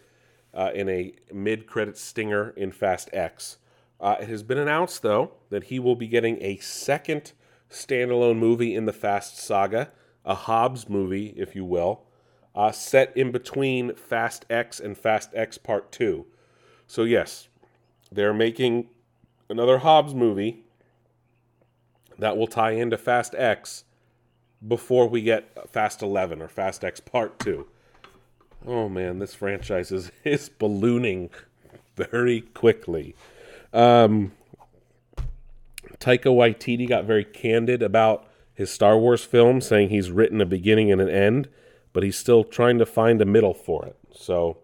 uh, 0.54 0.72
in 0.74 0.90
a 0.90 1.14
mid 1.32 1.68
credit 1.68 1.98
stinger 1.98 2.50
in 2.52 2.72
Fast 2.72 3.10
X. 3.14 3.58
Uh, 4.00 4.18
it 4.20 4.28
has 4.28 4.44
been 4.44 4.58
announced, 4.58 5.02
though, 5.02 5.32
that 5.50 5.66
he 5.66 5.80
will 5.80 5.96
be 5.96 6.08
getting 6.08 6.38
a 6.42 6.58
second 6.58 7.32
standalone 7.70 8.38
movie 8.38 8.76
in 8.76 8.86
the 8.86 8.94
Fast 8.94 9.38
saga, 9.38 9.92
a 10.26 10.36
Hobbs 10.36 10.90
movie, 10.90 11.34
if 11.38 11.56
you 11.56 11.66
will, 11.66 12.04
uh, 12.56 12.72
set 12.72 13.16
in 13.16 13.32
between 13.32 13.96
Fast 13.96 14.46
X 14.50 14.80
and 14.80 14.98
Fast 14.98 15.30
X 15.34 15.58
Part 15.58 15.92
2. 15.92 16.26
So, 16.86 17.04
yes, 17.04 17.48
they're 18.12 18.34
making 18.34 18.90
another 19.50 19.80
Hobbs 19.80 20.14
movie 20.14 20.66
that 22.20 22.38
will 22.38 22.48
tie 22.48 22.72
into 22.72 22.98
Fast 22.98 23.34
X 23.36 23.86
before 24.66 25.08
we 25.08 25.22
get 25.22 25.70
Fast 25.72 26.02
11 26.02 26.42
or 26.42 26.48
Fast 26.48 26.84
X 26.84 27.00
Part 27.00 27.40
2. 27.40 27.68
Oh 28.66 28.88
man, 28.88 29.20
this 29.20 29.34
franchise 29.34 29.92
is, 29.92 30.12
is 30.24 30.50
ballooning 30.50 31.30
very 31.96 32.42
quickly. 32.42 33.16
Um, 33.74 34.32
Taika 36.00 36.26
Waititi 36.26 36.88
got 36.88 37.06
very 37.06 37.24
candid 37.24 37.82
about 37.82 38.28
his 38.54 38.72
Star 38.72 38.98
Wars 38.98 39.24
film, 39.24 39.62
saying 39.62 39.90
he's 39.90 40.12
written 40.12 40.42
a 40.42 40.46
beginning 40.46 40.92
and 40.92 41.02
an 41.02 41.10
end, 41.10 41.50
but 41.92 42.04
he's 42.04 42.18
still 42.18 42.44
trying 42.44 42.78
to 42.78 42.86
find 42.86 43.22
a 43.22 43.26
middle 43.26 43.54
for 43.54 43.86
it. 43.86 43.98
So 44.14 44.58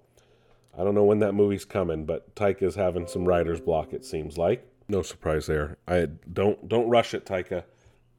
I 0.78 0.84
don't 0.84 0.96
know 0.96 1.04
when 1.04 1.20
that 1.20 1.34
movie's 1.34 1.66
coming, 1.66 2.06
but 2.06 2.36
Taika's 2.36 2.76
having 2.76 3.08
some 3.08 3.26
writer's 3.26 3.60
block, 3.60 3.94
it 3.94 4.06
seems 4.06 4.38
like. 4.38 4.66
No 4.88 5.02
surprise 5.02 5.46
there. 5.46 5.78
I 5.88 6.08
don't 6.32 6.68
don't 6.68 6.90
rush 6.90 7.14
it, 7.14 7.26
Taika. 7.26 7.64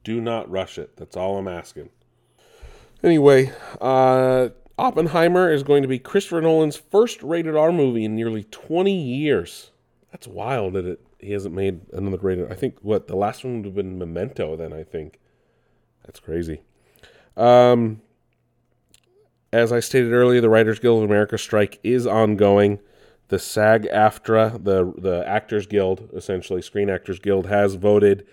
Do 0.03 0.21
not 0.21 0.49
rush 0.49 0.77
it. 0.77 0.95
That's 0.97 1.17
all 1.17 1.37
I'm 1.37 1.47
asking. 1.47 1.89
Anyway, 3.03 3.51
uh, 3.79 4.49
Oppenheimer 4.77 5.51
is 5.51 5.63
going 5.63 5.81
to 5.81 5.87
be 5.87 5.99
Christopher 5.99 6.41
Nolan's 6.41 6.75
first 6.75 7.21
rated 7.21 7.55
R 7.55 7.71
movie 7.71 8.05
in 8.05 8.15
nearly 8.15 8.43
20 8.45 8.93
years. 8.93 9.71
That's 10.11 10.27
wild 10.27 10.73
that 10.73 10.85
it 10.85 11.05
he 11.21 11.31
hasn't 11.31 11.53
made 11.53 11.81
another 11.93 12.17
rated. 12.17 12.51
I 12.51 12.55
think 12.55 12.79
what 12.81 13.07
the 13.07 13.15
last 13.15 13.43
one 13.43 13.57
would 13.57 13.65
have 13.65 13.75
been 13.75 13.97
Memento. 13.97 14.55
Then 14.55 14.73
I 14.73 14.83
think 14.83 15.19
that's 16.05 16.19
crazy. 16.19 16.61
Um, 17.37 18.01
as 19.53 19.71
I 19.71 19.79
stated 19.79 20.11
earlier, 20.11 20.41
the 20.41 20.49
Writers 20.49 20.79
Guild 20.79 21.03
of 21.03 21.09
America 21.09 21.37
strike 21.37 21.79
is 21.83 22.07
ongoing 22.07 22.79
the 23.27 23.39
SAG-AFTRA, 23.39 24.63
the 24.63 24.93
the 24.97 25.23
Actors 25.27 25.67
Guild, 25.67 26.09
essentially 26.13 26.61
Screen 26.61 26.89
Actors 26.89 27.19
Guild, 27.19 27.47
has 27.47 27.75
voted 27.75 28.25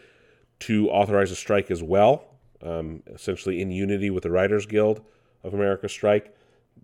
to 0.61 0.89
authorize 0.91 1.31
a 1.31 1.37
strike 1.37 1.71
as 1.71 1.83
well, 1.83 2.25
um, 2.63 3.03
essentially 3.07 3.61
in 3.61 3.71
unity 3.71 4.11
with 4.11 4.25
the 4.25 4.31
Writers 4.31 4.67
Guild 4.67 5.03
of 5.43 5.55
America 5.55 5.89
strike. 5.89 6.35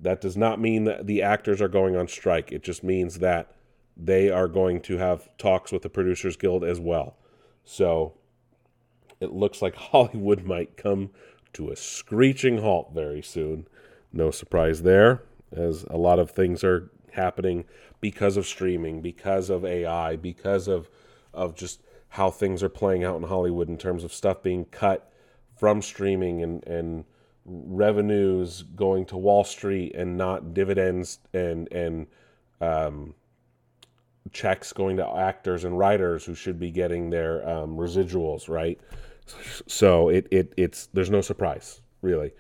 That 0.01 0.21
does 0.21 0.37
not 0.37 0.61
mean 0.61 0.85
that 0.85 1.07
the 1.07 1.23
actors 1.23 1.61
are 1.61 1.69
going 1.69 1.97
on 1.97 2.09
strike. 2.09 2.53
It 2.53 2.63
just 2.63 2.83
means 2.83 3.21
that 3.21 3.53
they 3.97 4.31
are 4.31 4.49
going 4.49 4.81
to 4.83 4.99
have 4.99 5.29
talks 5.39 5.71
with 5.71 5.83
the 5.83 5.89
Producers 5.89 6.37
Guild 6.37 6.65
as 6.65 6.81
well. 6.81 7.17
So 7.65 8.15
it 9.21 9.33
looks 9.33 9.63
like 9.63 9.75
Hollywood 9.77 10.45
might 10.45 10.77
come 10.77 11.11
to 11.55 11.71
a 11.71 11.77
screeching 11.77 12.59
halt 12.59 12.91
very 12.93 13.23
soon. 13.23 13.67
No 14.13 14.31
surprise 14.31 14.83
there, 14.83 15.23
as 15.53 15.85
a 15.85 15.97
lot 15.97 16.19
of 16.19 16.31
things 16.31 16.63
are 16.65 16.91
happening 17.13 17.65
because 18.01 18.37
of 18.37 18.47
streaming, 18.47 19.01
because 19.01 19.51
of 19.51 19.65
AI, 19.65 20.17
because 20.17 20.69
of 20.69 20.89
of 21.33 21.57
just 21.57 21.83
how 22.11 22.31
things 22.31 22.63
are 22.63 22.69
playing 22.69 23.03
out 23.03 23.17
in 23.17 23.25
Hollywood 23.25 23.69
in 23.69 23.77
terms 23.77 24.05
of 24.05 24.13
stuff 24.13 24.43
being 24.43 24.65
cut 24.67 25.11
from 25.57 25.83
streaming 25.83 26.43
and 26.43 26.65
and 26.67 27.05
revenues 27.45 28.62
going 28.74 29.05
to 29.07 29.16
Wall 29.16 29.45
Street 29.45 29.95
and 29.95 30.16
not 30.16 30.55
dividends 30.55 31.18
and 31.32 31.70
and 31.72 32.07
um, 32.61 33.14
checks 34.32 34.72
going 34.72 34.97
to 34.97 35.16
actors 35.16 35.64
and 35.64 35.78
writers 35.78 36.24
who 36.24 36.34
should 36.34 36.59
be 36.59 36.70
getting 36.70 37.11
their 37.11 37.47
um, 37.49 37.76
residuals, 37.76 38.49
right? 38.49 38.80
So 39.66 40.09
it, 40.09 40.26
it 40.30 40.53
it's 40.57 40.86
there's 40.92 41.11
no 41.11 41.20
surprise 41.20 41.80
really, 42.03 42.32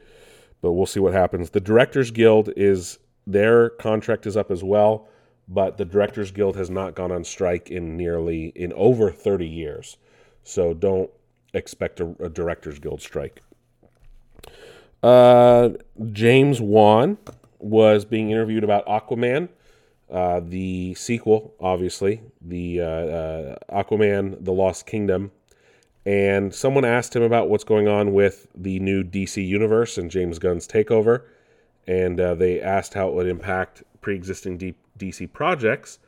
but 0.60 0.72
we'll 0.72 0.86
see 0.86 1.00
what 1.00 1.12
happens. 1.12 1.50
The 1.50 1.60
Directors 1.60 2.10
Guild 2.10 2.50
is 2.56 2.98
their 3.26 3.70
contract 3.70 4.26
is 4.26 4.36
up 4.36 4.50
as 4.50 4.62
well, 4.62 5.08
but 5.48 5.78
the 5.78 5.84
Directors 5.84 6.30
Guild 6.30 6.56
has 6.56 6.68
not 6.68 6.94
gone 6.94 7.10
on 7.10 7.24
strike 7.24 7.70
in 7.70 7.96
nearly 7.96 8.46
in 8.54 8.72
over 8.74 9.10
30 9.10 9.46
years, 9.46 9.96
so 10.42 10.74
don't 10.74 11.10
expect 11.54 12.00
a, 12.00 12.14
a 12.20 12.28
Directors 12.28 12.78
Guild 12.78 13.00
strike. 13.00 13.42
Uh, 15.04 15.74
James 16.12 16.62
Wan 16.62 17.18
was 17.58 18.06
being 18.06 18.30
interviewed 18.30 18.64
about 18.64 18.86
Aquaman, 18.86 19.50
uh, 20.10 20.40
the 20.42 20.94
sequel, 20.94 21.52
obviously, 21.60 22.22
the 22.40 22.80
uh, 22.80 22.84
uh, 22.86 23.56
Aquaman: 23.70 24.42
The 24.42 24.52
Lost 24.52 24.86
Kingdom, 24.86 25.30
and 26.06 26.54
someone 26.54 26.86
asked 26.86 27.14
him 27.14 27.22
about 27.22 27.50
what's 27.50 27.64
going 27.64 27.86
on 27.86 28.14
with 28.14 28.46
the 28.54 28.80
new 28.80 29.04
DC 29.04 29.46
universe 29.46 29.98
and 29.98 30.10
James 30.10 30.38
Gunn's 30.38 30.66
takeover, 30.66 31.24
and 31.86 32.18
uh, 32.18 32.34
they 32.34 32.58
asked 32.58 32.94
how 32.94 33.08
it 33.08 33.14
would 33.14 33.28
impact 33.28 33.82
pre-existing 34.00 34.56
D- 34.56 34.74
DC 34.98 35.30
projects. 35.34 35.98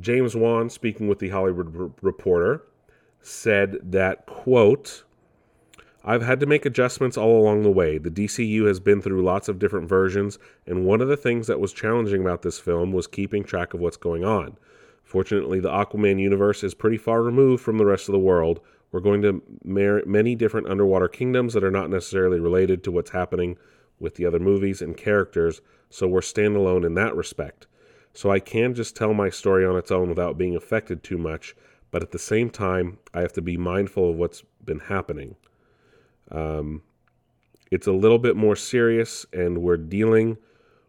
James 0.00 0.34
Wan, 0.34 0.68
speaking 0.68 1.06
with 1.06 1.20
the 1.20 1.28
Hollywood 1.28 1.76
R- 1.78 1.90
Reporter, 2.00 2.64
said 3.20 3.78
that 3.84 4.26
quote 4.26 5.04
I've 6.04 6.22
had 6.22 6.40
to 6.40 6.46
make 6.46 6.66
adjustments 6.66 7.16
all 7.16 7.40
along 7.40 7.62
the 7.62 7.70
way. 7.70 7.96
The 7.96 8.10
DCU 8.10 8.66
has 8.66 8.80
been 8.80 9.00
through 9.00 9.22
lots 9.22 9.48
of 9.48 9.58
different 9.58 9.88
versions, 9.88 10.38
and 10.66 10.84
one 10.84 11.00
of 11.00 11.08
the 11.08 11.16
things 11.16 11.46
that 11.46 11.60
was 11.60 11.72
challenging 11.72 12.20
about 12.20 12.42
this 12.42 12.58
film 12.58 12.92
was 12.92 13.06
keeping 13.06 13.44
track 13.44 13.72
of 13.72 13.80
what's 13.80 13.96
going 13.96 14.24
on. 14.24 14.56
Fortunately, 15.04 15.60
the 15.60 15.70
Aquaman 15.70 16.20
universe 16.20 16.64
is 16.64 16.74
pretty 16.74 16.96
far 16.96 17.22
removed 17.22 17.62
from 17.62 17.78
the 17.78 17.86
rest 17.86 18.08
of 18.08 18.12
the 18.12 18.18
world. 18.18 18.60
We're 18.90 19.00
going 19.00 19.22
to 19.22 19.42
many 19.64 20.34
different 20.34 20.68
underwater 20.68 21.08
kingdoms 21.08 21.54
that 21.54 21.64
are 21.64 21.70
not 21.70 21.88
necessarily 21.88 22.40
related 22.40 22.82
to 22.84 22.92
what's 22.92 23.10
happening 23.10 23.56
with 24.00 24.16
the 24.16 24.26
other 24.26 24.40
movies 24.40 24.82
and 24.82 24.96
characters, 24.96 25.60
so 25.88 26.08
we're 26.08 26.20
standalone 26.20 26.84
in 26.84 26.94
that 26.94 27.14
respect. 27.14 27.66
So 28.12 28.30
I 28.30 28.40
can 28.40 28.74
just 28.74 28.96
tell 28.96 29.14
my 29.14 29.30
story 29.30 29.64
on 29.64 29.76
its 29.76 29.90
own 29.90 30.08
without 30.08 30.36
being 30.36 30.56
affected 30.56 31.02
too 31.02 31.16
much, 31.16 31.54
but 31.90 32.02
at 32.02 32.10
the 32.10 32.18
same 32.18 32.50
time, 32.50 32.98
I 33.14 33.20
have 33.20 33.32
to 33.34 33.42
be 33.42 33.56
mindful 33.56 34.10
of 34.10 34.16
what's 34.16 34.42
been 34.64 34.80
happening. 34.80 35.36
Um, 36.30 36.82
it's 37.70 37.86
a 37.86 37.92
little 37.92 38.18
bit 38.18 38.36
more 38.36 38.56
serious, 38.56 39.24
and 39.32 39.58
we're 39.58 39.76
dealing 39.76 40.36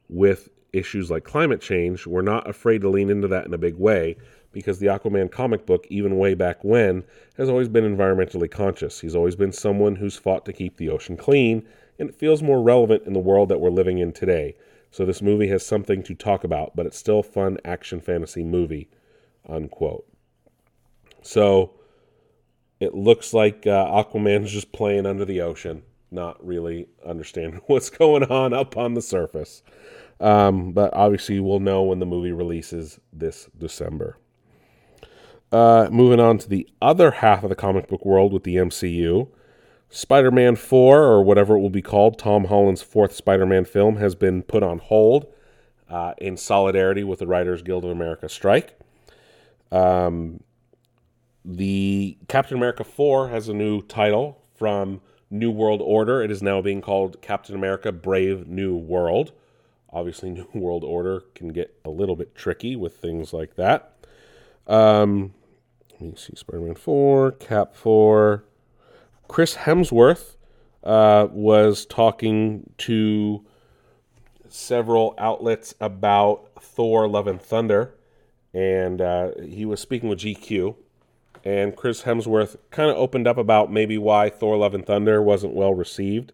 with 0.09 0.49
issues 0.73 1.09
like 1.09 1.23
climate 1.23 1.61
change. 1.61 2.05
We're 2.05 2.21
not 2.21 2.49
afraid 2.49 2.81
to 2.81 2.89
lean 2.89 3.09
into 3.09 3.27
that 3.29 3.45
in 3.45 3.53
a 3.53 3.57
big 3.57 3.75
way 3.75 4.17
because 4.51 4.79
the 4.79 4.87
Aquaman 4.87 5.31
comic 5.31 5.65
book, 5.65 5.87
even 5.89 6.17
way 6.17 6.33
back 6.33 6.63
when, 6.63 7.03
has 7.37 7.49
always 7.49 7.69
been 7.69 7.83
environmentally 7.83 8.49
conscious. 8.49 8.99
He's 8.99 9.15
always 9.15 9.35
been 9.35 9.51
someone 9.51 9.95
who's 9.95 10.17
fought 10.17 10.45
to 10.45 10.53
keep 10.53 10.77
the 10.77 10.89
ocean 10.89 11.17
clean, 11.17 11.65
and 11.97 12.09
it 12.09 12.15
feels 12.15 12.43
more 12.43 12.61
relevant 12.61 13.03
in 13.05 13.13
the 13.13 13.19
world 13.19 13.49
that 13.49 13.59
we're 13.59 13.69
living 13.69 13.97
in 13.97 14.11
today. 14.11 14.55
So 14.91 15.05
this 15.05 15.23
movie 15.23 15.47
has 15.47 15.65
something 15.65 16.03
to 16.03 16.13
talk 16.13 16.43
about, 16.43 16.75
but 16.75 16.85
it's 16.85 16.97
still 16.97 17.23
fun 17.23 17.57
action 17.65 17.99
fantasy 17.99 18.43
movie, 18.43 18.89
unquote. 19.49 20.05
So 21.23 21.71
it 22.83 22.93
looks 22.93 23.33
like 23.33 23.65
uh, 23.65 23.85
Aquaman's 23.85 24.51
just 24.51 24.71
playing 24.71 25.05
under 25.05 25.25
the 25.25 25.41
ocean, 25.41 25.83
not 26.11 26.43
really 26.45 26.87
understanding 27.05 27.61
what's 27.67 27.89
going 27.89 28.23
on 28.23 28.53
up 28.53 28.77
on 28.77 28.93
the 28.93 29.01
surface. 29.01 29.63
Um, 30.19 30.71
but 30.71 30.93
obviously, 30.93 31.39
we'll 31.39 31.59
know 31.59 31.83
when 31.83 31.99
the 31.99 32.05
movie 32.05 32.31
releases 32.31 32.99
this 33.11 33.49
December. 33.57 34.17
Uh, 35.51 35.87
moving 35.91 36.19
on 36.19 36.37
to 36.39 36.49
the 36.49 36.67
other 36.81 37.11
half 37.11 37.43
of 37.43 37.49
the 37.49 37.55
comic 37.55 37.87
book 37.87 38.05
world 38.05 38.33
with 38.33 38.43
the 38.43 38.55
MCU. 38.55 39.29
Spider 39.89 40.31
Man 40.31 40.55
4, 40.55 41.03
or 41.03 41.23
whatever 41.23 41.55
it 41.55 41.59
will 41.59 41.69
be 41.69 41.81
called, 41.81 42.17
Tom 42.17 42.45
Holland's 42.45 42.81
fourth 42.81 43.13
Spider 43.13 43.45
Man 43.45 43.63
film, 43.63 43.97
has 43.97 44.15
been 44.15 44.41
put 44.41 44.63
on 44.63 44.79
hold 44.79 45.27
uh, 45.89 46.13
in 46.17 46.35
solidarity 46.37 47.03
with 47.03 47.19
the 47.19 47.27
Writers 47.27 47.61
Guild 47.61 47.85
of 47.85 47.91
America 47.91 48.27
strike. 48.27 48.79
Um, 49.71 50.43
the 51.45 52.17
Captain 52.27 52.57
America 52.57 52.83
4 52.83 53.29
has 53.29 53.49
a 53.49 53.53
new 53.53 53.81
title 53.81 54.41
from 54.55 55.01
New 55.29 55.51
World 55.51 55.81
Order. 55.81 56.21
It 56.21 56.31
is 56.31 56.41
now 56.41 56.61
being 56.61 56.81
called 56.81 57.21
Captain 57.21 57.55
America 57.55 57.91
Brave 57.91 58.47
New 58.47 58.75
World. 58.75 59.31
Obviously, 59.91 60.29
New 60.31 60.47
World 60.53 60.83
Order 60.83 61.23
can 61.35 61.49
get 61.49 61.79
a 61.83 61.89
little 61.89 62.15
bit 62.15 62.35
tricky 62.35 62.75
with 62.75 62.97
things 62.97 63.33
like 63.33 63.55
that. 63.55 63.93
Um, 64.67 65.33
let 65.91 66.01
me 66.01 66.13
see 66.15 66.35
Spider 66.35 66.61
Man 66.61 66.75
4, 66.75 67.31
Cap 67.33 67.75
4. 67.75 68.45
Chris 69.27 69.55
Hemsworth 69.55 70.35
uh, 70.83 71.27
was 71.31 71.85
talking 71.85 72.69
to 72.77 73.45
several 74.47 75.15
outlets 75.17 75.73
about 75.81 76.49
Thor 76.61 77.07
Love 77.07 77.27
and 77.27 77.41
Thunder, 77.41 77.95
and 78.53 79.01
uh, 79.01 79.31
he 79.41 79.65
was 79.65 79.79
speaking 79.79 80.09
with 80.09 80.19
GQ. 80.19 80.75
And 81.43 81.75
Chris 81.75 82.03
Hemsworth 82.03 82.55
kind 82.71 82.89
of 82.89 82.95
opened 82.95 83.27
up 83.27 83.37
about 83.37 83.71
maybe 83.71 83.97
why 83.97 84.29
Thor 84.29 84.57
Love 84.57 84.73
and 84.73 84.85
Thunder 84.85 85.21
wasn't 85.21 85.53
well 85.53 85.73
received. 85.73 86.31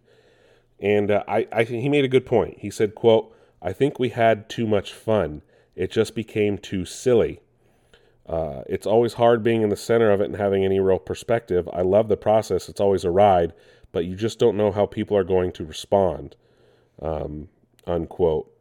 And 0.78 1.10
uh, 1.10 1.24
I, 1.26 1.46
I 1.52 1.64
he 1.64 1.88
made 1.88 2.04
a 2.04 2.08
good 2.08 2.24
point. 2.26 2.58
He 2.58 2.70
said, 2.70 2.94
quote, 2.94 3.34
I 3.60 3.72
think 3.72 3.98
we 3.98 4.10
had 4.10 4.48
too 4.48 4.66
much 4.66 4.92
fun. 4.92 5.42
It 5.74 5.90
just 5.90 6.14
became 6.14 6.58
too 6.58 6.84
silly. 6.84 7.40
Uh, 8.26 8.62
it's 8.68 8.86
always 8.86 9.14
hard 9.14 9.42
being 9.42 9.62
in 9.62 9.70
the 9.70 9.76
center 9.76 10.10
of 10.10 10.20
it 10.20 10.26
and 10.26 10.36
having 10.36 10.64
any 10.64 10.78
real 10.78 10.98
perspective. 10.98 11.68
I 11.72 11.82
love 11.82 12.08
the 12.08 12.16
process. 12.16 12.68
It's 12.68 12.80
always 12.80 13.04
a 13.04 13.10
ride, 13.10 13.52
but 13.90 14.04
you 14.04 14.14
just 14.14 14.38
don't 14.38 14.56
know 14.56 14.70
how 14.70 14.86
people 14.86 15.16
are 15.16 15.24
going 15.24 15.50
to 15.52 15.64
respond. 15.64 16.36
Um, 17.02 17.48
unquote. 17.86 18.52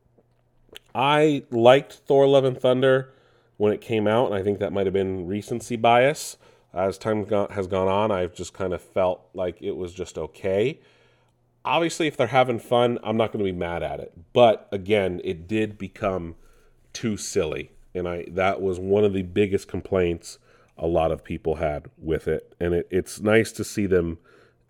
I 0.96 1.44
liked 1.52 1.94
Thor 1.94 2.28
Love 2.28 2.46
and 2.46 2.60
Thunder 2.60 3.14
when 3.60 3.72
it 3.72 3.82
came 3.82 4.08
out, 4.08 4.26
and 4.26 4.36
I 4.36 4.42
think 4.42 4.58
that 4.58 4.74
might 4.74 4.88
have 4.88 4.94
been 4.94 5.28
recency 5.28 5.76
bias. 5.76 6.38
As 6.74 6.98
time 6.98 7.26
has 7.52 7.68
gone 7.68 7.88
on, 7.88 8.12
I've 8.12 8.34
just 8.34 8.54
kind 8.54 8.74
of 8.74 8.82
felt 8.82 9.22
like 9.36 9.62
it 9.62 9.76
was 9.76 9.94
just 9.94 10.18
okay. 10.18 10.80
Obviously, 11.64 12.08
if 12.08 12.18
they're 12.18 12.28
having 12.28 12.58
fun, 12.60 12.98
I'm 13.04 13.18
not 13.18 13.32
going 13.32 13.46
to 13.46 13.52
be 13.52 13.58
mad 13.58 13.84
at 13.84 14.00
it. 14.00 14.14
But 14.34 14.68
again, 14.72 15.22
it 15.24 15.48
did 15.48 15.78
become 15.78 16.36
too 16.94 17.18
silly 17.18 17.72
and 17.94 18.08
I 18.08 18.26
that 18.30 18.62
was 18.62 18.80
one 18.80 19.04
of 19.04 19.14
the 19.14 19.24
biggest 19.24 19.68
complaints 19.68 20.38
a 20.78 20.88
lot 20.88 21.12
of 21.12 21.24
people 21.24 21.56
had 21.56 21.90
with 21.98 22.28
it, 22.28 22.56
and 22.60 22.74
it, 22.74 22.88
it's 22.90 23.20
nice 23.20 23.52
to 23.54 23.64
see 23.64 23.86
them 23.86 24.18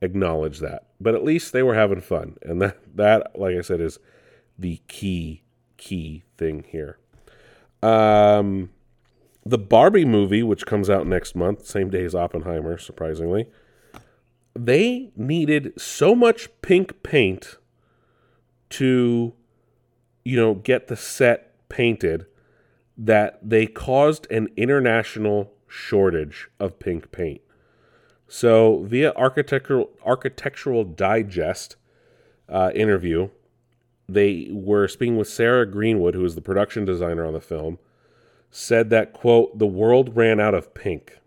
acknowledge 0.01 0.59
that. 0.59 0.87
But 0.99 1.13
at 1.15 1.23
least 1.23 1.53
they 1.53 1.63
were 1.63 1.75
having 1.75 2.01
fun, 2.01 2.37
and 2.41 2.61
that 2.61 2.77
that, 2.95 3.39
like 3.39 3.55
I 3.55 3.61
said, 3.61 3.81
is 3.81 3.99
the 4.57 4.81
key 4.87 5.43
key 5.77 6.23
thing 6.37 6.65
here. 6.67 6.97
Um, 7.81 8.71
the 9.49 9.57
Barbie 9.57 10.05
movie, 10.05 10.43
which 10.43 10.67
comes 10.67 10.91
out 10.91 11.07
next 11.07 11.35
month, 11.35 11.65
same 11.65 11.89
day 11.89 12.03
as 12.03 12.13
Oppenheimer, 12.13 12.77
surprisingly, 12.77 13.47
they 14.53 15.11
needed 15.15 15.73
so 15.75 16.13
much 16.13 16.49
pink 16.61 17.01
paint 17.01 17.57
to, 18.69 19.33
you 20.23 20.37
know, 20.37 20.53
get 20.53 20.87
the 20.87 20.95
set 20.95 21.67
painted 21.67 22.27
that 22.95 23.39
they 23.41 23.65
caused 23.65 24.31
an 24.31 24.49
international 24.55 25.51
shortage 25.67 26.49
of 26.59 26.77
pink 26.77 27.11
paint. 27.11 27.41
So, 28.27 28.83
via 28.83 29.13
architectural 29.15 29.89
architectural 30.05 30.83
digest 30.83 31.75
uh, 32.47 32.69
interview, 32.75 33.29
they 34.07 34.49
were 34.51 34.87
speaking 34.87 35.17
with 35.17 35.27
Sarah 35.27 35.65
Greenwood, 35.65 36.13
who 36.13 36.23
is 36.23 36.35
the 36.35 36.41
production 36.41 36.85
designer 36.85 37.25
on 37.25 37.33
the 37.33 37.41
film, 37.41 37.79
said 38.51 38.89
that 38.89 39.13
quote 39.13 39.57
the 39.57 39.67
world 39.67 40.15
ran 40.15 40.39
out 40.39 40.53
of 40.53 40.73
pink. 40.73 41.19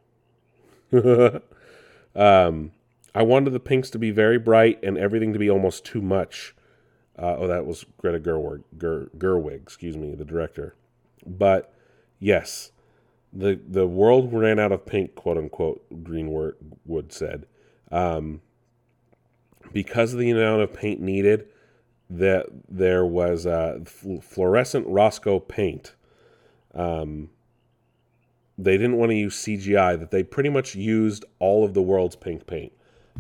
um, 0.92 2.72
I 3.14 3.22
wanted 3.22 3.50
the 3.50 3.60
pinks 3.60 3.90
to 3.90 3.98
be 3.98 4.10
very 4.10 4.38
bright 4.38 4.78
and 4.82 4.98
everything 4.98 5.32
to 5.32 5.38
be 5.38 5.50
almost 5.50 5.84
too 5.84 6.02
much. 6.02 6.54
Uh, 7.18 7.36
oh, 7.38 7.46
that 7.46 7.66
was 7.66 7.84
Greta 7.98 8.18
Gerwig, 8.18 8.62
Ger, 8.78 9.10
Gerwig, 9.16 9.62
excuse 9.62 9.96
me, 9.96 10.14
the 10.14 10.24
director. 10.24 10.74
But 11.26 11.72
yes, 12.18 12.72
the 13.32 13.60
the 13.66 13.86
world 13.86 14.32
ran 14.32 14.58
out 14.58 14.72
of 14.72 14.86
pink, 14.86 15.14
quote 15.14 15.36
unquote. 15.36 15.84
Greenwood 16.02 17.12
said, 17.12 17.46
um, 17.90 18.40
because 19.72 20.12
of 20.12 20.18
the 20.18 20.30
amount 20.30 20.62
of 20.62 20.72
paint 20.72 21.00
needed, 21.00 21.48
that 22.10 22.46
there 22.68 23.04
was 23.04 23.46
uh, 23.46 23.80
fluorescent 23.84 24.86
Rosco 24.86 25.38
paint. 25.38 25.94
Um, 26.74 27.30
they 28.58 28.76
didn't 28.76 28.96
want 28.96 29.10
to 29.10 29.16
use 29.16 29.36
CGI; 29.36 29.98
that 29.98 30.10
they 30.10 30.22
pretty 30.22 30.48
much 30.48 30.74
used 30.74 31.24
all 31.38 31.64
of 31.64 31.74
the 31.74 31.82
world's 31.82 32.16
pink 32.16 32.46
paint. 32.46 32.72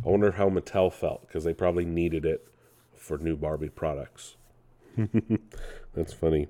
I 0.04 0.08
wonder 0.08 0.32
how 0.32 0.48
Mattel 0.48 0.92
felt 0.92 1.26
because 1.26 1.44
they 1.44 1.54
probably 1.54 1.84
needed 1.84 2.24
it 2.24 2.46
for 2.94 3.18
new 3.18 3.36
Barbie 3.36 3.68
products. 3.68 4.36
That's 5.94 6.12
funny. 6.12 6.48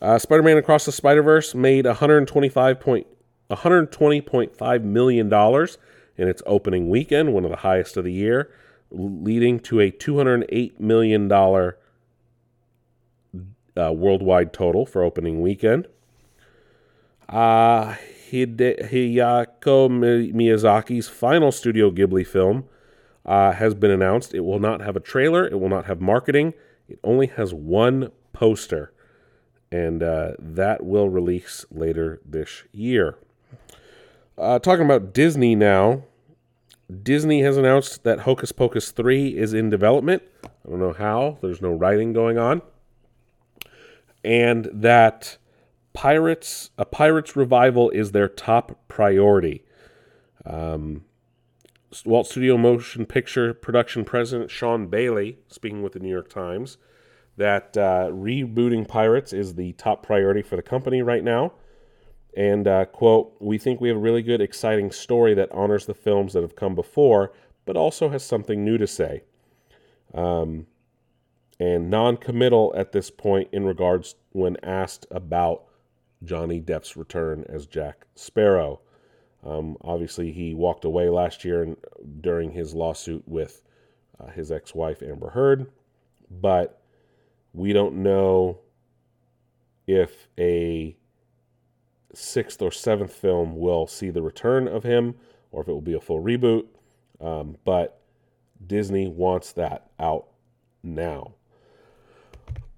Uh, 0.00 0.18
Spider-Man 0.18 0.58
Across 0.58 0.84
the 0.84 0.92
Spider-Verse 0.92 1.54
made 1.54 1.86
125 1.86 2.80
point, 2.80 3.06
120.5 3.50 4.82
million 4.82 5.28
dollars 5.28 5.78
in 6.16 6.28
its 6.28 6.42
opening 6.46 6.88
weekend, 6.88 7.32
one 7.32 7.44
of 7.44 7.50
the 7.50 7.58
highest 7.58 7.96
of 7.96 8.04
the 8.04 8.12
year, 8.12 8.50
leading 8.90 9.60
to 9.60 9.80
a 9.80 9.90
208 9.90 10.80
million 10.80 11.28
dollar 11.28 11.78
uh, 13.76 13.92
worldwide 13.92 14.52
total 14.52 14.86
for 14.86 15.02
opening 15.02 15.40
weekend. 15.40 15.86
Uh, 17.28 17.94
Hide- 18.30 18.80
Miyazaki's 20.34 21.08
final 21.08 21.52
Studio 21.52 21.90
Ghibli 21.90 22.26
film 22.26 22.64
uh, 23.24 23.52
has 23.52 23.74
been 23.74 23.90
announced. 23.90 24.34
It 24.34 24.40
will 24.40 24.60
not 24.60 24.80
have 24.80 24.96
a 24.96 25.00
trailer, 25.00 25.46
it 25.46 25.60
will 25.60 25.68
not 25.68 25.86
have 25.86 26.00
marketing, 26.00 26.54
it 26.88 26.98
only 27.02 27.26
has 27.26 27.52
one 27.52 28.10
poster, 28.32 28.92
and 29.72 30.02
uh, 30.02 30.32
that 30.38 30.84
will 30.84 31.08
release 31.08 31.64
later 31.70 32.20
this 32.24 32.64
year. 32.72 33.16
Uh, 34.38 34.58
talking 34.58 34.84
about 34.84 35.12
Disney 35.12 35.54
now, 35.54 36.02
Disney 37.02 37.42
has 37.42 37.56
announced 37.56 38.04
that 38.04 38.20
Hocus 38.20 38.52
Pocus 38.52 38.92
3 38.92 39.36
is 39.36 39.52
in 39.52 39.70
development. 39.70 40.22
I 40.44 40.68
don't 40.68 40.78
know 40.78 40.92
how, 40.92 41.38
there's 41.40 41.62
no 41.62 41.72
writing 41.72 42.12
going 42.12 42.38
on. 42.38 42.62
And 44.22 44.68
that 44.72 45.38
Pirates, 45.96 46.70
a 46.76 46.84
Pirates 46.84 47.36
revival 47.36 47.88
is 47.88 48.12
their 48.12 48.28
top 48.28 48.78
priority. 48.86 49.64
Um, 50.44 51.06
Walt 52.04 52.26
Studio 52.26 52.58
Motion 52.58 53.06
Picture 53.06 53.54
Production 53.54 54.04
President 54.04 54.50
Sean 54.50 54.88
Bailey, 54.88 55.38
speaking 55.48 55.82
with 55.82 55.94
the 55.94 55.98
New 55.98 56.10
York 56.10 56.28
Times, 56.28 56.76
that 57.38 57.78
uh, 57.78 58.10
rebooting 58.10 58.86
Pirates 58.86 59.32
is 59.32 59.54
the 59.54 59.72
top 59.72 60.02
priority 60.02 60.42
for 60.42 60.56
the 60.56 60.62
company 60.62 61.00
right 61.00 61.24
now. 61.24 61.54
And, 62.36 62.68
uh, 62.68 62.84
quote, 62.84 63.34
we 63.40 63.56
think 63.56 63.80
we 63.80 63.88
have 63.88 63.96
a 63.96 64.00
really 64.00 64.22
good, 64.22 64.42
exciting 64.42 64.90
story 64.90 65.32
that 65.32 65.50
honors 65.50 65.86
the 65.86 65.94
films 65.94 66.34
that 66.34 66.42
have 66.42 66.56
come 66.56 66.74
before, 66.74 67.32
but 67.64 67.74
also 67.74 68.10
has 68.10 68.22
something 68.22 68.62
new 68.62 68.76
to 68.76 68.86
say. 68.86 69.22
Um, 70.12 70.66
and 71.58 71.88
non 71.88 72.18
committal 72.18 72.74
at 72.76 72.92
this 72.92 73.10
point 73.10 73.48
in 73.50 73.64
regards 73.64 74.16
when 74.32 74.58
asked 74.62 75.06
about 75.10 75.62
Johnny 76.24 76.60
Depp's 76.60 76.96
return 76.96 77.44
as 77.48 77.66
Jack 77.66 78.06
Sparrow. 78.14 78.80
Um, 79.44 79.76
obviously, 79.82 80.32
he 80.32 80.54
walked 80.54 80.84
away 80.84 81.08
last 81.08 81.44
year 81.44 81.76
during 82.20 82.50
his 82.50 82.74
lawsuit 82.74 83.22
with 83.26 83.62
uh, 84.18 84.28
his 84.28 84.50
ex-wife 84.50 85.02
Amber 85.02 85.30
Heard, 85.30 85.70
but 86.30 86.80
we 87.52 87.72
don't 87.72 87.96
know 87.96 88.58
if 89.86 90.28
a 90.38 90.96
sixth 92.12 92.62
or 92.62 92.72
seventh 92.72 93.12
film 93.12 93.56
will 93.56 93.86
see 93.86 94.10
the 94.10 94.22
return 94.22 94.66
of 94.66 94.82
him 94.82 95.14
or 95.52 95.62
if 95.62 95.68
it 95.68 95.72
will 95.72 95.80
be 95.80 95.94
a 95.94 96.00
full 96.00 96.22
reboot. 96.22 96.66
Um, 97.20 97.56
but 97.64 98.00
Disney 98.66 99.08
wants 99.08 99.52
that 99.52 99.90
out 99.98 100.26
now. 100.82 101.34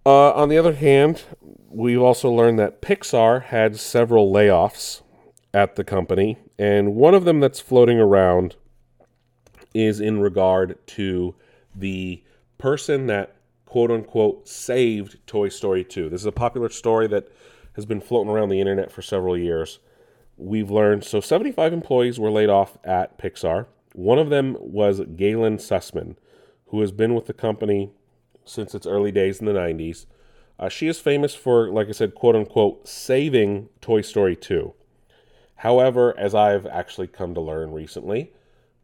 Uh, 0.08 0.32
on 0.32 0.48
the 0.48 0.56
other 0.56 0.72
hand, 0.72 1.24
we've 1.68 2.00
also 2.00 2.30
learned 2.30 2.58
that 2.58 2.80
Pixar 2.80 3.42
had 3.42 3.78
several 3.78 4.32
layoffs 4.32 5.02
at 5.52 5.76
the 5.76 5.84
company, 5.84 6.38
and 6.58 6.94
one 6.94 7.12
of 7.12 7.26
them 7.26 7.40
that's 7.40 7.60
floating 7.60 8.00
around 8.00 8.56
is 9.74 10.00
in 10.00 10.18
regard 10.18 10.78
to 10.86 11.34
the 11.74 12.24
person 12.56 13.06
that 13.08 13.36
quote 13.66 13.90
unquote 13.90 14.48
saved 14.48 15.18
Toy 15.26 15.50
Story 15.50 15.84
2. 15.84 16.08
This 16.08 16.22
is 16.22 16.26
a 16.26 16.32
popular 16.32 16.70
story 16.70 17.06
that 17.08 17.30
has 17.74 17.84
been 17.84 18.00
floating 18.00 18.32
around 18.32 18.48
the 18.48 18.60
internet 18.60 18.90
for 18.90 19.02
several 19.02 19.36
years. 19.36 19.78
We've 20.38 20.70
learned 20.70 21.04
so 21.04 21.20
75 21.20 21.74
employees 21.74 22.18
were 22.18 22.30
laid 22.30 22.48
off 22.48 22.78
at 22.82 23.18
Pixar. 23.18 23.66
One 23.92 24.18
of 24.18 24.30
them 24.30 24.56
was 24.58 25.00
Galyn 25.00 25.58
Susman, 25.58 26.16
who 26.68 26.80
has 26.80 26.92
been 26.92 27.14
with 27.14 27.26
the 27.26 27.34
company 27.34 27.90
since 28.48 28.74
its 28.74 28.86
early 28.86 29.12
days 29.12 29.40
in 29.40 29.46
the 29.46 29.52
90s. 29.52 30.06
Uh, 30.58 30.68
she 30.68 30.88
is 30.88 30.98
famous 30.98 31.34
for, 31.34 31.70
like 31.70 31.88
I 31.88 31.92
said, 31.92 32.14
quote 32.14 32.34
unquote, 32.34 32.88
saving 32.88 33.68
Toy 33.80 34.00
Story 34.00 34.34
2. 34.34 34.74
However, 35.56 36.18
as 36.18 36.34
I've 36.34 36.66
actually 36.66 37.08
come 37.08 37.34
to 37.34 37.40
learn 37.40 37.72
recently, 37.72 38.32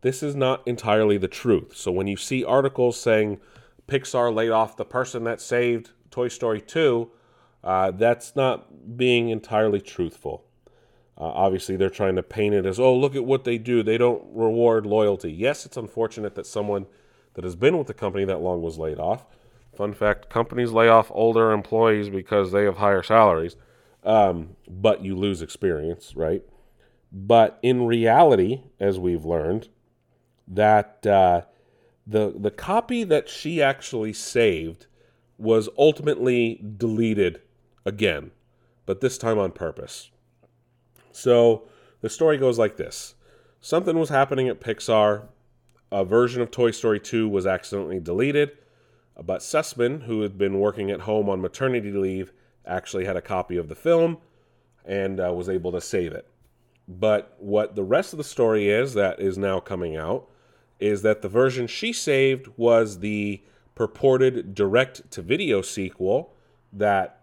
this 0.02 0.22
is 0.22 0.36
not 0.36 0.66
entirely 0.66 1.18
the 1.18 1.28
truth. 1.28 1.76
So 1.76 1.90
when 1.90 2.06
you 2.06 2.16
see 2.16 2.44
articles 2.44 3.00
saying 3.00 3.40
Pixar 3.88 4.34
laid 4.34 4.50
off 4.50 4.76
the 4.76 4.84
person 4.84 5.24
that 5.24 5.40
saved 5.40 5.90
Toy 6.10 6.28
Story 6.28 6.60
2, 6.60 7.10
uh, 7.62 7.90
that's 7.92 8.36
not 8.36 8.96
being 8.96 9.30
entirely 9.30 9.80
truthful. 9.80 10.44
Uh, 11.16 11.24
obviously, 11.24 11.76
they're 11.76 11.90
trying 11.90 12.16
to 12.16 12.22
paint 12.22 12.54
it 12.54 12.66
as, 12.66 12.78
oh, 12.78 12.94
look 12.94 13.14
at 13.14 13.24
what 13.24 13.44
they 13.44 13.56
do. 13.56 13.82
They 13.82 13.96
don't 13.96 14.22
reward 14.32 14.84
loyalty. 14.84 15.32
Yes, 15.32 15.64
it's 15.64 15.76
unfortunate 15.76 16.34
that 16.34 16.46
someone 16.46 16.86
that 17.34 17.44
has 17.44 17.56
been 17.56 17.78
with 17.78 17.86
the 17.86 17.94
company 17.94 18.24
that 18.24 18.40
long 18.40 18.62
was 18.62 18.78
laid 18.78 18.98
off. 18.98 19.26
Fun 19.76 19.92
fact 19.92 20.30
companies 20.30 20.70
lay 20.70 20.88
off 20.88 21.10
older 21.12 21.50
employees 21.52 22.08
because 22.08 22.52
they 22.52 22.64
have 22.64 22.76
higher 22.76 23.02
salaries, 23.02 23.56
um, 24.04 24.56
but 24.68 25.04
you 25.04 25.16
lose 25.16 25.42
experience, 25.42 26.14
right? 26.14 26.42
But 27.10 27.58
in 27.62 27.86
reality, 27.86 28.62
as 28.78 28.98
we've 28.98 29.24
learned, 29.24 29.68
that 30.46 31.06
uh, 31.06 31.42
the 32.06 32.34
the 32.36 32.50
copy 32.50 33.04
that 33.04 33.28
she 33.28 33.62
actually 33.62 34.12
saved 34.12 34.86
was 35.38 35.68
ultimately 35.78 36.62
deleted 36.76 37.40
again, 37.84 38.30
but 38.86 39.00
this 39.00 39.18
time 39.18 39.38
on 39.38 39.52
purpose. 39.52 40.10
So 41.12 41.64
the 42.00 42.08
story 42.08 42.36
goes 42.36 42.58
like 42.58 42.76
this: 42.76 43.14
something 43.60 43.98
was 43.98 44.08
happening 44.10 44.48
at 44.48 44.60
Pixar. 44.60 45.28
A 45.92 46.04
version 46.04 46.42
of 46.42 46.50
Toy 46.50 46.72
Story 46.72 46.98
2 46.98 47.28
was 47.28 47.46
accidentally 47.46 48.00
deleted, 48.00 48.50
but 49.22 49.40
Susman, 49.40 50.04
who 50.04 50.22
had 50.22 50.36
been 50.36 50.58
working 50.58 50.90
at 50.90 51.02
home 51.02 51.28
on 51.28 51.40
maternity 51.40 51.92
leave, 51.92 52.32
actually 52.66 53.04
had 53.04 53.16
a 53.16 53.22
copy 53.22 53.56
of 53.56 53.68
the 53.68 53.74
film 53.74 54.18
and 54.84 55.20
uh, 55.20 55.32
was 55.32 55.48
able 55.48 55.72
to 55.72 55.80
save 55.80 56.12
it. 56.12 56.28
But 56.86 57.34
what 57.38 57.76
the 57.76 57.84
rest 57.84 58.12
of 58.12 58.18
the 58.18 58.24
story 58.24 58.68
is 58.68 58.94
that 58.94 59.20
is 59.20 59.38
now 59.38 59.60
coming 59.60 59.96
out 59.96 60.28
is 60.78 61.02
that 61.02 61.22
the 61.22 61.28
version 61.28 61.66
she 61.66 61.92
saved 61.92 62.48
was 62.56 62.98
the 62.98 63.42
purported 63.74 64.54
direct 64.54 65.10
to 65.12 65.22
video 65.22 65.62
sequel 65.62 66.34
that 66.72 67.20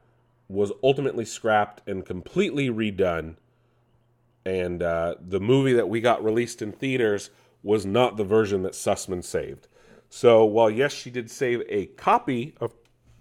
was 0.47 0.71
ultimately 0.83 1.25
scrapped 1.25 1.87
and 1.87 2.05
completely 2.05 2.69
redone. 2.69 3.35
And 4.45 4.81
uh, 4.81 5.15
the 5.21 5.39
movie 5.39 5.73
that 5.73 5.89
we 5.89 6.01
got 6.01 6.23
released 6.23 6.61
in 6.61 6.71
theaters 6.71 7.29
was 7.63 7.85
not 7.85 8.17
the 8.17 8.23
version 8.23 8.63
that 8.63 8.73
Susman 8.73 9.23
saved. 9.23 9.67
So 10.13 10.43
while, 10.43 10.69
yes, 10.69 10.91
she 10.91 11.09
did 11.09 11.31
save 11.31 11.63
a 11.69 11.85
copy 11.85 12.53
of 12.59 12.73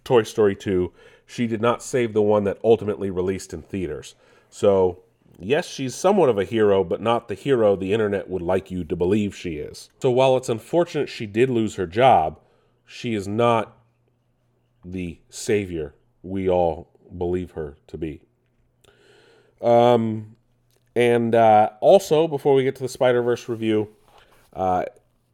Toy 0.03 0.24
Story 0.24 0.57
2, 0.57 0.93
she 1.24 1.47
did 1.47 1.61
not 1.62 1.84
save 1.84 2.12
the 2.12 2.20
one 2.20 2.43
that 2.45 2.59
ultimately 2.64 3.11
released 3.11 3.55
in 3.55 3.62
theaters. 3.62 4.16
So 4.51 5.05
yes, 5.38 5.68
she's 5.68 5.95
somewhat 5.95 6.28
of 6.28 6.36
a 6.36 6.45
hero, 6.45 6.82
but 6.82 7.01
not 7.01 7.28
the 7.28 7.36
hero 7.36 7.76
the 7.76 7.93
internet 7.93 8.28
would 8.28 8.43
like 8.43 8.72
you 8.72 8.82
to 8.82 8.97
believe 8.97 9.36
she 9.36 9.55
is. 9.55 9.88
So 10.03 10.11
while 10.11 10.36
it's 10.36 10.49
unfortunate 10.49 11.09
she 11.09 11.26
did 11.26 11.49
lose 11.49 11.76
her 11.76 11.86
job, 11.86 12.41
she 12.84 13.14
is 13.14 13.28
not 13.28 13.78
the 14.84 15.20
savior 15.28 15.95
we 16.24 16.51
all 16.51 16.91
believe 17.16 17.53
her 17.53 17.76
to 17.86 17.97
be. 17.97 18.22
Um, 19.62 20.34
and 20.97 21.36
uh, 21.36 21.70
also, 21.80 22.26
before 22.26 22.55
we 22.55 22.64
get 22.64 22.74
to 22.76 22.82
the 22.82 22.88
Spider 22.88 23.22
Verse 23.22 23.49
review, 23.49 23.91
uh, 24.53 24.86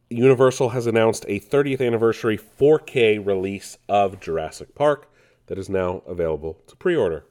Universal 0.09 0.69
has 0.69 0.87
announced 0.87 1.25
a 1.27 1.37
30th 1.37 1.85
anniversary 1.85 2.37
4K 2.37 3.25
release 3.25 3.77
of 3.89 4.21
Jurassic 4.21 4.73
Park 4.73 5.11
that 5.47 5.57
is 5.57 5.67
now 5.69 6.01
available 6.07 6.61
to 6.67 6.77
pre 6.77 6.95
order. 6.95 7.25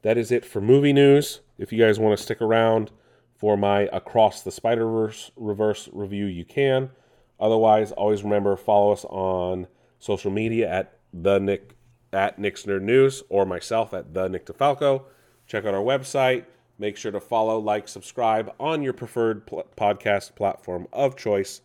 That 0.00 0.16
is 0.16 0.32
it 0.32 0.46
for 0.46 0.62
movie 0.62 0.94
news. 0.94 1.40
If 1.58 1.72
you 1.72 1.78
guys 1.78 1.98
want 1.98 2.16
to 2.16 2.22
stick 2.22 2.40
around 2.40 2.90
for 3.36 3.54
my 3.58 3.82
Across 3.92 4.42
the 4.42 4.50
Spider 4.50 4.86
Verse 4.86 5.30
reverse 5.36 5.90
review, 5.92 6.24
you 6.24 6.44
can. 6.46 6.90
Otherwise, 7.38 7.92
always 7.92 8.22
remember 8.22 8.56
follow 8.56 8.92
us 8.92 9.04
on 9.04 9.66
social 9.98 10.30
media 10.30 10.70
at 10.70 10.98
the 11.12 11.38
Nick 11.38 11.76
at 12.14 12.38
Nick's 12.38 12.62
Nerd 12.62 12.82
News 12.82 13.22
or 13.28 13.44
myself 13.44 13.92
at 13.92 14.14
the 14.14 14.26
Nick 14.28 14.46
DeFalco. 14.46 15.02
Check 15.46 15.66
out 15.66 15.74
our 15.74 15.82
website. 15.82 16.46
Make 16.78 16.96
sure 16.96 17.12
to 17.12 17.20
follow, 17.20 17.58
like, 17.58 17.88
subscribe 17.88 18.54
on 18.58 18.82
your 18.82 18.94
preferred 18.94 19.46
pl- 19.46 19.66
podcast 19.76 20.34
platform 20.34 20.88
of 20.94 21.14
choice. 21.14 21.60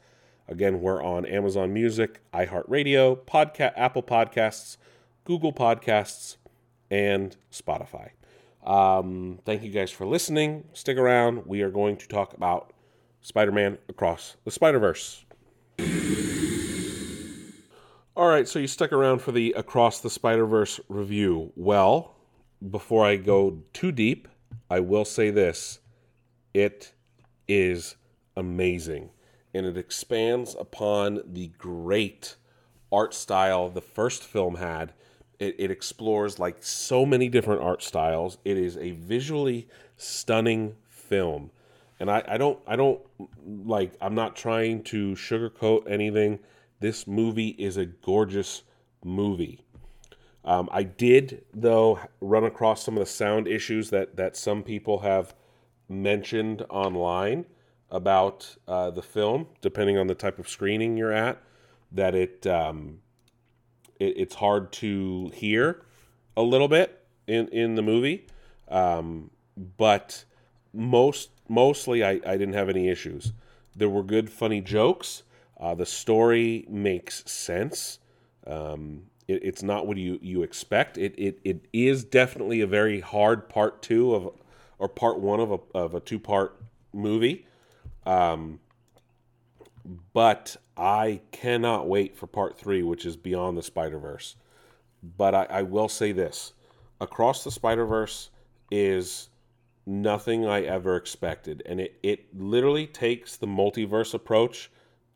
Again, 0.48 0.80
we're 0.80 1.02
on 1.02 1.26
Amazon 1.26 1.74
Music, 1.74 2.22
iHeartRadio, 2.32 3.18
Podcast, 3.18 3.74
Apple 3.76 4.04
Podcasts, 4.04 4.78
Google 5.24 5.52
Podcasts, 5.52 6.38
and 6.92 7.36
Spotify. 7.52 8.12
Um, 8.64 9.40
thank 9.44 9.64
you 9.64 9.72
guys 9.72 9.90
for 9.90 10.06
listening. 10.06 10.66
Stick 10.74 10.98
around. 10.98 11.48
We 11.48 11.62
are 11.64 11.72
going 11.72 11.98
to 11.98 12.08
talk 12.08 12.34
about 12.34 12.74
Spider 13.22 13.52
Man 13.52 13.80
Across 13.90 14.38
the 14.46 14.52
Spider 14.52 14.78
Verse. 14.78 15.26
All 18.16 18.28
right, 18.28 18.48
so 18.48 18.60
you 18.60 18.68
stuck 18.68 18.94
around 18.94 19.20
for 19.20 19.32
the 19.32 19.52
Across 19.58 20.02
the 20.02 20.12
Spider 20.12 20.46
Verse 20.46 20.80
review. 20.90 21.52
Well, 21.56 22.16
before 22.70 23.04
I 23.04 23.16
go 23.16 23.64
too 23.74 23.92
deep, 23.92 24.28
I 24.70 24.80
will 24.80 25.06
say 25.06 25.32
this 25.32 25.80
it 26.54 26.94
is 27.48 27.96
amazing 28.38 29.10
and 29.56 29.66
it 29.66 29.78
expands 29.78 30.54
upon 30.60 31.22
the 31.26 31.48
great 31.58 32.36
art 32.92 33.14
style 33.14 33.70
the 33.70 33.82
first 33.82 34.24
film 34.24 34.56
had. 34.56 34.94
It, 35.40 35.56
it 35.58 35.72
explores 35.72 36.40
like 36.40 36.62
so 36.62 37.06
many 37.06 37.30
different 37.30 37.62
art 37.62 37.82
styles. 37.82 38.38
It 38.44 38.58
is 38.58 38.76
a 38.78 38.92
visually 38.92 39.68
stunning 39.96 40.76
film. 40.90 41.52
And 42.00 42.12
I, 42.12 42.24
I 42.28 42.38
don't 42.38 42.60
I 42.68 42.76
don't 42.76 43.00
like 43.66 43.94
I'm 44.02 44.14
not 44.14 44.36
trying 44.36 44.84
to 44.84 45.14
sugarcoat 45.14 45.90
anything. 45.90 46.40
This 46.82 47.08
movie 47.08 47.56
is 47.58 47.78
a 47.78 47.86
gorgeous 47.86 48.64
movie. 49.04 49.62
Um, 50.44 50.70
I 50.72 50.84
did, 50.84 51.46
though, 51.54 52.00
run 52.20 52.44
across 52.44 52.84
some 52.84 52.96
of 52.96 53.00
the 53.00 53.12
sound 53.12 53.48
issues 53.48 53.90
that, 53.90 54.18
that 54.18 54.38
some 54.38 54.62
people 54.62 55.00
have 55.00 55.34
mentioned 55.90 56.64
online 56.70 57.46
about 57.96 58.58
uh, 58.68 58.92
the 58.92 59.02
film, 59.02 59.48
depending 59.62 59.98
on 59.98 60.08
the 60.08 60.16
type 60.16 60.38
of 60.38 60.50
screening 60.50 60.98
you're 60.98 61.14
at, 61.14 61.42
that 61.94 62.14
it, 62.14 62.46
um, 62.46 63.00
it 64.00 64.18
it's 64.18 64.36
hard 64.36 64.74
to 64.74 65.32
hear 65.34 65.82
a 66.36 66.42
little 66.42 66.68
bit 66.68 67.06
in, 67.26 67.48
in 67.48 67.76
the 67.76 67.82
movie. 67.82 68.28
Um, 68.68 69.32
but 69.78 70.26
most 70.74 71.30
mostly, 71.48 72.04
I, 72.04 72.20
I 72.26 72.38
didn't 72.38 72.54
have 72.54 72.68
any 72.68 72.90
issues. 72.90 73.32
There 73.76 73.90
were 73.90 74.04
good, 74.04 74.30
funny 74.30 74.60
jokes. 74.60 75.24
Uh, 75.58 75.74
the 75.74 75.86
story 75.86 76.66
makes 76.68 77.24
sense. 77.32 78.00
Um, 78.46 79.04
it, 79.28 79.42
it's 79.42 79.64
not 79.64 79.88
what 79.88 79.96
you, 79.96 80.20
you 80.22 80.44
expect. 80.44 80.98
It, 80.98 81.16
it 81.18 81.40
it 81.46 81.66
is 81.72 82.04
definitely 82.04 82.60
a 82.60 82.68
very 82.68 83.00
hard 83.00 83.48
part 83.48 83.82
two 83.82 84.14
of 84.14 84.32
or 84.80 84.90
part 84.90 85.20
one 85.20 85.40
of 85.40 85.52
a 85.52 85.60
of 85.74 85.96
a 85.96 86.02
two 86.02 86.20
part 86.20 86.60
movie. 86.94 87.48
Um, 88.06 88.60
but 90.14 90.56
I 90.78 91.22
cannot 91.32 91.88
wait 91.88 92.18
for 92.18 92.28
part 92.28 92.58
three, 92.58 92.84
which 92.84 93.06
is 93.06 93.16
Beyond 93.16 93.58
the 93.58 93.64
Spider 93.64 94.00
Verse. 94.00 94.36
But 95.18 95.36
I, 95.36 95.46
I 95.50 95.62
will 95.62 95.90
say 95.90 96.12
this: 96.12 96.54
Across 97.00 97.44
the 97.44 97.52
Spider 97.52 97.86
Verse 97.86 98.30
is 98.72 99.30
nothing 99.86 100.46
I 100.46 100.64
ever 100.64 100.96
expected, 100.96 101.62
and 101.66 101.80
it 101.80 102.00
it 102.02 102.36
literally 102.36 102.88
takes 102.88 103.38
the 103.38 103.48
multiverse 103.48 104.14
approach 104.14 104.72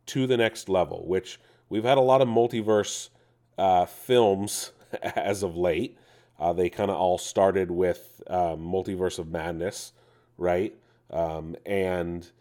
to 0.08 0.28
the 0.28 0.38
next 0.38 0.70
level. 0.70 1.08
Which 1.08 1.40
we've 1.70 1.84
had 1.84 1.98
a 1.98 2.02
lot 2.02 2.22
of 2.22 2.28
multiverse 2.28 3.10
uh, 3.58 3.86
films 3.86 4.72
as 5.02 5.44
of 5.44 5.56
late. 5.56 5.98
Uh, 6.40 6.54
they 6.54 6.70
kind 6.70 6.90
of 6.90 6.96
all 6.96 7.18
started 7.18 7.70
with 7.70 8.22
um, 8.28 8.60
Multiverse 8.62 9.20
of 9.20 9.28
Madness, 9.28 9.92
right? 10.38 10.74
Um, 11.10 11.58
and 11.66 12.32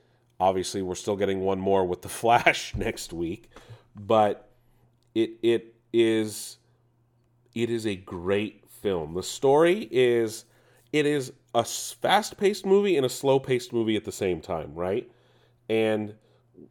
obviously, 0.41 0.83
we're 0.83 0.95
still 0.95 1.17
getting 1.17 1.41
one 1.41 1.59
more 1.59 1.85
with 1.85 2.03
the 2.03 2.09
Flash 2.21 2.75
next 2.75 3.13
week, 3.13 3.51
but 3.95 4.51
it 5.15 5.31
it 5.43 5.75
is 5.93 6.59
it 7.55 7.71
is 7.71 7.87
a 7.87 7.97
great 7.97 8.69
film. 8.69 9.15
The 9.15 9.23
story 9.23 9.89
is 9.91 10.45
it 10.93 11.07
is 11.07 11.33
a 11.55 11.65
fast-paced 11.65 12.65
movie 12.65 12.97
and 12.97 13.05
a 13.05 13.09
slow-paced 13.09 13.73
movie 13.73 13.97
at 13.97 14.05
the 14.05 14.13
same 14.13 14.41
time, 14.41 14.75
right? 14.75 15.11
And 15.69 16.15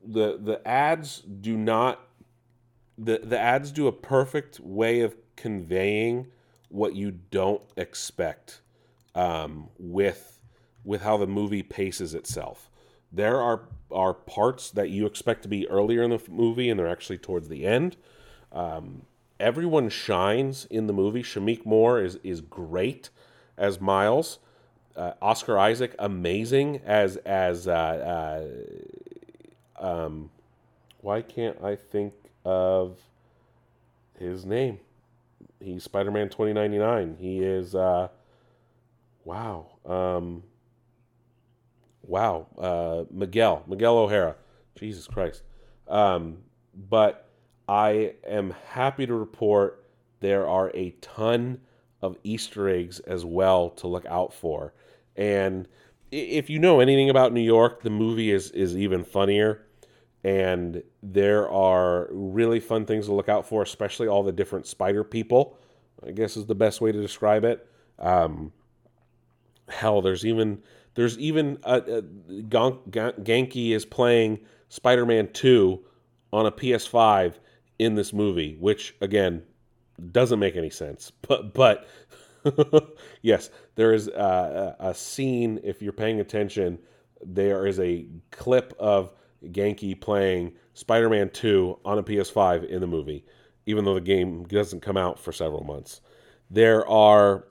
the 0.06 0.38
the 0.42 0.66
ads 0.68 1.20
do 1.20 1.58
not 1.58 2.08
the 2.98 3.20
the 3.24 3.40
ads 3.40 3.72
do 3.72 3.88
a 3.88 3.92
perfect 3.92 4.60
way 4.60 5.02
of 5.02 5.16
conveying 5.36 6.28
what 6.70 6.96
you 6.96 7.12
don't 7.12 7.62
expect 7.76 8.62
um, 9.16 9.70
with 9.78 10.40
with 10.84 11.02
how 11.02 11.18
the 11.18 11.28
movie 11.28 11.64
paces 11.64 12.14
itself. 12.14 12.67
There 13.12 13.42
are 13.42 13.62
are 13.90 14.14
parts 14.14 14.70
that 14.72 14.90
you 14.90 15.06
expect 15.06 15.44
to 15.44 15.48
be 15.48 15.68
earlier 15.70 16.04
in 16.04 16.10
the 16.10 16.22
movie, 16.30 16.70
and 16.70 16.78
they're 16.80 16.90
actually 16.90 17.18
towards 17.18 17.48
the 17.48 17.66
end. 17.66 17.96
Um, 18.52 19.04
everyone 19.40 19.90
shines 19.90 20.66
in 20.70 20.88
the 20.88 20.94
movie. 20.94 21.24
Shameik 21.24 21.66
Moore 21.66 22.02
is 22.02 22.20
is 22.24 22.42
great 22.42 23.10
as 23.58 23.80
Miles. 23.80 24.40
Uh, 24.96 25.14
Oscar 25.22 25.58
Isaac 25.58 25.96
amazing 26.00 26.82
as 26.86 27.18
as 27.18 27.68
uh, 27.68 28.44
uh, 29.80 29.86
um, 29.86 30.30
why 31.02 31.22
can't 31.22 31.64
I 31.64 31.76
think 31.76 32.14
of 32.44 32.98
his 34.18 34.46
name. 34.46 34.80
He's 35.60 35.84
Spider 35.84 36.12
Man 36.12 36.30
2099. 36.30 37.18
He 37.20 37.40
is, 37.40 37.76
uh, 37.76 38.10
wow. 39.26 39.68
Um, 39.86 40.44
wow. 42.08 42.48
Uh, 42.58 43.04
Miguel, 43.12 43.64
Miguel 43.68 43.98
O'Hara. 43.98 44.36
Jesus 44.76 45.08
Christ. 45.08 45.44
Um, 45.88 46.40
but 46.76 47.30
I 47.68 48.14
am 48.28 48.54
happy 48.68 49.06
to 49.06 49.14
report 49.14 49.86
there 50.20 50.48
are 50.48 50.72
a 50.74 50.92
ton 51.02 51.60
of 52.02 52.18
Easter 52.24 52.70
eggs 52.70 53.00
as 53.00 53.26
well 53.26 53.70
to 53.72 53.88
look 53.88 54.06
out 54.06 54.34
for. 54.34 54.74
And 55.16 55.68
if 56.12 56.50
you 56.50 56.60
know 56.60 56.80
anything 56.80 57.10
about 57.10 57.34
New 57.34 57.42
York, 57.42 57.82
the 57.82 57.90
movie 57.90 58.32
is, 58.32 58.52
is 58.52 58.78
even 58.78 59.04
funnier 59.04 59.68
and 60.24 60.84
there 61.04 61.50
are 61.50 62.10
really 62.12 62.60
fun 62.60 62.86
things 62.86 63.06
to 63.06 63.14
look 63.14 63.30
out 63.30 63.48
for, 63.48 63.62
especially 63.62 64.08
all 64.08 64.24
the 64.24 64.32
different 64.32 64.68
spider 64.68 65.04
people. 65.04 65.58
I 66.06 66.12
guess 66.12 66.36
is 66.36 66.46
the 66.46 66.56
best 66.56 66.82
way 66.82 66.92
to 66.92 67.02
describe 67.02 67.46
it. 67.46 67.66
Um, 67.98 68.52
hell, 69.70 70.02
there's 70.02 70.26
even 70.26 70.62
there's 70.98 71.18
even 71.20 71.60
a, 71.64 71.76
a, 71.76 72.02
Ganke 72.02 73.70
is 73.70 73.86
playing 73.86 74.40
Spider-Man 74.70 75.30
Two 75.32 75.86
on 76.34 76.48
a 76.48 76.52
PS5 76.52 77.36
in 77.78 77.94
this 77.94 78.12
movie, 78.12 78.58
which 78.60 78.96
again 79.00 79.44
doesn't 80.12 80.40
make 80.40 80.56
any 80.56 80.72
sense. 80.72 81.12
But 81.28 81.54
but 81.54 81.88
yes, 83.22 83.52
there 83.76 83.94
is 83.94 84.10
uh, 84.10 84.74
a, 84.80 84.90
a 84.90 84.94
scene. 84.96 85.60
If 85.64 85.84
you're 85.84 85.94
paying 85.94 86.20
attention, 86.20 86.80
there 87.24 87.68
is 87.68 87.80
a 87.80 88.08
clip 88.32 88.74
of 88.80 89.12
Ganke 89.46 90.02
playing 90.02 90.54
Spider 90.74 91.10
Man 91.10 91.30
2 91.30 91.78
on 91.86 92.00
a 92.00 92.04
PS5 92.04 92.66
in 92.66 92.82
the 92.82 92.88
movie, 92.88 93.24
even 93.68 93.86
though 93.86 93.94
the 93.94 94.02
game 94.02 94.46
doesn't 94.46 94.82
come 94.82 94.98
out 94.98 95.20
for 95.20 95.32
several 95.32 95.64
months. 95.64 96.02
There 96.50 96.88
are 96.88 97.46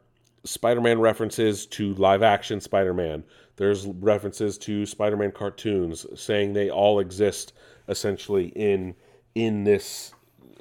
Spider 0.47 0.81
Man 0.81 1.01
references 1.01 1.67
to 1.67 1.95
live 1.95 2.23
action 2.23 2.61
Spider 2.61 2.95
Man. 2.95 3.25
There's 3.57 3.87
references 3.87 4.57
to 4.59 4.87
Spider 4.87 5.17
Man 5.17 5.33
cartoons 5.33 6.07
saying 6.15 6.53
they 6.53 6.71
all 6.71 7.01
exist 7.01 7.53
essentially 7.89 8.47
in 8.49 8.95
in 9.35 9.65
this 9.65 10.13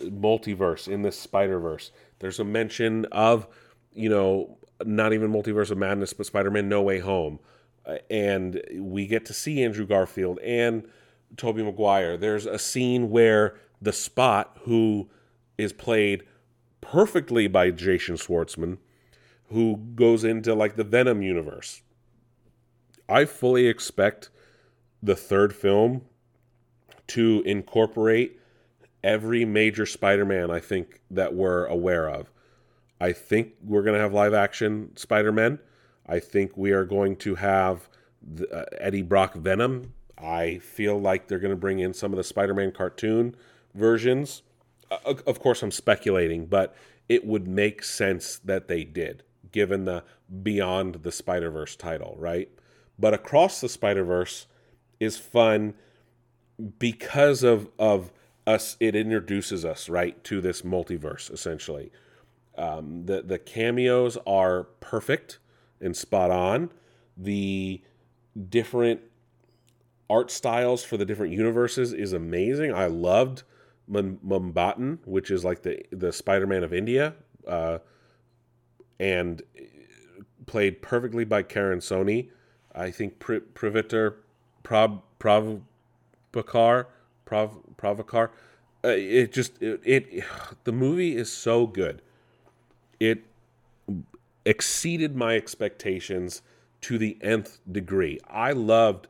multiverse, 0.02 0.88
in 0.88 1.02
this 1.02 1.18
Spider 1.18 1.60
Verse. 1.60 1.92
There's 2.20 2.40
a 2.40 2.44
mention 2.44 3.06
of, 3.12 3.48
you 3.94 4.10
know, 4.10 4.58
not 4.84 5.14
even 5.14 5.32
Multiverse 5.32 5.72
of 5.72 5.78
Madness, 5.78 6.14
but 6.14 6.26
Spider 6.26 6.52
Man 6.52 6.68
No 6.68 6.82
Way 6.82 7.00
Home. 7.00 7.40
Uh, 7.86 7.98
and 8.10 8.62
we 8.78 9.08
get 9.08 9.26
to 9.26 9.34
see 9.34 9.64
Andrew 9.64 9.86
Garfield 9.86 10.40
and 10.40 10.88
Tobey 11.38 11.64
Maguire. 11.64 12.18
There's 12.18 12.46
a 12.46 12.60
scene 12.60 13.10
where 13.10 13.56
the 13.82 13.94
Spot, 13.94 14.58
who 14.64 15.10
is 15.58 15.72
played 15.72 16.24
perfectly 16.82 17.48
by 17.48 17.72
Jason 17.72 18.16
Schwartzman, 18.16 18.78
who 19.50 19.78
goes 19.96 20.24
into 20.24 20.54
like 20.54 20.76
the 20.76 20.84
Venom 20.84 21.22
universe. 21.22 21.82
I 23.08 23.26
fully 23.26 23.68
expect 23.68 24.30
the 25.02 25.16
third 25.16 25.54
film 25.54 26.02
to 27.08 27.44
incorporate 27.46 28.40
every 29.04 29.46
major 29.46 29.86
Spider-Man 29.86 30.50
I 30.50 30.60
think 30.60 31.02
that 31.12 31.36
we're 31.36 31.66
aware 31.66 32.10
of. 32.10 32.32
I 33.00 33.12
think 33.12 33.54
we're 33.64 33.84
going 33.84 33.94
to 33.96 34.02
have 34.02 34.14
live 34.14 34.34
action 34.34 34.96
Spider-Man. 34.96 35.60
I 36.08 36.20
think 36.20 36.58
we 36.58 36.72
are 36.72 36.86
going 36.86 37.16
to 37.18 37.36
have 37.36 37.88
the, 38.22 38.50
uh, 38.52 38.66
Eddie 38.80 39.04
Brock 39.04 39.36
Venom 39.36 39.94
I 40.18 40.60
feel 40.60 41.00
like 41.00 41.28
they're 41.28 41.40
going 41.40 41.52
to 41.52 41.58
bring 41.58 41.80
in 41.80 41.94
some 41.94 42.14
of 42.14 42.18
the 42.18 42.24
Spider 42.24 42.54
Man 42.54 42.72
cartoon 42.72 43.36
versions. 43.74 44.44
Uh, 44.90 45.16
of 45.26 45.40
course, 45.40 45.62
I'm 45.62 45.72
speculating, 45.72 46.46
but 46.46 46.76
it 47.10 47.26
would 47.26 47.48
make 47.48 47.84
sense 47.84 48.40
that 48.40 48.68
they 48.68 48.84
did, 48.84 49.24
given 49.56 49.86
the 49.86 50.04
Beyond 50.44 50.96
the 51.02 51.12
Spider 51.12 51.50
Verse 51.50 51.76
title, 51.76 52.16
right? 52.20 52.50
But 53.00 53.14
Across 53.14 53.62
the 53.62 53.70
Spider 53.70 54.04
Verse 54.04 54.46
is 55.00 55.18
fun 55.18 55.74
because 56.78 57.42
of, 57.42 57.70
of 57.80 58.12
us, 58.46 58.78
it 58.80 58.96
introduces 58.96 59.66
us, 59.66 59.90
right, 59.90 60.24
to 60.26 60.42
this 60.42 60.62
multiverse, 60.62 61.32
essentially. 61.32 61.92
Um, 62.58 63.06
the, 63.06 63.22
the 63.22 63.40
cameos 63.40 64.18
are 64.28 64.66
perfect 64.80 65.40
and 65.82 65.96
spot 65.96 66.32
on. 66.32 66.72
The 67.18 67.82
different 68.50 69.02
art 70.10 70.30
styles 70.30 70.84
for 70.84 70.98
the 70.98 71.06
different 71.06 71.34
universes 71.34 71.94
is 71.94 72.14
amazing. 72.14 72.74
I 72.74 72.86
loved 72.86 73.44
Mumbattan, 73.90 75.00
which 75.06 75.32
is 75.32 75.44
like 75.46 75.62
the 75.64 75.84
the 75.92 76.12
Spider-Man 76.12 76.64
of 76.64 76.74
India, 76.74 77.16
uh, 77.48 77.80
and 79.00 79.42
played 80.46 80.82
perfectly 80.82 81.26
by 81.26 81.44
Karan 81.44 81.80
Soni. 81.80 82.30
I 82.74 82.92
think 82.92 83.20
Pri- 83.20 83.42
Pravakar 83.54 84.16
Prav 87.26 87.52
Pravakar. 87.78 88.30
Uh, 88.84 88.90
it 88.90 89.32
just 89.32 89.62
it, 89.62 89.82
it 89.84 90.24
the 90.64 90.72
movie 90.72 91.16
is 91.16 91.32
so 91.32 91.66
good. 91.68 92.02
It 93.00 93.24
exceeded 94.46 95.16
my 95.16 95.36
expectations 95.36 96.42
to 96.82 96.98
the 96.98 97.18
nth 97.22 97.60
degree. 97.72 98.20
I 98.30 98.52
loved 98.52 99.08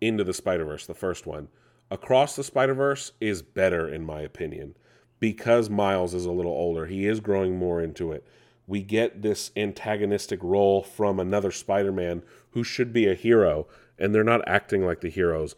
Into 0.00 0.24
the 0.24 0.34
Spider 0.34 0.64
Verse, 0.64 0.86
the 0.86 0.94
first 0.94 1.26
one. 1.26 1.48
Across 1.90 2.36
the 2.36 2.44
Spider 2.44 2.74
Verse 2.74 3.12
is 3.20 3.42
better 3.42 3.88
in 3.88 4.04
my 4.04 4.20
opinion 4.20 4.76
because 5.20 5.68
Miles 5.68 6.14
is 6.14 6.24
a 6.24 6.30
little 6.30 6.52
older. 6.52 6.86
He 6.86 7.06
is 7.06 7.20
growing 7.20 7.58
more 7.58 7.82
into 7.82 8.12
it. 8.12 8.26
We 8.66 8.82
get 8.82 9.22
this 9.22 9.50
antagonistic 9.56 10.42
role 10.42 10.82
from 10.82 11.18
another 11.18 11.50
Spider 11.50 11.92
Man 11.92 12.22
who 12.50 12.64
should 12.64 12.92
be 12.92 13.08
a 13.08 13.14
hero, 13.14 13.66
and 13.98 14.14
they're 14.14 14.24
not 14.24 14.46
acting 14.46 14.84
like 14.84 15.00
the 15.00 15.10
heroes. 15.10 15.54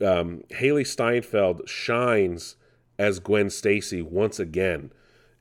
Um, 0.00 0.44
Hailee 0.50 0.86
Steinfeld 0.86 1.68
shines 1.68 2.56
as 2.98 3.20
Gwen 3.20 3.50
Stacy 3.50 4.02
once 4.02 4.38
again. 4.38 4.92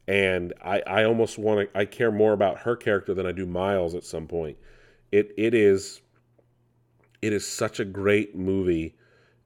And 0.07 0.53
I, 0.63 0.81
I 0.87 1.03
almost 1.03 1.37
want 1.37 1.69
to 1.73 1.77
I 1.77 1.85
care 1.85 2.11
more 2.11 2.33
about 2.33 2.59
her 2.59 2.75
character 2.75 3.13
than 3.13 3.25
I 3.25 3.31
do 3.31 3.45
Miles 3.45 3.93
at 3.93 4.05
some 4.05 4.27
point. 4.27 4.57
It 5.11 5.31
it 5.37 5.53
is 5.53 6.01
it 7.21 7.33
is 7.33 7.45
such 7.45 7.79
a 7.79 7.85
great 7.85 8.35
movie 8.35 8.95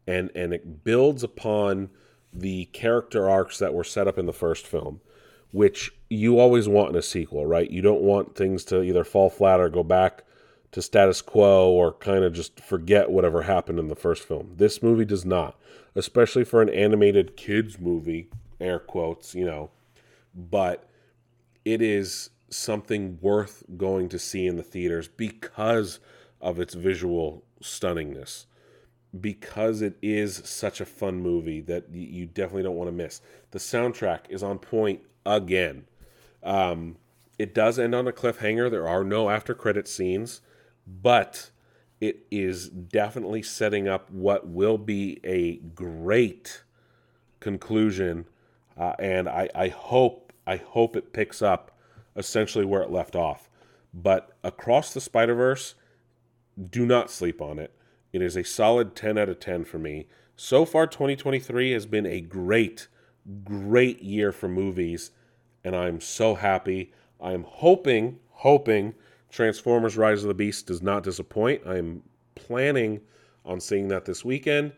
and 0.06 0.30
and 0.36 0.54
it 0.54 0.84
builds 0.84 1.24
upon 1.24 1.90
the 2.34 2.66
character 2.66 3.30
arcs 3.30 3.58
that 3.60 3.74
were 3.74 3.84
set 3.84 4.08
up 4.08 4.18
in 4.18 4.26
the 4.26 4.34
first 4.34 4.68
film, 4.68 5.02
which 5.52 5.94
you 6.12 6.40
always 6.40 6.68
want 6.68 6.90
in 6.90 6.98
a 6.98 7.02
sequel, 7.02 7.46
right? 7.46 7.72
You 7.72 7.82
don't 7.82 8.02
want 8.02 8.36
things 8.36 8.66
to 8.66 8.84
either 8.84 9.06
fall 9.06 9.30
flat 9.30 9.62
or 9.62 9.70
go 9.70 9.82
back 9.82 10.26
to 10.74 10.82
status 10.82 11.22
quo 11.22 11.70
or 11.70 11.94
kind 11.94 12.26
of 12.26 12.34
just 12.34 12.60
forget 12.60 13.10
whatever 13.10 13.44
happened 13.44 13.80
in 13.80 13.88
the 13.88 13.96
first 13.96 14.24
film. 14.24 14.52
This 14.58 14.84
movie 14.84 15.06
does 15.06 15.24
not, 15.24 15.58
especially 15.96 16.44
for 16.44 16.62
an 16.62 16.68
animated 16.68 17.38
kids 17.38 17.80
movie, 17.80 18.30
air 18.60 18.78
quotes, 18.78 19.34
you 19.34 19.46
know. 19.46 19.72
But 20.36 20.86
it 21.64 21.82
is 21.82 22.32
something 22.50 23.18
worth 23.22 23.64
going 23.78 24.10
to 24.10 24.20
see 24.20 24.48
in 24.48 24.58
the 24.58 24.64
theaters 24.64 25.08
because 25.08 26.00
of 26.42 26.60
its 26.60 26.74
visual 26.74 27.46
stunningness. 27.64 28.48
Because 29.18 29.82
it 29.82 29.98
is 30.02 30.42
such 30.44 30.82
a 30.82 30.86
fun 30.86 31.22
movie 31.22 31.62
that 31.62 31.86
you 31.94 32.26
definitely 32.26 32.64
don't 32.64 32.76
want 32.76 32.90
to 32.90 32.96
miss. 32.96 33.22
The 33.52 33.60
soundtrack 33.60 34.30
is 34.30 34.44
on 34.44 34.60
point 34.60 35.02
again. 35.26 35.86
Um, 36.44 36.98
it 37.38 37.54
does 37.54 37.80
end 37.80 37.96
on 37.96 38.08
a 38.08 38.12
cliffhanger. 38.12 38.70
There 38.70 38.88
are 38.88 39.04
no 39.04 39.30
after 39.30 39.54
credit 39.54 39.88
scenes 39.88 40.42
but 41.02 41.52
it 42.00 42.26
is 42.32 42.70
definitely 42.70 43.44
setting 43.44 43.88
up 43.88 44.10
what 44.10 44.48
will 44.48 44.78
be 44.78 45.20
a 45.24 45.58
great 45.58 46.64
conclusion, 47.40 48.26
uh, 48.78 48.94
and 49.00 49.30
I, 49.30 49.50
I 49.54 49.68
hope 49.70 50.34
I 50.48 50.58
hope 50.58 50.96
it 50.96 51.14
picks 51.14 51.42
up 51.42 51.72
essentially 52.16 52.66
where 52.66 52.82
it 52.82 52.92
left 52.92 53.16
off. 53.16 53.50
But 53.94 54.32
across 54.44 54.94
the 54.94 55.02
Spider 55.02 55.36
Verse, 55.36 55.76
do 56.70 56.86
not 56.86 57.12
sleep 57.12 57.42
on 57.42 57.60
it. 57.60 57.72
It 58.12 58.22
is 58.22 58.36
a 58.36 58.44
solid 58.44 58.96
10 58.96 59.18
out 59.18 59.30
of 59.30 59.40
10 59.40 59.64
for 59.66 59.80
me. 59.80 60.08
So 60.36 60.66
far, 60.66 60.88
2023 60.88 61.72
has 61.72 61.86
been 61.86 62.06
a 62.06 62.20
great, 62.20 62.88
great 63.44 64.02
year 64.02 64.32
for 64.32 64.50
movies, 64.50 65.12
and 65.64 65.76
I'm 65.76 66.02
so 66.02 66.36
happy. 66.36 66.94
I'm 67.20 67.44
hoping, 67.44 68.20
hoping 68.30 68.94
Transformers 69.30 69.98
Rise 69.98 70.24
of 70.24 70.28
the 70.28 70.34
Beast 70.34 70.68
does 70.68 70.82
not 70.82 71.04
disappoint. 71.04 71.62
I'm 71.66 72.04
planning 72.36 73.02
on 73.46 73.60
seeing 73.60 73.88
that 73.90 74.06
this 74.06 74.26
weekend. 74.26 74.74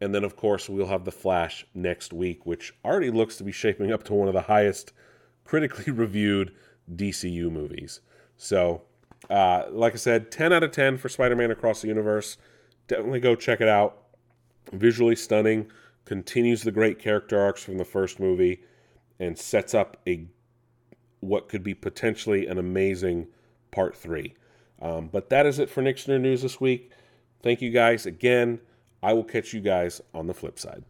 And 0.00 0.14
then, 0.14 0.22
of 0.22 0.36
course, 0.36 0.68
we'll 0.68 0.86
have 0.86 1.04
The 1.04 1.12
Flash 1.12 1.66
next 1.74 2.12
week, 2.12 2.46
which 2.46 2.72
already 2.84 3.10
looks 3.10 3.36
to 3.36 3.44
be 3.44 3.52
shaping 3.52 3.92
up 3.92 4.04
to 4.04 4.14
one 4.14 4.28
of 4.28 4.34
the 4.34 4.42
highest 4.42 4.92
critically 5.44 5.92
reviewed 5.92 6.52
DCU 6.94 7.50
movies. 7.50 8.00
So, 8.36 8.82
uh, 9.28 9.64
like 9.70 9.94
I 9.94 9.96
said, 9.96 10.30
10 10.30 10.52
out 10.52 10.62
of 10.62 10.70
10 10.70 10.98
for 10.98 11.08
Spider 11.08 11.34
Man 11.34 11.50
Across 11.50 11.82
the 11.82 11.88
Universe. 11.88 12.36
Definitely 12.86 13.20
go 13.20 13.34
check 13.34 13.60
it 13.60 13.68
out. 13.68 14.04
Visually 14.72 15.16
stunning, 15.16 15.70
continues 16.04 16.62
the 16.62 16.72
great 16.72 16.98
character 16.98 17.38
arcs 17.38 17.62
from 17.62 17.78
the 17.78 17.84
first 17.84 18.20
movie, 18.20 18.62
and 19.18 19.38
sets 19.38 19.74
up 19.74 19.96
a 20.06 20.26
what 21.20 21.48
could 21.48 21.62
be 21.62 21.74
potentially 21.74 22.46
an 22.46 22.58
amazing 22.58 23.26
part 23.70 23.96
three. 23.96 24.34
Um, 24.80 25.08
but 25.08 25.30
that 25.30 25.46
is 25.46 25.58
it 25.58 25.68
for 25.68 25.82
Nick's 25.82 26.04
Nerd 26.04 26.20
News 26.20 26.42
this 26.42 26.60
week. 26.60 26.92
Thank 27.42 27.60
you 27.60 27.70
guys 27.70 28.06
again. 28.06 28.60
I 29.02 29.12
will 29.12 29.24
catch 29.24 29.52
you 29.52 29.60
guys 29.60 30.00
on 30.14 30.26
the 30.26 30.34
flip 30.34 30.58
side. 30.58 30.84